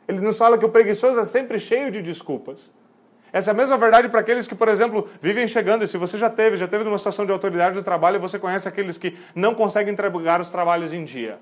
Ele 0.08 0.20
nos 0.20 0.36
fala 0.36 0.58
que 0.58 0.64
o 0.64 0.70
preguiçoso 0.70 1.20
é 1.20 1.24
sempre 1.24 1.58
cheio 1.58 1.90
de 1.90 2.02
desculpas. 2.02 2.72
Essa 3.32 3.50
é 3.50 3.52
a 3.52 3.56
mesma 3.56 3.76
verdade 3.76 4.08
para 4.08 4.20
aqueles 4.20 4.46
que, 4.46 4.54
por 4.54 4.68
exemplo, 4.68 5.08
vivem 5.20 5.48
chegando, 5.48 5.82
e 5.82 5.88
se 5.88 5.96
você 5.96 6.16
já 6.16 6.30
teve, 6.30 6.56
já 6.56 6.68
teve 6.68 6.84
numa 6.84 6.98
situação 6.98 7.26
de 7.26 7.32
autoridade 7.32 7.74
do 7.74 7.82
trabalho, 7.82 8.20
você 8.20 8.38
conhece 8.38 8.68
aqueles 8.68 8.96
que 8.96 9.18
não 9.34 9.54
conseguem 9.54 9.92
entregar 9.92 10.40
os 10.40 10.50
trabalhos 10.50 10.92
em 10.92 11.04
dia. 11.04 11.40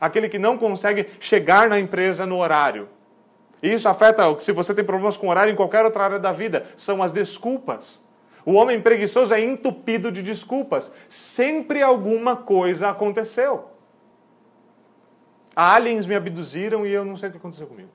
Aquele 0.00 0.30
que 0.30 0.38
não 0.38 0.56
consegue 0.56 1.08
chegar 1.20 1.68
na 1.68 1.78
empresa 1.78 2.24
no 2.24 2.38
horário. 2.38 2.88
E 3.62 3.72
isso 3.72 3.88
afeta, 3.88 4.22
se 4.40 4.52
você 4.52 4.74
tem 4.74 4.84
problemas 4.84 5.16
com 5.16 5.28
horário 5.28 5.52
em 5.52 5.56
qualquer 5.56 5.84
outra 5.84 6.04
área 6.04 6.18
da 6.18 6.32
vida, 6.32 6.66
são 6.76 7.02
as 7.02 7.12
desculpas. 7.12 8.02
O 8.44 8.54
homem 8.54 8.80
preguiçoso 8.80 9.34
é 9.34 9.40
entupido 9.40 10.10
de 10.10 10.22
desculpas. 10.22 10.92
Sempre 11.08 11.82
alguma 11.82 12.36
coisa 12.36 12.88
aconteceu. 12.88 13.68
Aliens 15.54 16.06
me 16.06 16.14
abduziram 16.14 16.86
e 16.86 16.92
eu 16.92 17.04
não 17.04 17.16
sei 17.16 17.28
o 17.28 17.32
que 17.32 17.38
aconteceu 17.38 17.66
comigo. 17.66 17.90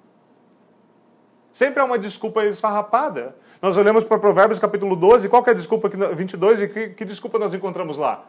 Sempre 1.51 1.79
há 1.79 1.85
uma 1.85 1.97
desculpa 1.97 2.45
esfarrapada. 2.45 3.35
Nós 3.61 3.77
olhamos 3.77 4.03
para 4.03 4.19
Provérbios 4.19 4.59
capítulo 4.59 4.95
12, 4.95 5.29
qual 5.29 5.41
que 5.41 5.49
é 5.49 5.53
a 5.53 5.55
desculpa, 5.55 5.89
22, 5.89 6.61
e 6.61 6.67
que, 6.67 6.89
que 6.89 7.05
desculpa 7.05 7.39
nós 7.39 7.53
encontramos 7.53 7.97
lá? 7.97 8.25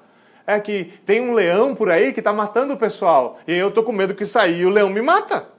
É 0.47 0.61
que 0.61 0.95
tem 1.05 1.21
um 1.21 1.35
leão 1.35 1.75
por 1.75 1.91
aí 1.91 2.13
que 2.13 2.21
está 2.21 2.33
matando 2.33 2.75
o 2.75 2.77
pessoal, 2.77 3.39
e 3.47 3.53
eu 3.53 3.69
estou 3.69 3.83
com 3.83 3.91
medo 3.91 4.15
que 4.15 4.25
sair 4.25 4.61
e 4.61 4.65
o 4.67 4.71
leão 4.71 4.89
me 4.89 5.03
mata. 5.03 5.56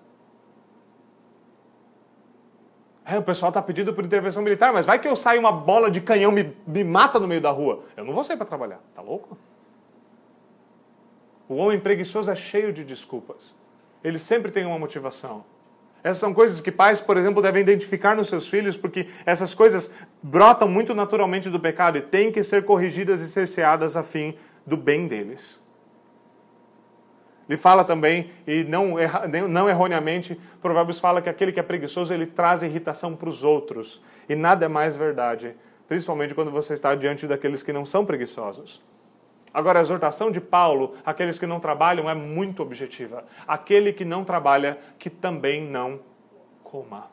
É, 3.09 3.17
o 3.17 3.23
pessoal 3.23 3.49
está 3.49 3.61
pedindo 3.61 3.93
por 3.93 4.03
intervenção 4.03 4.43
militar, 4.43 4.73
mas 4.73 4.85
vai 4.85 4.99
que 4.99 5.07
eu 5.07 5.15
saio 5.15 5.39
uma 5.39 5.51
bola 5.51 5.89
de 5.89 6.01
canhão 6.01 6.29
me, 6.29 6.53
me 6.67 6.83
mata 6.83 7.17
no 7.17 7.25
meio 7.25 7.39
da 7.39 7.49
rua. 7.49 7.85
Eu 7.95 8.03
não 8.03 8.13
vou 8.13 8.21
sair 8.21 8.35
para 8.35 8.45
trabalhar, 8.45 8.81
tá 8.93 9.01
louco? 9.01 9.37
O 11.47 11.55
homem 11.55 11.79
preguiçoso 11.79 12.29
é 12.29 12.35
cheio 12.35 12.73
de 12.73 12.83
desculpas. 12.83 13.55
Ele 14.03 14.19
sempre 14.19 14.51
tem 14.51 14.65
uma 14.65 14.77
motivação. 14.77 15.45
Essas 16.03 16.17
são 16.17 16.33
coisas 16.33 16.59
que 16.59 16.69
pais, 16.69 16.99
por 16.99 17.15
exemplo, 17.15 17.41
devem 17.41 17.61
identificar 17.61 18.13
nos 18.13 18.27
seus 18.27 18.49
filhos, 18.49 18.75
porque 18.75 19.07
essas 19.25 19.55
coisas 19.55 19.89
brotam 20.21 20.67
muito 20.67 20.93
naturalmente 20.93 21.49
do 21.49 21.61
pecado 21.61 21.97
e 21.97 22.01
têm 22.01 22.29
que 22.29 22.43
ser 22.43 22.65
corrigidas 22.65 23.21
e 23.21 23.29
cerceadas 23.29 23.95
a 23.95 24.03
fim 24.03 24.37
do 24.65 24.75
bem 24.75 25.07
deles. 25.07 25.65
Ele 27.47 27.57
fala 27.57 27.83
também, 27.85 28.29
e 28.45 28.63
não, 28.65 28.95
não 29.47 29.69
erroneamente, 29.69 30.39
Provérbios 30.61 30.99
fala 30.99 31.21
que 31.21 31.29
aquele 31.29 31.51
que 31.51 31.59
é 31.59 31.63
preguiçoso, 31.63 32.13
ele 32.13 32.25
traz 32.25 32.61
irritação 32.61 33.15
para 33.15 33.29
os 33.29 33.43
outros. 33.43 34.01
E 34.27 34.35
nada 34.35 34.65
é 34.65 34.67
mais 34.67 34.97
verdade, 34.97 35.55
principalmente 35.87 36.35
quando 36.35 36.51
você 36.51 36.73
está 36.73 36.93
diante 36.93 37.25
daqueles 37.25 37.63
que 37.63 37.71
não 37.71 37.85
são 37.85 38.05
preguiçosos. 38.05 38.83
Agora, 39.53 39.79
a 39.79 39.81
exortação 39.81 40.29
de 40.29 40.41
Paulo 40.41 40.95
àqueles 41.05 41.39
que 41.39 41.47
não 41.47 41.59
trabalham 41.59 42.09
é 42.09 42.13
muito 42.13 42.61
objetiva. 42.61 43.23
Aquele 43.47 43.93
que 43.93 44.03
não 44.03 44.25
trabalha, 44.25 44.77
que 44.99 45.09
também 45.09 45.63
não 45.63 46.01
coma. 46.63 47.09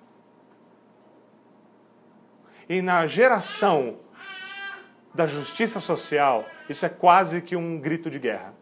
E 2.68 2.82
na 2.82 3.06
geração 3.06 3.96
da 5.14 5.26
justiça 5.26 5.78
social, 5.78 6.44
isso 6.68 6.84
é 6.84 6.88
quase 6.88 7.40
que 7.40 7.54
um 7.54 7.78
grito 7.78 8.10
de 8.10 8.18
guerra. 8.18 8.52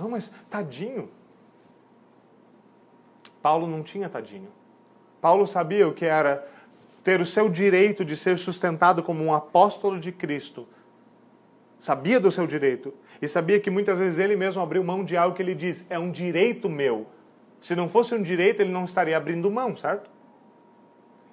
Não, 0.00 0.10
mas 0.10 0.32
tadinho. 0.48 1.10
Paulo 3.42 3.66
não 3.66 3.82
tinha 3.82 4.08
tadinho. 4.08 4.48
Paulo 5.20 5.46
sabia 5.46 5.86
o 5.86 5.94
que 5.94 6.04
era 6.04 6.46
ter 7.04 7.20
o 7.20 7.26
seu 7.26 7.48
direito 7.48 8.04
de 8.04 8.16
ser 8.16 8.38
sustentado 8.38 9.02
como 9.02 9.22
um 9.22 9.34
apóstolo 9.34 10.00
de 10.00 10.12
Cristo 10.12 10.66
sabia 11.80 12.20
do 12.20 12.30
seu 12.30 12.46
direito 12.46 12.92
e 13.20 13.26
sabia 13.26 13.58
que 13.58 13.70
muitas 13.70 13.98
vezes 13.98 14.18
ele 14.18 14.36
mesmo 14.36 14.62
abriu 14.62 14.84
mão 14.84 15.02
de 15.02 15.16
algo 15.16 15.34
que 15.34 15.42
ele 15.42 15.54
diz, 15.54 15.86
é 15.88 15.98
um 15.98 16.10
direito 16.10 16.68
meu. 16.68 17.06
Se 17.60 17.74
não 17.74 17.88
fosse 17.88 18.14
um 18.14 18.22
direito, 18.22 18.60
ele 18.60 18.70
não 18.70 18.84
estaria 18.84 19.16
abrindo 19.16 19.50
mão, 19.50 19.76
certo? 19.76 20.08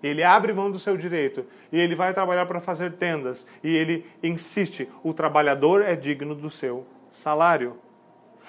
Ele 0.01 0.23
abre 0.23 0.53
mão 0.53 0.71
do 0.71 0.79
seu 0.79 0.95
direito 0.95 1.45
e 1.71 1.79
ele 1.79 1.95
vai 1.95 2.13
trabalhar 2.13 2.45
para 2.45 2.61
fazer 2.61 2.93
tendas 2.93 3.47
e 3.63 3.75
ele 3.75 4.05
insiste: 4.23 4.89
o 5.03 5.13
trabalhador 5.13 5.81
é 5.81 5.95
digno 5.95 6.33
do 6.33 6.49
seu 6.49 6.85
salário. 7.09 7.77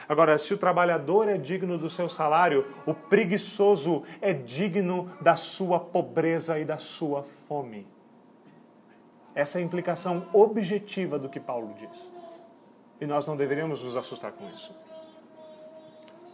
Agora, 0.08 0.38
se 0.38 0.54
o 0.54 0.58
trabalhador 0.58 1.28
é 1.28 1.36
digno 1.36 1.76
do 1.76 1.90
seu 1.90 2.08
salário, 2.08 2.66
o 2.86 2.94
preguiçoso 2.94 4.04
é 4.22 4.32
digno 4.32 5.10
da 5.20 5.36
sua 5.36 5.78
pobreza 5.78 6.58
e 6.58 6.64
da 6.64 6.78
sua 6.78 7.24
fome. 7.46 7.86
Essa 9.34 9.58
é 9.58 9.60
a 9.60 9.64
implicação 9.64 10.26
objetiva 10.32 11.18
do 11.18 11.28
que 11.28 11.38
Paulo 11.38 11.74
diz. 11.78 12.10
E 13.00 13.06
nós 13.06 13.26
não 13.26 13.36
deveríamos 13.36 13.84
nos 13.84 13.96
assustar 13.96 14.32
com 14.32 14.44
isso. 14.46 14.74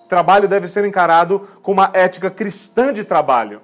Trabalho 0.09 0.47
deve 0.47 0.69
ser 0.69 0.85
encarado 0.85 1.41
com 1.61 1.73
uma 1.73 1.91
ética 1.93 2.31
cristã 2.31 2.93
de 2.93 3.03
trabalho. 3.03 3.61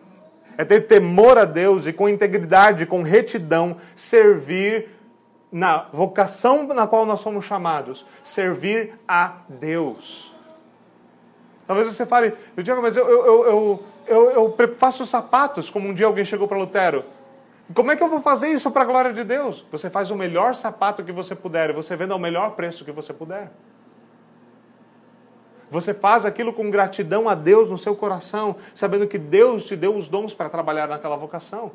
É 0.59 0.65
ter 0.65 0.87
temor 0.87 1.39
a 1.39 1.45
Deus 1.45 1.87
e 1.87 1.93
com 1.93 2.09
integridade, 2.09 2.85
com 2.85 3.03
retidão, 3.03 3.77
servir 3.95 4.89
na 5.53 5.87
vocação 5.93 6.67
na 6.67 6.87
qual 6.87 7.05
nós 7.05 7.21
somos 7.21 7.45
chamados, 7.45 8.07
servir 8.23 8.95
a 9.07 9.39
Deus. 9.49 10.33
Talvez 11.67 11.89
você 11.89 12.07
fale, 12.07 12.35
eu 12.57 12.63
digo, 12.63 12.81
mas 12.83 12.97
eu, 12.97 13.09
eu, 13.09 13.85
eu, 14.07 14.31
eu, 14.59 14.75
faço 14.77 15.07
sapatos, 15.07 15.71
como 15.71 15.89
um 15.89 15.95
dia 15.95 16.07
alguém 16.07 16.25
chegou 16.25 16.49
para 16.49 16.59
Lutero. 16.59 17.05
Como 17.73 17.91
é 17.93 17.97
que 17.97 18.03
eu 18.03 18.09
vou 18.09 18.21
fazer 18.21 18.49
isso 18.49 18.71
para 18.71 18.83
a 18.83 18.85
glória 18.85 19.13
de 19.13 19.23
Deus? 19.23 19.65
Você 19.71 19.89
faz 19.89 20.11
o 20.11 20.17
melhor 20.17 20.57
sapato 20.57 21.05
que 21.05 21.13
você 21.13 21.35
puder, 21.35 21.73
você 21.73 21.95
vende 21.95 22.13
ao 22.13 22.19
melhor 22.19 22.53
preço 22.53 22.85
que 22.85 22.91
você 22.91 23.13
puder. 23.13 23.53
Você 25.71 25.95
faz 25.95 26.27
aquilo 26.27 26.53
com 26.53 26.69
gratidão 26.69 27.29
a 27.29 27.35
Deus 27.37 27.71
no 27.71 27.79
seu 27.79 27.95
coração, 27.95 28.57
sabendo 28.75 29.07
que 29.07 29.19
Deus 29.19 29.65
te 29.65 29.77
deu 29.77 29.97
os 29.97 30.09
dons 30.09 30.35
para 30.35 30.49
trabalhar 30.49 30.89
naquela 30.89 31.17
vocação. 31.17 31.71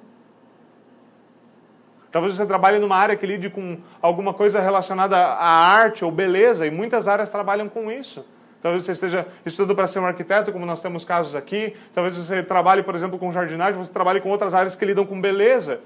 Talvez 2.15 2.33
você 2.33 2.45
trabalhe 2.45 2.79
numa 2.79 2.95
área 2.95 3.17
que 3.17 3.25
lide 3.25 3.49
com 3.49 3.77
alguma 4.01 4.33
coisa 4.33 4.61
relacionada 4.61 5.17
à 5.17 5.49
arte 5.49 6.05
ou 6.05 6.09
beleza, 6.09 6.65
e 6.65 6.71
muitas 6.71 7.09
áreas 7.09 7.29
trabalham 7.29 7.67
com 7.67 7.91
isso. 7.91 8.25
Talvez 8.61 8.85
você 8.85 8.93
esteja 8.93 9.27
estudando 9.45 9.75
para 9.75 9.85
ser 9.85 9.99
um 9.99 10.05
arquiteto, 10.05 10.49
como 10.53 10.65
nós 10.65 10.81
temos 10.81 11.03
casos 11.03 11.35
aqui. 11.35 11.75
Talvez 11.93 12.15
você 12.15 12.41
trabalhe, 12.41 12.83
por 12.83 12.95
exemplo, 12.95 13.19
com 13.19 13.33
jardinagem, 13.33 13.77
você 13.77 13.91
trabalhe 13.91 14.21
com 14.21 14.29
outras 14.29 14.53
áreas 14.53 14.77
que 14.77 14.85
lidam 14.85 15.05
com 15.05 15.19
beleza. 15.19 15.81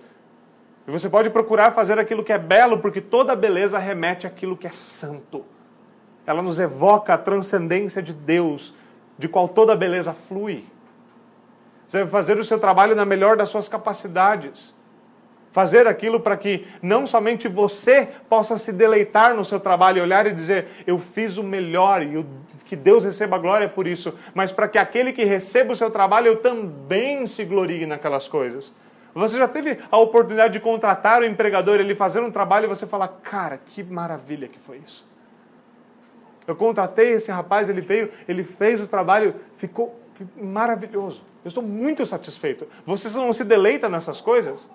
E 0.87 0.91
você 0.91 1.09
pode 1.09 1.31
procurar 1.31 1.71
fazer 1.71 1.97
aquilo 1.97 2.23
que 2.23 2.31
é 2.31 2.37
belo, 2.37 2.77
porque 2.77 3.01
toda 3.01 3.35
beleza 3.35 3.79
remete 3.79 4.27
àquilo 4.27 4.55
que 4.55 4.67
é 4.67 4.71
santo. 4.71 5.43
Ela 6.27 6.43
nos 6.43 6.59
evoca 6.59 7.15
a 7.15 7.17
transcendência 7.17 8.03
de 8.03 8.13
Deus, 8.13 8.75
de 9.17 9.27
qual 9.27 9.47
toda 9.47 9.75
beleza 9.75 10.13
flui. 10.13 10.63
Você 11.87 12.03
vai 12.03 12.11
fazer 12.11 12.37
o 12.37 12.43
seu 12.43 12.59
trabalho 12.59 12.95
na 12.95 13.03
melhor 13.03 13.35
das 13.35 13.49
suas 13.49 13.67
capacidades. 13.67 14.77
Fazer 15.51 15.87
aquilo 15.87 16.19
para 16.19 16.37
que 16.37 16.67
não 16.81 17.07
somente 17.07 17.47
você 17.47 18.07
possa 18.29 18.57
se 18.57 18.71
deleitar 18.71 19.33
no 19.33 19.43
seu 19.43 19.59
trabalho 19.59 20.01
olhar 20.01 20.27
e 20.27 20.31
dizer, 20.31 20.67
eu 20.85 20.99
fiz 20.99 21.37
o 21.37 21.43
melhor 21.43 22.03
e 22.03 22.23
que 22.65 22.75
Deus 22.75 23.03
receba 23.03 23.37
glória 23.39 23.67
por 23.67 23.87
isso, 23.87 24.13
mas 24.33 24.51
para 24.51 24.67
que 24.67 24.77
aquele 24.77 25.11
que 25.11 25.23
receba 25.23 25.73
o 25.73 25.75
seu 25.75 25.89
trabalho 25.89 26.27
eu 26.27 26.37
também 26.37 27.25
se 27.25 27.43
glorie 27.43 27.87
naquelas 27.87 28.27
coisas. 28.27 28.75
Você 29.13 29.39
já 29.39 29.47
teve 29.47 29.79
a 29.89 29.97
oportunidade 29.97 30.53
de 30.53 30.59
contratar 30.59 31.21
o 31.21 31.25
empregador, 31.25 31.79
ele 31.79 31.95
fazer 31.95 32.19
um 32.19 32.31
trabalho 32.31 32.65
e 32.65 32.67
você 32.67 32.85
falar, 32.85 33.07
cara, 33.07 33.59
que 33.65 33.83
maravilha 33.83 34.47
que 34.47 34.59
foi 34.59 34.79
isso. 34.85 35.07
Eu 36.45 36.55
contratei 36.55 37.13
esse 37.13 37.31
rapaz, 37.31 37.69
ele 37.69 37.81
veio, 37.81 38.11
ele 38.27 38.43
fez 38.43 38.81
o 38.81 38.87
trabalho, 38.87 39.35
ficou 39.57 39.99
maravilhoso. 40.39 41.23
Eu 41.43 41.49
estou 41.49 41.63
muito 41.63 42.05
satisfeito. 42.05 42.67
Você 42.85 43.09
não 43.17 43.33
se 43.33 43.43
deleita 43.43 43.89
nessas 43.89 44.21
coisas? 44.21 44.69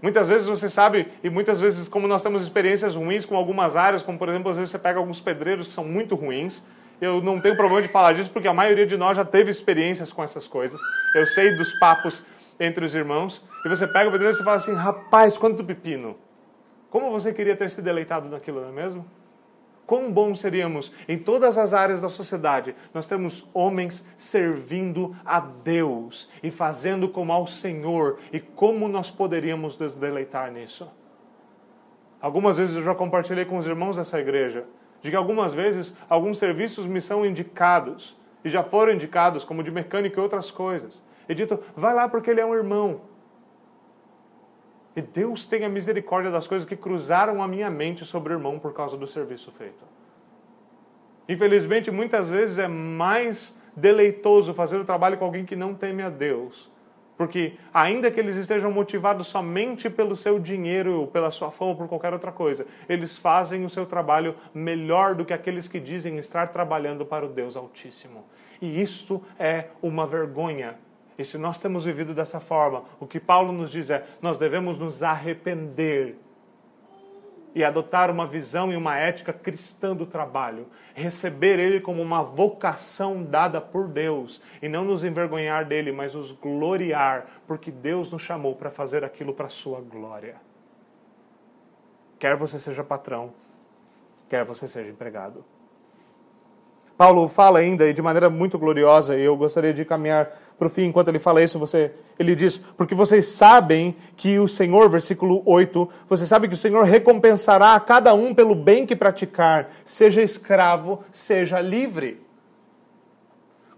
Muitas 0.00 0.28
vezes 0.28 0.46
você 0.46 0.70
sabe, 0.70 1.08
e 1.24 1.28
muitas 1.28 1.60
vezes, 1.60 1.88
como 1.88 2.06
nós 2.06 2.22
temos 2.22 2.42
experiências 2.42 2.94
ruins 2.94 3.26
com 3.26 3.36
algumas 3.36 3.74
áreas, 3.76 4.02
como 4.02 4.18
por 4.18 4.28
exemplo, 4.28 4.50
às 4.50 4.56
vezes 4.56 4.70
você 4.70 4.78
pega 4.78 4.98
alguns 4.98 5.20
pedreiros 5.20 5.66
que 5.66 5.72
são 5.72 5.84
muito 5.84 6.14
ruins, 6.14 6.62
Eu 7.00 7.22
não 7.22 7.40
tenho 7.40 7.56
problema 7.56 7.80
de 7.80 7.88
falar 7.88 8.12
disso 8.12 8.28
porque 8.30 8.48
a 8.48 8.52
maioria 8.52 8.84
de 8.84 8.96
nós 8.96 9.16
já 9.16 9.24
teve 9.24 9.50
experiências 9.50 10.12
com 10.12 10.22
essas 10.22 10.48
coisas. 10.48 10.80
Eu 11.14 11.26
sei 11.26 11.54
dos 11.54 11.72
papos 11.78 12.24
entre 12.58 12.84
os 12.84 12.94
irmãos. 12.94 13.40
E 13.64 13.68
você 13.68 13.86
pega 13.86 14.08
o 14.08 14.12
pedreiro 14.12 14.34
e 14.34 14.36
você 14.36 14.42
fala 14.42 14.56
assim: 14.56 14.74
rapaz, 14.74 15.38
quanto 15.38 15.62
pepino. 15.62 16.16
Como 16.90 17.10
você 17.10 17.32
queria 17.32 17.54
ter 17.54 17.70
se 17.70 17.80
deleitado 17.82 18.28
naquilo, 18.28 18.62
não 18.62 18.70
é 18.70 18.72
mesmo? 18.72 19.06
Quão 19.88 20.12
bom 20.12 20.34
seríamos 20.34 20.92
em 21.08 21.16
todas 21.18 21.56
as 21.56 21.72
áreas 21.72 22.02
da 22.02 22.10
sociedade. 22.10 22.76
Nós 22.92 23.06
temos 23.06 23.48
homens 23.54 24.06
servindo 24.18 25.16
a 25.24 25.40
Deus 25.40 26.30
e 26.42 26.50
fazendo 26.50 27.08
como 27.08 27.32
ao 27.32 27.46
Senhor. 27.46 28.18
E 28.30 28.38
como 28.38 28.86
nós 28.86 29.10
poderíamos 29.10 29.78
nos 29.78 29.94
deleitar 29.94 30.52
nisso? 30.52 30.92
Algumas 32.20 32.58
vezes 32.58 32.76
eu 32.76 32.82
já 32.82 32.94
compartilhei 32.94 33.46
com 33.46 33.56
os 33.56 33.66
irmãos 33.66 33.96
dessa 33.96 34.20
igreja 34.20 34.66
de 35.00 35.08
que 35.08 35.16
algumas 35.16 35.54
vezes 35.54 35.96
alguns 36.06 36.36
serviços 36.36 36.84
me 36.84 37.00
são 37.00 37.24
indicados 37.24 38.14
e 38.44 38.50
já 38.50 38.62
foram 38.62 38.92
indicados, 38.92 39.42
como 39.42 39.62
de 39.62 39.70
mecânica 39.70 40.20
e 40.20 40.22
outras 40.22 40.50
coisas. 40.50 41.02
E 41.26 41.34
dito, 41.34 41.58
vai 41.74 41.94
lá 41.94 42.06
porque 42.10 42.28
ele 42.28 42.42
é 42.42 42.44
um 42.44 42.54
irmão. 42.54 43.00
E 44.98 45.00
Deus 45.00 45.46
tem 45.46 45.64
a 45.64 45.68
misericórdia 45.68 46.28
das 46.28 46.48
coisas 46.48 46.68
que 46.68 46.74
cruzaram 46.74 47.40
a 47.40 47.46
minha 47.46 47.70
mente 47.70 48.04
sobre 48.04 48.32
o 48.32 48.36
irmão 48.36 48.58
por 48.58 48.74
causa 48.74 48.96
do 48.96 49.06
serviço 49.06 49.52
feito. 49.52 49.84
Infelizmente, 51.28 51.88
muitas 51.88 52.30
vezes 52.30 52.58
é 52.58 52.66
mais 52.66 53.56
deleitoso 53.76 54.52
fazer 54.52 54.76
o 54.76 54.84
trabalho 54.84 55.16
com 55.16 55.24
alguém 55.24 55.44
que 55.44 55.54
não 55.54 55.72
teme 55.72 56.02
a 56.02 56.10
Deus 56.10 56.68
porque, 57.18 57.54
ainda 57.74 58.12
que 58.12 58.20
eles 58.20 58.36
estejam 58.36 58.70
motivados 58.70 59.26
somente 59.26 59.90
pelo 59.90 60.14
seu 60.14 60.38
dinheiro, 60.38 61.00
ou 61.00 61.06
pela 61.08 61.32
sua 61.32 61.50
fama, 61.50 61.72
ou 61.72 61.76
por 61.76 61.88
qualquer 61.88 62.12
outra 62.12 62.30
coisa, 62.30 62.64
eles 62.88 63.18
fazem 63.18 63.64
o 63.64 63.68
seu 63.68 63.84
trabalho 63.84 64.36
melhor 64.54 65.16
do 65.16 65.24
que 65.24 65.32
aqueles 65.32 65.66
que 65.66 65.80
dizem 65.80 66.16
estar 66.18 66.46
trabalhando 66.48 67.04
para 67.04 67.26
o 67.26 67.28
Deus 67.28 67.56
Altíssimo. 67.56 68.24
E 68.62 68.80
isto 68.80 69.20
é 69.36 69.64
uma 69.82 70.06
vergonha. 70.06 70.78
E 71.18 71.24
se 71.24 71.36
nós 71.36 71.58
temos 71.58 71.84
vivido 71.84 72.14
dessa 72.14 72.38
forma, 72.38 72.84
o 73.00 73.06
que 73.06 73.18
Paulo 73.18 73.52
nos 73.52 73.72
diz 73.72 73.90
é: 73.90 74.06
nós 74.22 74.38
devemos 74.38 74.78
nos 74.78 75.02
arrepender 75.02 76.16
e 77.54 77.64
adotar 77.64 78.08
uma 78.08 78.24
visão 78.24 78.72
e 78.72 78.76
uma 78.76 78.96
ética 78.96 79.32
cristã 79.32 79.96
do 79.96 80.06
trabalho, 80.06 80.68
receber 80.94 81.58
ele 81.58 81.80
como 81.80 82.00
uma 82.00 82.22
vocação 82.22 83.24
dada 83.24 83.60
por 83.60 83.88
Deus 83.88 84.40
e 84.62 84.68
não 84.68 84.84
nos 84.84 85.02
envergonhar 85.02 85.64
dele, 85.64 85.90
mas 85.90 86.14
nos 86.14 86.30
gloriar, 86.30 87.26
porque 87.48 87.72
Deus 87.72 88.12
nos 88.12 88.22
chamou 88.22 88.54
para 88.54 88.70
fazer 88.70 89.02
aquilo 89.02 89.34
para 89.34 89.46
a 89.46 89.50
sua 89.50 89.80
glória. 89.80 90.36
Quer 92.16 92.36
você 92.36 92.60
seja 92.60 92.84
patrão, 92.84 93.32
quer 94.28 94.44
você 94.44 94.68
seja 94.68 94.90
empregado. 94.90 95.44
Paulo 96.98 97.28
fala 97.28 97.60
ainda, 97.60 97.88
e 97.88 97.92
de 97.92 98.02
maneira 98.02 98.28
muito 98.28 98.58
gloriosa, 98.58 99.16
e 99.16 99.22
eu 99.22 99.36
gostaria 99.36 99.72
de 99.72 99.84
caminhar 99.84 100.28
para 100.58 100.66
o 100.66 100.70
fim, 100.70 100.86
enquanto 100.86 101.06
ele 101.06 101.20
fala 101.20 101.40
isso, 101.40 101.56
você, 101.56 101.92
ele 102.18 102.34
diz, 102.34 102.58
porque 102.58 102.92
vocês 102.92 103.28
sabem 103.28 103.94
que 104.16 104.40
o 104.40 104.48
Senhor, 104.48 104.90
versículo 104.90 105.40
8, 105.46 105.88
vocês 106.08 106.28
sabem 106.28 106.50
que 106.50 106.56
o 106.56 106.58
Senhor 106.58 106.82
recompensará 106.82 107.76
a 107.76 107.80
cada 107.80 108.12
um 108.14 108.34
pelo 108.34 108.52
bem 108.52 108.84
que 108.84 108.96
praticar, 108.96 109.70
seja 109.84 110.20
escravo, 110.20 111.04
seja 111.12 111.60
livre. 111.60 112.20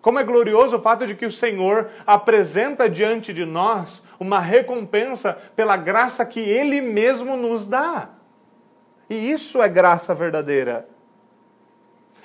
Como 0.01 0.18
é 0.18 0.25
glorioso 0.25 0.77
o 0.77 0.81
fato 0.81 1.07
de 1.07 1.14
que 1.14 1.27
o 1.27 1.31
Senhor 1.31 1.91
apresenta 2.07 2.89
diante 2.89 3.35
de 3.35 3.45
nós 3.45 4.03
uma 4.18 4.41
recompensa 4.41 5.37
pela 5.55 5.77
graça 5.77 6.25
que 6.25 6.41
Ele 6.41 6.81
mesmo 6.81 7.37
nos 7.37 7.66
dá. 7.66 8.09
E 9.11 9.31
isso 9.31 9.62
é 9.62 9.68
graça 9.68 10.14
verdadeira. 10.14 10.89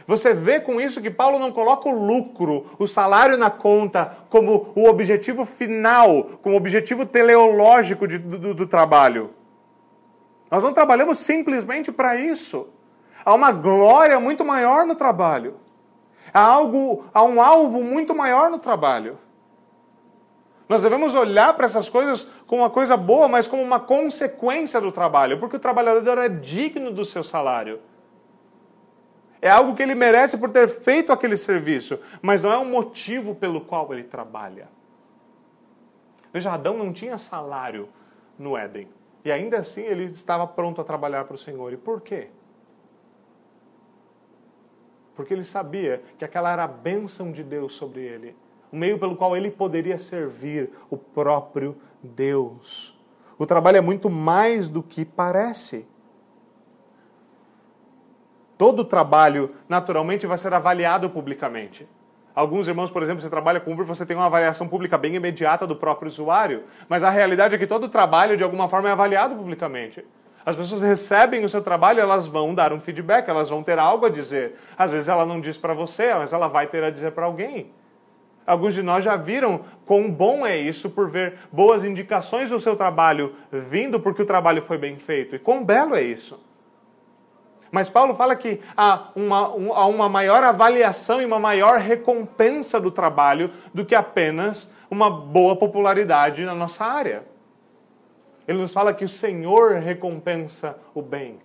Você 0.08 0.34
vê 0.34 0.60
com 0.60 0.80
isso 0.80 1.02
que 1.02 1.10
Paulo 1.10 1.40
não 1.40 1.52
coloca 1.52 1.90
o 1.90 2.06
lucro, 2.06 2.68
o 2.78 2.88
salário 2.88 3.38
na 3.38 3.50
conta, 3.50 4.16
como 4.30 4.72
o 4.76 4.86
objetivo 4.88 5.46
final, 5.46 6.26
como 6.44 6.54
o 6.54 6.58
objetivo 6.58 7.06
teleológico 7.06 8.08
de, 8.08 8.20
do, 8.20 8.54
do 8.54 8.68
trabalho. 8.68 9.32
Nós 10.52 10.64
não 10.64 10.74
trabalhamos 10.74 11.18
simplesmente 11.18 11.92
para 11.92 12.16
isso. 12.16 12.68
Há 13.24 13.34
uma 13.34 13.52
glória 13.52 14.20
muito 14.20 14.46
maior 14.46 14.86
no 14.86 14.94
trabalho. 14.94 15.56
Há, 16.32 16.42
algo, 16.42 17.06
há 17.12 17.24
um 17.24 17.42
alvo 17.42 17.84
muito 17.84 18.14
maior 18.14 18.52
no 18.52 18.60
trabalho. 18.60 19.18
Nós 20.70 20.84
devemos 20.84 21.16
olhar 21.16 21.54
para 21.54 21.66
essas 21.66 21.90
coisas 21.90 22.30
como 22.46 22.62
uma 22.62 22.70
coisa 22.70 22.96
boa, 22.96 23.28
mas 23.28 23.48
como 23.48 23.64
uma 23.64 23.80
consequência 23.80 24.80
do 24.80 24.92
trabalho, 24.92 25.40
porque 25.40 25.56
o 25.56 25.60
trabalhador 25.60 26.20
é 26.20 26.30
digno 26.30 26.92
do 26.92 27.06
seu 27.06 27.24
salário. 27.24 27.80
É 29.42 29.50
algo 29.50 29.76
que 29.76 29.84
ele 29.84 29.96
merece 29.96 30.38
por 30.38 30.50
ter 30.50 30.68
feito 30.68 31.12
aquele 31.12 31.38
serviço, 31.38 32.00
mas 32.22 32.42
não 32.42 32.52
é 32.52 32.58
o 32.58 32.66
motivo 32.66 33.36
pelo 33.36 33.62
qual 33.62 33.94
ele 33.94 34.04
trabalha. 34.04 34.68
Veja, 36.34 36.54
Adão 36.54 36.78
não 36.78 36.92
tinha 36.92 37.18
salário 37.18 37.90
no 38.38 38.58
Éden. 38.58 38.90
E 39.24 39.32
ainda 39.32 39.60
assim 39.60 39.82
ele 39.82 40.06
estava 40.06 40.46
pronto 40.46 40.82
a 40.82 40.84
trabalhar 40.84 41.26
para 41.26 41.36
o 41.36 41.38
Senhor. 41.38 41.72
E 41.74 41.78
por 41.78 42.02
quê? 42.02 42.30
Porque 45.16 45.34
ele 45.34 45.44
sabia 45.44 46.04
que 46.18 46.26
aquela 46.26 46.52
era 46.52 46.64
a 46.64 46.68
bênção 46.68 47.32
de 47.32 47.44
Deus 47.44 47.76
sobre 47.76 48.02
ele 48.02 48.36
o 48.76 48.78
meio 48.78 49.00
pelo 49.00 49.16
qual 49.16 49.38
ele 49.38 49.50
poderia 49.50 49.98
servir 49.98 50.70
o 50.90 50.98
próprio 50.98 51.78
Deus. 52.04 53.00
O 53.38 53.46
trabalho 53.46 53.78
é 53.78 53.82
muito 53.82 54.10
mais 54.10 54.68
do 54.68 54.84
que 54.84 55.06
parece. 55.06 55.88
Todo 58.58 58.86
trabalho, 58.86 59.54
naturalmente, 59.68 60.26
vai 60.26 60.38
ser 60.38 60.54
avaliado 60.54 61.10
publicamente. 61.10 61.88
Alguns 62.34 62.68
irmãos, 62.68 62.92
por 62.92 63.02
exemplo, 63.02 63.22
você 63.22 63.30
trabalha 63.30 63.60
com 63.60 63.72
Uber, 63.72 63.86
você 63.86 64.06
tem 64.06 64.16
uma 64.16 64.26
avaliação 64.26 64.68
pública 64.68 64.98
bem 64.98 65.16
imediata 65.16 65.66
do 65.66 65.76
próprio 65.76 66.08
usuário, 66.08 66.64
mas 66.90 67.04
a 67.04 67.10
realidade 67.10 67.56
é 67.56 67.58
que 67.58 67.68
todo 67.68 67.88
trabalho, 67.88 68.36
de 68.36 68.44
alguma 68.44 68.68
forma, 68.68 68.90
é 68.90 68.92
avaliado 68.92 69.36
publicamente. 69.36 70.06
As 70.46 70.56
pessoas 70.56 70.82
recebem 70.82 71.44
o 71.44 71.50
seu 71.50 71.62
trabalho, 71.62 72.00
elas 72.00 72.28
vão 72.28 72.54
dar 72.54 72.72
um 72.72 72.80
feedback, 72.80 73.28
elas 73.28 73.50
vão 73.50 73.64
ter 73.64 73.80
algo 73.80 74.06
a 74.06 74.10
dizer. 74.10 74.56
Às 74.78 74.92
vezes 74.92 75.08
ela 75.10 75.26
não 75.26 75.42
diz 75.42 75.58
para 75.58 75.74
você, 75.74 76.14
mas 76.14 76.34
ela 76.34 76.48
vai 76.48 76.68
ter 76.68 76.84
a 76.84 76.92
dizer 76.92 77.12
para 77.14 77.26
alguém. 77.26 77.72
Alguns 78.46 78.76
de 78.76 78.84
nós 78.84 79.04
já 79.04 79.16
viram 79.16 79.62
quão 79.86 80.12
bom 80.12 80.46
é 80.46 80.56
isso 80.56 80.90
por 80.92 81.10
ver 81.10 81.40
boas 81.52 81.84
indicações 81.84 82.52
do 82.52 82.60
seu 82.60 82.76
trabalho 82.76 83.34
vindo 83.52 84.00
porque 84.00 84.22
o 84.22 84.26
trabalho 84.26 84.62
foi 84.62 84.78
bem 84.78 84.98
feito. 84.98 85.36
E 85.36 85.40
quão 85.40 85.66
belo 85.66 85.96
é 85.96 86.04
isso. 86.04 86.40
Mas 87.76 87.90
Paulo 87.90 88.16
fala 88.16 88.38
que 88.38 88.62
há 88.78 89.10
uma, 89.14 89.54
um, 89.54 89.74
há 89.74 89.86
uma 89.86 90.08
maior 90.08 90.42
avaliação 90.46 91.22
e 91.22 91.26
uma 91.26 91.38
maior 91.38 91.78
recompensa 91.78 92.80
do 92.80 92.90
trabalho 92.90 93.52
do 93.74 93.84
que 93.84 93.94
apenas 93.94 94.72
uma 94.90 95.10
boa 95.10 95.58
popularidade 95.58 96.46
na 96.46 96.56
nossa 96.56 96.86
área. 96.86 97.24
Ele 98.48 98.60
nos 98.60 98.72
fala 98.72 98.94
que 98.94 99.04
o 99.04 99.10
Senhor 99.10 99.74
recompensa 99.74 100.78
o 100.94 101.02
bem. 101.02 101.38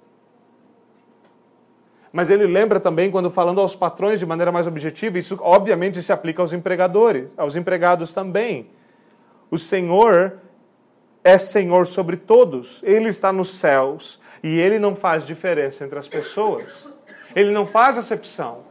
Mas 2.12 2.30
ele 2.30 2.46
lembra 2.46 2.78
também, 2.78 3.10
quando 3.10 3.28
falando 3.28 3.60
aos 3.60 3.74
patrões 3.74 4.20
de 4.20 4.26
maneira 4.26 4.52
mais 4.52 4.68
objetiva, 4.68 5.18
isso 5.18 5.36
obviamente 5.42 6.00
se 6.00 6.12
aplica 6.12 6.40
aos 6.40 6.52
empregadores, 6.52 7.26
aos 7.36 7.56
empregados 7.56 8.14
também. 8.14 8.70
O 9.50 9.58
Senhor 9.58 10.34
é 11.24 11.36
Senhor 11.38 11.88
sobre 11.88 12.16
todos, 12.16 12.80
Ele 12.84 13.08
está 13.08 13.32
nos 13.32 13.54
céus 13.54 14.20
e 14.42 14.58
ele 14.58 14.78
não 14.78 14.94
faz 14.94 15.24
diferença 15.24 15.84
entre 15.84 15.98
as 15.98 16.08
pessoas. 16.08 16.88
Ele 17.34 17.50
não 17.50 17.66
faz 17.66 17.98
acepção. 17.98 18.64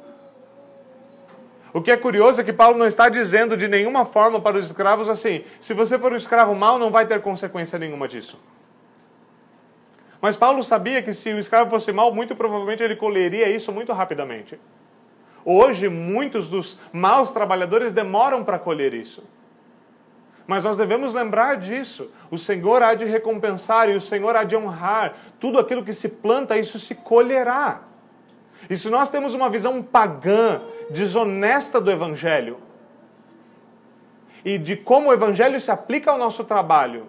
O 1.71 1.81
que 1.81 1.91
é 1.91 1.97
curioso 1.97 2.41
é 2.41 2.43
que 2.43 2.51
Paulo 2.51 2.77
não 2.77 2.87
está 2.87 3.09
dizendo 3.09 3.55
de 3.55 3.67
nenhuma 3.67 4.03
forma 4.03 4.41
para 4.41 4.57
os 4.57 4.65
escravos 4.65 5.07
assim: 5.07 5.43
se 5.61 5.73
você 5.73 5.99
for 5.99 6.11
um 6.11 6.15
escravo 6.15 6.55
mau, 6.55 6.79
não 6.79 6.89
vai 6.89 7.05
ter 7.05 7.21
consequência 7.21 7.77
nenhuma 7.77 8.07
disso. 8.07 8.41
Mas 10.21 10.35
Paulo 10.35 10.63
sabia 10.63 11.01
que 11.01 11.13
se 11.13 11.31
o 11.31 11.39
escravo 11.39 11.69
fosse 11.69 11.91
mau, 11.91 12.13
muito 12.13 12.35
provavelmente 12.35 12.83
ele 12.83 12.95
colheria 12.95 13.47
isso 13.49 13.71
muito 13.71 13.93
rapidamente. 13.93 14.59
Hoje, 15.45 15.87
muitos 15.87 16.49
dos 16.49 16.77
maus 16.91 17.31
trabalhadores 17.31 17.93
demoram 17.93 18.43
para 18.43 18.59
colher 18.59 18.93
isso. 18.93 19.23
Mas 20.49 20.63
nós 20.63 20.77
devemos 20.77 21.13
lembrar 21.13 21.57
disso. 21.57 22.09
O 22.31 22.35
Senhor 22.35 22.81
há 22.81 22.95
de 22.95 23.05
recompensar 23.05 23.87
e 23.87 23.95
o 23.95 24.01
Senhor 24.01 24.35
há 24.35 24.43
de 24.43 24.55
honrar. 24.55 25.13
Tudo 25.39 25.59
aquilo 25.59 25.85
que 25.85 25.93
se 25.93 26.09
planta, 26.09 26.57
isso 26.57 26.79
se 26.79 26.95
colherá. 26.95 27.81
E 28.67 28.75
se 28.75 28.89
nós 28.89 29.11
temos 29.11 29.35
uma 29.35 29.47
visão 29.47 29.83
pagã, 29.83 30.59
desonesta 30.89 31.79
do 31.79 31.91
Evangelho, 31.91 32.57
e 34.43 34.57
de 34.57 34.75
como 34.75 35.09
o 35.09 35.13
Evangelho 35.13 35.61
se 35.61 35.69
aplica 35.69 36.09
ao 36.09 36.17
nosso 36.17 36.43
trabalho, 36.43 37.05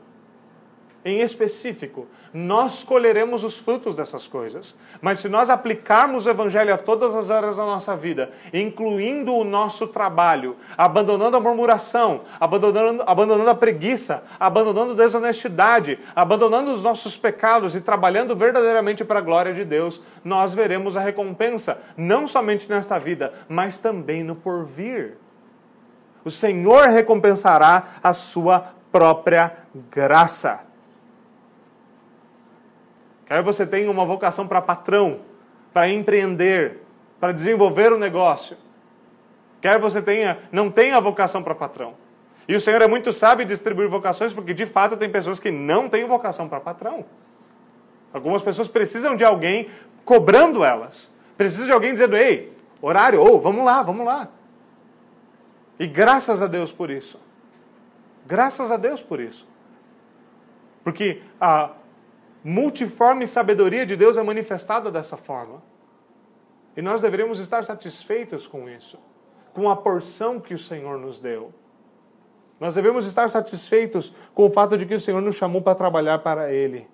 em 1.05 1.21
específico, 1.21 2.07
nós 2.33 2.85
colheremos 2.85 3.43
os 3.43 3.57
frutos 3.59 3.97
dessas 3.97 4.27
coisas. 4.27 4.77
Mas 5.01 5.19
se 5.19 5.29
nós 5.29 5.49
aplicarmos 5.49 6.27
o 6.27 6.31
Evangelho 6.31 6.75
a 6.75 6.79
todas 6.79 7.15
as 7.15 7.31
áreas 7.31 7.57
da 7.57 7.65
nossa 7.65 7.97
vida, 7.97 8.31
incluindo 8.53 9.35
o 9.35 9.43
nosso 9.43 9.87
trabalho, 9.87 10.57
abandonando 10.77 11.37
a 11.37 11.41
murmuração, 11.41 12.23
abandonando, 12.39 13.03
abandonando 13.07 13.51
a 13.51 13.55
preguiça, 13.55 14.25
abandonando 14.39 14.93
a 14.93 14.97
desonestidade, 14.97 15.99
abandonando 16.15 16.73
os 16.73 16.85
nossos 16.85 17.17
pecados 17.17 17.75
e 17.75 17.81
trabalhando 17.81 18.37
verdadeiramente 18.37 19.03
para 19.03 19.21
a 19.21 19.23
glória 19.23 19.55
de 19.55 19.65
Deus, 19.65 20.03
nós 20.23 20.55
veremos 20.55 20.97
a 20.97 21.01
recompensa, 21.01 21.83
não 21.97 22.27
somente 22.27 22.69
nesta 22.69 22.99
vida, 22.99 23.33
mas 23.49 23.79
também 23.79 24.23
no 24.23 24.37
porvir. 24.37 25.17
O 26.23 26.31
Senhor 26.31 26.89
recompensará 26.89 27.85
a 28.03 28.13
sua 28.13 28.75
própria 28.93 29.57
graça. 29.91 30.70
Quer 33.31 33.45
você 33.45 33.65
tenha 33.65 33.89
uma 33.89 34.05
vocação 34.05 34.49
para 34.49 34.61
patrão, 34.61 35.21
para 35.73 35.89
empreender, 35.89 36.79
para 37.21 37.31
desenvolver 37.31 37.93
o 37.93 37.95
um 37.95 37.99
negócio. 37.99 38.57
Quer 39.63 39.79
você 39.79 40.03
tenha, 40.03 40.41
não 40.51 40.69
tenha 40.69 41.01
vocação 41.01 41.41
para 41.41 41.55
patrão. 41.55 41.95
E 42.49 42.57
o 42.57 42.61
Senhor 42.61 42.83
é 42.83 42.89
muito 42.89 43.13
sábio 43.13 43.47
distribuir 43.47 43.89
vocações, 43.89 44.33
porque 44.33 44.53
de 44.53 44.67
fato 44.67 44.97
tem 44.97 45.09
pessoas 45.09 45.39
que 45.39 45.53
não 45.53 45.89
têm 45.89 46.05
vocação 46.07 46.49
para 46.49 46.59
patrão. 46.59 47.05
Algumas 48.13 48.43
pessoas 48.43 48.67
precisam 48.67 49.15
de 49.15 49.25
alguém 49.25 49.71
cobrando 50.05 50.65
elas. 50.65 51.15
Precisam 51.39 51.67
de 51.67 51.73
alguém 51.73 51.93
dizendo, 51.93 52.17
ei, 52.17 52.53
horário, 52.83 53.21
ou 53.21 53.37
oh, 53.37 53.41
vamos 53.41 53.65
lá, 53.65 53.81
vamos 53.81 54.05
lá. 54.05 54.27
E 55.79 55.87
graças 55.87 56.43
a 56.43 56.49
Deus 56.49 56.73
por 56.73 56.91
isso. 56.91 57.17
Graças 58.27 58.73
a 58.73 58.77
Deus 58.77 59.01
por 59.01 59.21
isso. 59.21 59.47
Porque 60.83 61.23
a, 61.41 61.71
multiforme 62.43 63.27
sabedoria 63.27 63.85
de 63.85 63.97
Deus 63.97 64.17
é 64.17 64.23
manifestada 64.23 64.91
dessa 64.91 65.17
forma. 65.17 65.63
E 66.77 66.83
nós 66.83 67.03
deveríamos 67.03 67.39
estar 67.41 67.65
satisfeitos 67.65 68.47
com 68.47 68.69
isso, 68.69 68.99
com 69.53 69.69
a 69.69 69.77
porção 69.77 70.41
que 70.41 70.55
o 70.55 70.59
Senhor 70.59 70.99
nos 70.99 71.21
deu. 71.21 71.53
Nós 72.59 72.75
devemos 72.75 73.07
estar 73.07 73.29
satisfeitos 73.29 74.13
com 74.35 74.47
o 74.47 74.51
fato 74.51 74.77
de 74.77 74.87
que 74.87 74.95
o 74.95 75.01
Senhor 75.01 75.21
nos 75.21 75.37
chamou 75.37 75.63
para 75.63 75.75
trabalhar 75.75 76.19
para 76.19 76.53
Ele. 76.53 76.87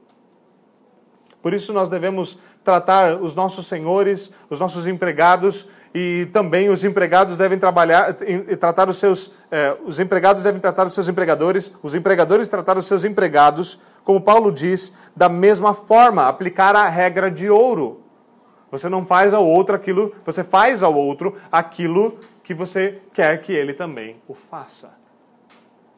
Por 1.43 1.53
isso 1.53 1.73
nós 1.73 1.89
devemos 1.89 2.39
tratar 2.65 3.21
os 3.21 3.35
nossos 3.35 3.67
senhores, 3.67 4.33
os 4.51 4.59
nossos 4.59 4.87
empregados 4.87 5.69
e 5.99 6.27
também 6.27 6.69
os 6.69 6.85
empregados 6.85 7.39
devem 7.39 7.59
trabalhar 7.59 8.15
tratar 8.61 8.87
os 8.87 8.99
seus 8.99 9.33
eh, 9.51 9.75
os 9.83 9.99
empregados 9.99 10.43
devem 10.43 10.61
tratar 10.61 10.87
os 10.87 10.93
seus 10.93 11.09
empregadores, 11.09 11.73
os 11.83 11.95
empregadores 11.95 12.51
tratar 12.51 12.77
os 12.77 12.85
seus 12.85 13.03
empregados, 13.03 13.81
como 14.05 14.21
Paulo 14.21 14.53
diz, 14.53 14.95
da 15.17 15.27
mesma 15.31 15.73
forma, 15.73 16.29
aplicar 16.29 16.77
a 16.77 16.87
regra 16.87 17.31
de 17.31 17.49
ouro. 17.49 18.03
Você 18.71 18.91
não 18.91 19.07
faz 19.07 19.33
ao 19.33 19.49
outro 19.49 19.75
aquilo, 19.75 20.15
você 20.23 20.45
faz 20.45 20.83
ao 20.83 20.95
outro 20.95 21.35
aquilo 21.51 22.19
que 22.45 22.53
você 22.53 23.01
quer 23.15 23.41
que 23.41 23.55
ele 23.55 23.73
também 23.73 24.17
o 24.29 24.35
faça. 24.35 24.91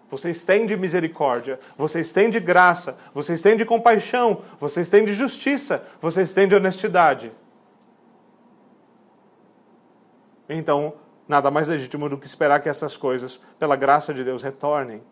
Você 0.09 0.31
estende 0.31 0.77
misericórdia, 0.77 1.59
você 1.77 1.99
estende 1.99 2.39
graça, 2.39 2.97
você 3.13 3.35
estende 3.35 3.65
compaixão, 3.65 4.43
você 4.61 4.81
estende 4.81 5.13
justiça, 5.13 5.85
você 6.01 6.23
estende 6.23 6.55
honestidade. 6.55 7.33
Então, 10.49 10.95
nada 11.27 11.51
mais 11.51 11.69
legítimo 11.69 12.09
do 12.09 12.17
que 12.17 12.27
esperar 12.27 12.61
que 12.61 12.69
essas 12.69 12.97
coisas, 12.97 13.41
pela 13.59 13.77
graça 13.77 14.15
de 14.15 14.25
Deus, 14.25 14.43
retornem. 14.43 15.03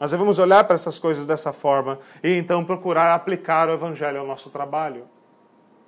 Nós 0.00 0.10
devemos 0.10 0.38
olhar 0.38 0.64
para 0.64 0.74
essas 0.74 0.98
coisas 0.98 1.26
dessa 1.26 1.52
forma 1.52 2.00
e 2.22 2.36
então 2.36 2.64
procurar 2.64 3.14
aplicar 3.14 3.68
o 3.68 3.72
Evangelho 3.72 4.20
ao 4.20 4.26
nosso 4.26 4.50
trabalho. 4.50 5.06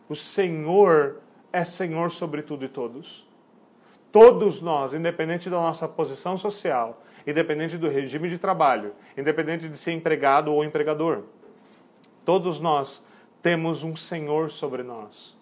O 0.08 0.14
Senhor 0.14 1.16
é 1.52 1.64
Senhor 1.64 2.10
sobre 2.10 2.42
tudo 2.42 2.64
e 2.64 2.68
todos. 2.68 3.26
Todos 4.12 4.62
nós, 4.62 4.94
independente 4.94 5.50
da 5.50 5.56
nossa 5.56 5.88
posição 5.88 6.38
social, 6.38 7.02
independente 7.26 7.76
do 7.76 7.88
regime 7.88 8.28
de 8.28 8.38
trabalho, 8.38 8.92
independente 9.16 9.68
de 9.68 9.76
ser 9.76 9.92
empregado 9.92 10.52
ou 10.52 10.64
empregador, 10.64 11.22
todos 12.24 12.60
nós 12.60 13.04
temos 13.42 13.82
um 13.82 13.96
Senhor 13.96 14.50
sobre 14.50 14.82
nós. 14.82 15.35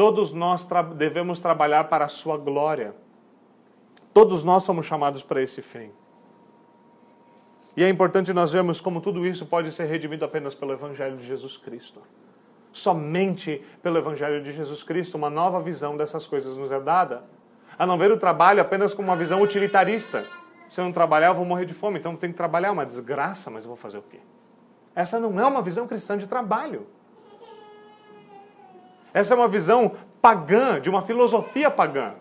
Todos 0.00 0.32
nós 0.32 0.64
tra 0.64 0.80
devemos 0.80 1.42
trabalhar 1.42 1.84
para 1.84 2.06
a 2.06 2.08
sua 2.08 2.38
glória. 2.38 2.94
Todos 4.14 4.42
nós 4.42 4.62
somos 4.62 4.86
chamados 4.86 5.22
para 5.22 5.42
esse 5.42 5.60
fim. 5.60 5.90
E 7.76 7.84
é 7.84 7.88
importante 7.90 8.32
nós 8.32 8.50
vermos 8.50 8.80
como 8.80 9.02
tudo 9.02 9.26
isso 9.26 9.44
pode 9.44 9.70
ser 9.70 9.84
redimido 9.84 10.24
apenas 10.24 10.54
pelo 10.54 10.72
Evangelho 10.72 11.18
de 11.18 11.26
Jesus 11.26 11.58
Cristo. 11.58 12.00
Somente 12.72 13.62
pelo 13.82 13.98
Evangelho 13.98 14.42
de 14.42 14.54
Jesus 14.54 14.82
Cristo, 14.82 15.18
uma 15.18 15.28
nova 15.28 15.60
visão 15.60 15.98
dessas 15.98 16.26
coisas 16.26 16.56
nos 16.56 16.72
é 16.72 16.80
dada. 16.80 17.24
A 17.78 17.84
não 17.84 17.98
ver 17.98 18.10
o 18.10 18.16
trabalho 18.16 18.62
apenas 18.62 18.94
como 18.94 19.08
uma 19.08 19.16
visão 19.16 19.42
utilitarista. 19.42 20.24
Se 20.70 20.80
eu 20.80 20.86
não 20.86 20.92
trabalhar, 20.92 21.26
eu 21.26 21.34
vou 21.34 21.44
morrer 21.44 21.66
de 21.66 21.74
fome, 21.74 21.98
então 21.98 22.16
tem 22.16 22.30
que 22.30 22.38
trabalhar, 22.38 22.68
é 22.68 22.72
uma 22.72 22.86
desgraça, 22.86 23.50
mas 23.50 23.64
eu 23.64 23.68
vou 23.68 23.76
fazer 23.76 23.98
o 23.98 24.02
quê? 24.08 24.20
Essa 24.94 25.20
não 25.20 25.38
é 25.38 25.44
uma 25.44 25.60
visão 25.60 25.86
cristã 25.86 26.16
de 26.16 26.26
trabalho. 26.26 26.86
Essa 29.12 29.34
é 29.34 29.36
uma 29.36 29.48
visão 29.48 29.92
pagã, 30.22 30.80
de 30.80 30.88
uma 30.88 31.02
filosofia 31.02 31.70
pagã. 31.70 32.12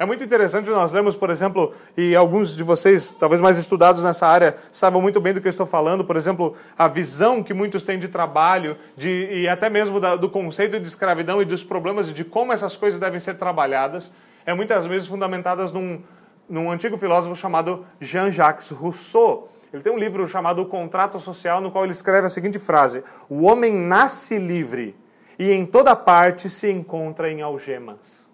É 0.00 0.06
muito 0.06 0.24
interessante 0.24 0.70
nós 0.70 0.92
lemos, 0.92 1.14
por 1.14 1.28
exemplo, 1.28 1.74
e 1.94 2.16
alguns 2.16 2.56
de 2.56 2.62
vocês, 2.62 3.12
talvez 3.12 3.38
mais 3.38 3.58
estudados 3.58 4.02
nessa 4.02 4.26
área, 4.26 4.56
saibam 4.72 5.02
muito 5.02 5.20
bem 5.20 5.34
do 5.34 5.42
que 5.42 5.46
eu 5.46 5.50
estou 5.50 5.66
falando, 5.66 6.06
por 6.06 6.16
exemplo, 6.16 6.56
a 6.78 6.88
visão 6.88 7.42
que 7.42 7.52
muitos 7.52 7.84
têm 7.84 7.98
de 7.98 8.08
trabalho, 8.08 8.78
de, 8.96 9.28
e 9.30 9.46
até 9.46 9.68
mesmo 9.68 10.00
da, 10.00 10.16
do 10.16 10.30
conceito 10.30 10.80
de 10.80 10.88
escravidão 10.88 11.42
e 11.42 11.44
dos 11.44 11.62
problemas 11.62 12.14
de 12.14 12.24
como 12.24 12.50
essas 12.50 12.78
coisas 12.78 12.98
devem 12.98 13.20
ser 13.20 13.34
trabalhadas, 13.34 14.10
é 14.46 14.54
muitas 14.54 14.86
vezes 14.86 15.06
fundamentadas 15.06 15.70
num, 15.70 16.00
num 16.48 16.70
antigo 16.70 16.96
filósofo 16.96 17.36
chamado 17.36 17.84
Jean-Jacques 18.00 18.70
Rousseau. 18.70 19.50
Ele 19.70 19.82
tem 19.82 19.92
um 19.92 19.98
livro 19.98 20.26
chamado 20.26 20.62
O 20.62 20.66
Contrato 20.66 21.18
Social, 21.18 21.60
no 21.60 21.70
qual 21.70 21.84
ele 21.84 21.92
escreve 21.92 22.26
a 22.26 22.30
seguinte 22.30 22.58
frase: 22.58 23.04
O 23.28 23.44
homem 23.44 23.70
nasce 23.70 24.38
livre 24.38 24.96
e 25.40 25.52
em 25.52 25.64
toda 25.64 25.96
parte 25.96 26.50
se 26.50 26.70
encontra 26.70 27.30
em 27.30 27.40
algemas. 27.40 28.30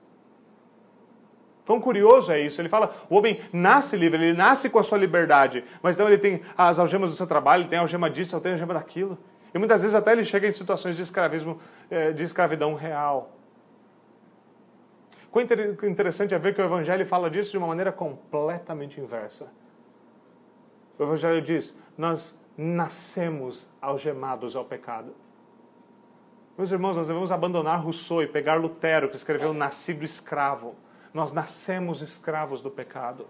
Quão 1.65 1.81
curioso 1.81 2.33
é 2.33 2.41
isso? 2.41 2.61
Ele 2.61 2.69
fala, 2.69 2.97
o 3.09 3.15
homem 3.15 3.41
nasce 3.53 3.97
livre, 3.97 4.21
ele 4.21 4.37
nasce 4.37 4.69
com 4.69 4.81
a 4.81 4.83
sua 4.83 4.99
liberdade, 4.99 5.65
mas 5.81 5.95
então 5.95 6.09
ele 6.09 6.19
tem 6.19 6.43
as 6.59 6.81
algemas 6.81 7.13
do 7.13 7.17
seu 7.17 7.27
trabalho, 7.27 7.63
ele 7.63 7.69
tem 7.69 7.79
a 7.79 7.83
algema 7.83 8.11
disso, 8.11 8.35
ele 8.35 8.43
tem 8.43 8.51
a 8.51 8.55
algema 8.57 8.75
daquilo. 8.75 9.17
E 9.55 9.59
muitas 9.59 9.83
vezes 9.83 9.95
até 9.95 10.11
ele 10.11 10.25
chega 10.25 10.49
em 10.49 10.53
situações 10.53 10.97
de 10.97 11.03
escravismo, 11.03 11.61
eh, 11.89 12.11
de 12.11 12.25
escravidão 12.25 12.75
real. 12.75 13.37
Quão 15.31 15.45
interessante 15.89 16.35
é 16.35 16.39
ver 16.41 16.57
que 16.57 16.61
o 16.61 16.65
Evangelho 16.65 17.07
fala 17.07 17.31
disso 17.31 17.53
de 17.53 17.59
uma 17.59 17.69
maneira 17.69 17.93
completamente 17.93 19.01
inversa. 19.01 19.53
O 20.99 21.05
Evangelho 21.05 21.41
diz: 21.41 21.73
nós 21.97 22.37
nascemos 22.59 23.71
algemados 23.81 24.57
ao 24.57 24.65
pecado. 24.65 25.15
Meus 26.57 26.71
irmãos, 26.71 26.97
nós 26.97 27.09
devemos 27.09 27.31
abandonar 27.31 27.83
Rousseau 27.83 28.23
e 28.23 28.27
pegar 28.27 28.55
Lutero, 28.55 29.11
que 29.11 29.17
escreveu 29.17 29.53
Nascido 29.53 30.05
Escravo. 30.05 30.75
Nós 31.13 31.33
nascemos 31.33 32.01
escravos 32.01 32.63
do 32.63 32.71
pecado. 32.71 33.27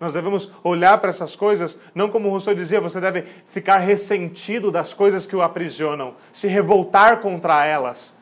Nós 0.00 0.12
devemos 0.12 0.50
olhar 0.64 0.98
para 0.98 1.10
essas 1.10 1.36
coisas, 1.36 1.80
não 1.94 2.10
como 2.10 2.28
Rousseau 2.28 2.56
dizia, 2.56 2.80
você 2.80 3.00
deve 3.00 3.22
ficar 3.48 3.78
ressentido 3.78 4.72
das 4.72 4.92
coisas 4.92 5.24
que 5.24 5.36
o 5.36 5.42
aprisionam, 5.42 6.16
se 6.32 6.48
revoltar 6.48 7.20
contra 7.20 7.64
elas. 7.64 8.16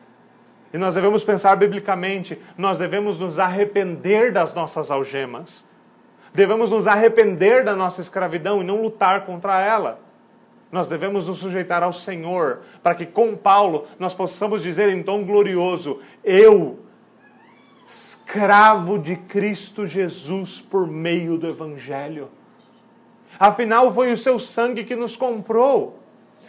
E 0.70 0.76
nós 0.76 0.94
devemos 0.94 1.24
pensar 1.24 1.56
biblicamente, 1.56 2.40
nós 2.56 2.78
devemos 2.78 3.18
nos 3.18 3.38
arrepender 3.38 4.30
das 4.30 4.52
nossas 4.52 4.90
algemas. 4.90 5.66
Devemos 6.34 6.70
nos 6.70 6.86
arrepender 6.86 7.64
da 7.64 7.74
nossa 7.74 8.02
escravidão 8.02 8.60
e 8.60 8.64
não 8.64 8.82
lutar 8.82 9.24
contra 9.24 9.58
ela. 9.58 10.01
Nós 10.72 10.88
devemos 10.88 11.28
nos 11.28 11.38
sujeitar 11.38 11.82
ao 11.82 11.92
Senhor, 11.92 12.62
para 12.82 12.94
que 12.94 13.04
com 13.04 13.36
Paulo 13.36 13.86
nós 13.98 14.14
possamos 14.14 14.62
dizer 14.62 14.88
em 14.88 15.02
tom 15.02 15.22
glorioso: 15.22 16.00
Eu, 16.24 16.80
escravo 17.86 18.98
de 18.98 19.16
Cristo 19.16 19.86
Jesus 19.86 20.62
por 20.62 20.86
meio 20.86 21.36
do 21.36 21.46
Evangelho. 21.46 22.30
Afinal, 23.38 23.92
foi 23.92 24.10
o 24.12 24.16
seu 24.16 24.38
sangue 24.38 24.82
que 24.82 24.96
nos 24.96 25.14
comprou. 25.14 25.98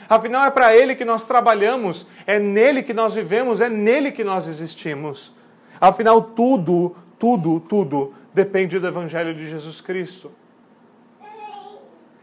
Afinal, 0.07 0.45
é 0.45 0.51
para 0.51 0.75
Ele 0.75 0.95
que 0.95 1.03
nós 1.03 1.25
trabalhamos, 1.25 2.07
é 2.25 2.39
nele 2.39 2.81
que 2.81 2.93
nós 2.93 3.13
vivemos, 3.13 3.59
é 3.59 3.67
nele 3.67 4.09
que 4.09 4.23
nós 4.23 4.47
existimos. 4.47 5.33
Afinal, 5.81 6.21
tudo, 6.21 6.95
tudo, 7.19 7.59
tudo 7.59 8.13
depende 8.33 8.79
do 8.79 8.87
Evangelho 8.87 9.33
de 9.35 9.49
Jesus 9.49 9.81
Cristo. 9.81 10.31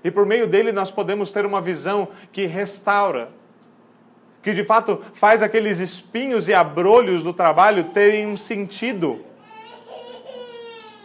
E 0.03 0.11
por 0.11 0.25
meio 0.25 0.47
dele 0.47 0.73
nós 0.73 0.91
podemos 0.91 1.31
ter 1.31 1.45
uma 1.45 1.61
visão 1.61 2.09
que 2.33 2.47
restaura, 2.47 3.29
que 4.43 4.53
de 4.53 4.65
fato 4.65 5.03
faz 5.13 5.43
aqueles 5.43 5.79
espinhos 5.79 6.49
e 6.49 6.55
abrolhos 6.55 7.23
do 7.23 7.33
trabalho 7.33 7.85
terem 7.85 8.27
um 8.27 8.37
sentido. 8.37 9.19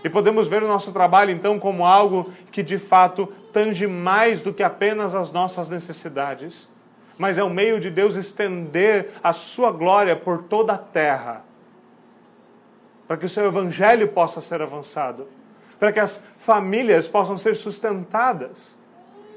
E 0.04 0.10
podemos 0.10 0.48
ver 0.48 0.64
o 0.64 0.68
nosso 0.68 0.94
trabalho 0.94 1.32
então 1.32 1.60
como 1.60 1.86
algo 1.86 2.32
que 2.52 2.64
de 2.64 2.78
fato 2.78 3.28
tange 3.52 3.88
mais 3.88 4.42
do 4.42 4.54
que 4.54 4.64
apenas 4.64 5.16
as 5.16 5.32
nossas 5.32 5.70
necessidades, 5.70 6.70
mas 7.18 7.38
é 7.38 7.44
o 7.44 7.50
meio 7.50 7.80
de 7.80 7.90
Deus 7.90 8.16
estender 8.16 9.12
a 9.24 9.34
sua 9.34 9.72
glória 9.72 10.16
por 10.16 10.44
toda 10.44 10.74
a 10.74 10.78
terra, 10.78 11.44
para 13.08 13.18
que 13.18 13.26
o 13.26 13.30
seu 13.30 13.46
evangelho 13.46 14.08
possa 14.10 14.42
ser 14.42 14.62
avançado, 14.62 15.28
para 15.80 15.92
que 15.92 16.00
as 16.00 16.24
famílias 16.40 17.08
possam 17.08 17.38
ser 17.38 17.56
sustentadas 17.56 18.78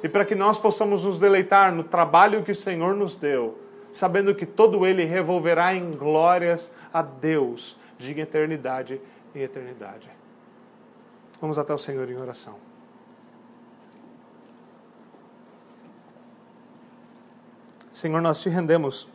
e 0.02 0.08
para 0.08 0.24
que 0.24 0.34
nós 0.34 0.58
possamos 0.58 1.04
nos 1.04 1.18
deleitar 1.18 1.72
no 1.72 1.84
trabalho 1.84 2.42
que 2.42 2.52
o 2.52 2.54
Senhor 2.54 2.94
nos 2.94 3.16
deu, 3.16 3.58
sabendo 3.92 4.34
que 4.34 4.46
todo 4.46 4.86
ele 4.86 5.04
revolverá 5.04 5.74
em 5.74 5.90
glórias 5.90 6.72
a 6.92 7.02
Deus 7.02 7.78
de 7.98 8.18
eternidade 8.18 9.00
em 9.34 9.42
eternidade. 9.42 10.10
Vamos 11.40 11.58
até 11.58 11.72
o 11.72 11.78
Senhor 11.78 12.08
em 12.10 12.16
oração. 12.16 12.56
Senhor, 17.92 18.20
nós 18.20 18.40
te 18.40 18.48
rendemos 18.48 19.08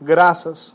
graças, 0.00 0.74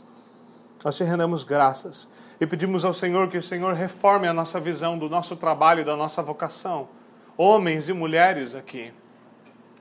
nós 0.84 0.96
te 0.96 1.04
rendemos 1.04 1.42
graças 1.42 2.08
e 2.38 2.46
pedimos 2.46 2.84
ao 2.84 2.92
Senhor 2.92 3.28
que 3.28 3.38
o 3.38 3.42
Senhor 3.42 3.74
reforme 3.74 4.28
a 4.28 4.32
nossa 4.32 4.60
visão 4.60 4.98
do 4.98 5.08
nosso 5.08 5.36
trabalho 5.36 5.80
e 5.80 5.84
da 5.84 5.96
nossa 5.96 6.22
vocação. 6.22 6.88
Homens 7.36 7.88
e 7.88 7.92
mulheres 7.94 8.54
aqui, 8.54 8.92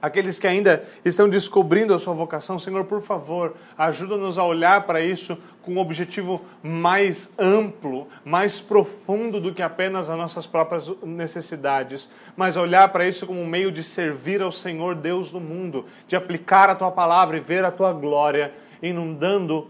aqueles 0.01 0.39
que 0.39 0.47
ainda 0.47 0.83
estão 1.03 1.29
descobrindo 1.29 1.93
a 1.93 1.99
sua 1.99 2.13
vocação, 2.13 2.57
Senhor, 2.57 2.85
por 2.85 3.01
favor, 3.01 3.55
ajuda-nos 3.77 4.37
a 4.37 4.43
olhar 4.43 4.83
para 4.85 5.01
isso 5.01 5.37
com 5.61 5.73
um 5.73 5.79
objetivo 5.79 6.41
mais 6.63 7.29
amplo, 7.37 8.07
mais 8.23 8.61
profundo 8.61 9.39
do 9.39 9.53
que 9.53 9.61
apenas 9.61 10.09
as 10.09 10.17
nossas 10.17 10.45
próprias 10.45 10.89
necessidades, 11.03 12.09
mas 12.35 12.57
olhar 12.57 12.89
para 12.89 13.07
isso 13.07 13.27
como 13.27 13.41
um 13.41 13.47
meio 13.47 13.71
de 13.71 13.83
servir 13.83 14.41
ao 14.41 14.51
Senhor 14.51 14.95
Deus 14.95 15.31
do 15.31 15.39
mundo, 15.39 15.85
de 16.07 16.15
aplicar 16.15 16.69
a 16.69 16.75
tua 16.75 16.91
palavra 16.91 17.37
e 17.37 17.41
ver 17.41 17.65
a 17.65 17.71
tua 17.71 17.91
glória 17.91 18.53
inundando 18.81 19.69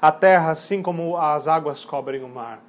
a 0.00 0.12
terra 0.12 0.50
assim 0.50 0.82
como 0.82 1.16
as 1.16 1.48
águas 1.48 1.84
cobrem 1.84 2.22
o 2.22 2.28
mar. 2.28 2.60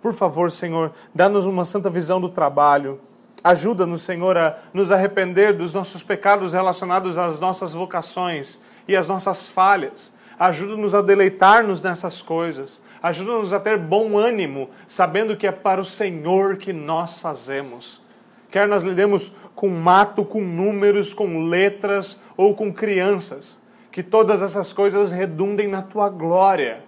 Por 0.00 0.14
favor, 0.14 0.50
Senhor, 0.50 0.92
dá-nos 1.14 1.46
uma 1.46 1.64
santa 1.64 1.88
visão 1.88 2.20
do 2.20 2.28
trabalho 2.28 3.00
Ajuda-nos, 3.44 4.02
Senhor, 4.02 4.38
a 4.38 4.56
nos 4.72 4.92
arrepender 4.92 5.56
dos 5.56 5.74
nossos 5.74 6.02
pecados 6.02 6.52
relacionados 6.52 7.18
às 7.18 7.40
nossas 7.40 7.72
vocações 7.72 8.60
e 8.86 8.94
às 8.94 9.08
nossas 9.08 9.48
falhas. 9.48 10.12
Ajuda-nos 10.38 10.94
a 10.94 11.02
deleitar-nos 11.02 11.82
nessas 11.82 12.22
coisas. 12.22 12.80
Ajuda-nos 13.02 13.52
a 13.52 13.58
ter 13.58 13.78
bom 13.78 14.16
ânimo, 14.16 14.70
sabendo 14.86 15.36
que 15.36 15.46
é 15.46 15.52
para 15.52 15.80
o 15.80 15.84
Senhor 15.84 16.56
que 16.56 16.72
nós 16.72 17.18
fazemos. 17.18 18.00
Quer 18.48 18.68
nós 18.68 18.84
lidemos 18.84 19.32
com 19.54 19.68
mato, 19.68 20.24
com 20.24 20.40
números, 20.40 21.12
com 21.12 21.46
letras 21.46 22.22
ou 22.36 22.54
com 22.54 22.72
crianças, 22.72 23.58
que 23.90 24.02
todas 24.02 24.40
essas 24.40 24.72
coisas 24.72 25.10
redundem 25.10 25.66
na 25.66 25.82
tua 25.82 26.08
glória. 26.08 26.84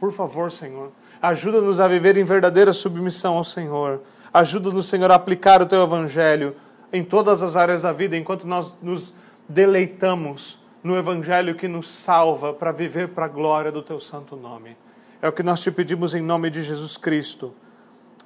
Por 0.00 0.12
favor, 0.12 0.50
Senhor, 0.50 0.92
ajuda-nos 1.20 1.78
a 1.78 1.88
viver 1.88 2.16
em 2.16 2.24
verdadeira 2.24 2.72
submissão 2.72 3.36
ao 3.36 3.44
Senhor 3.44 4.00
Ajuda-nos, 4.32 4.86
Senhor, 4.86 5.10
a 5.10 5.14
aplicar 5.14 5.60
o 5.60 5.66
teu 5.66 5.82
evangelho 5.82 6.56
em 6.92 7.02
todas 7.02 7.42
as 7.42 7.56
áreas 7.56 7.82
da 7.82 7.92
vida, 7.92 8.16
enquanto 8.16 8.46
nós 8.46 8.72
nos 8.82 9.14
deleitamos 9.48 10.58
no 10.82 10.96
evangelho 10.96 11.54
que 11.54 11.68
nos 11.68 11.88
salva 11.88 12.52
para 12.52 12.72
viver 12.72 13.08
para 13.08 13.26
a 13.26 13.28
glória 13.28 13.70
do 13.70 13.82
teu 13.82 14.00
santo 14.00 14.36
nome. 14.36 14.76
É 15.20 15.28
o 15.28 15.32
que 15.32 15.42
nós 15.42 15.60
te 15.60 15.70
pedimos 15.70 16.14
em 16.14 16.22
nome 16.22 16.50
de 16.50 16.62
Jesus 16.62 16.96
Cristo. 16.96 17.54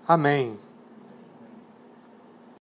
Amém. 0.09 0.57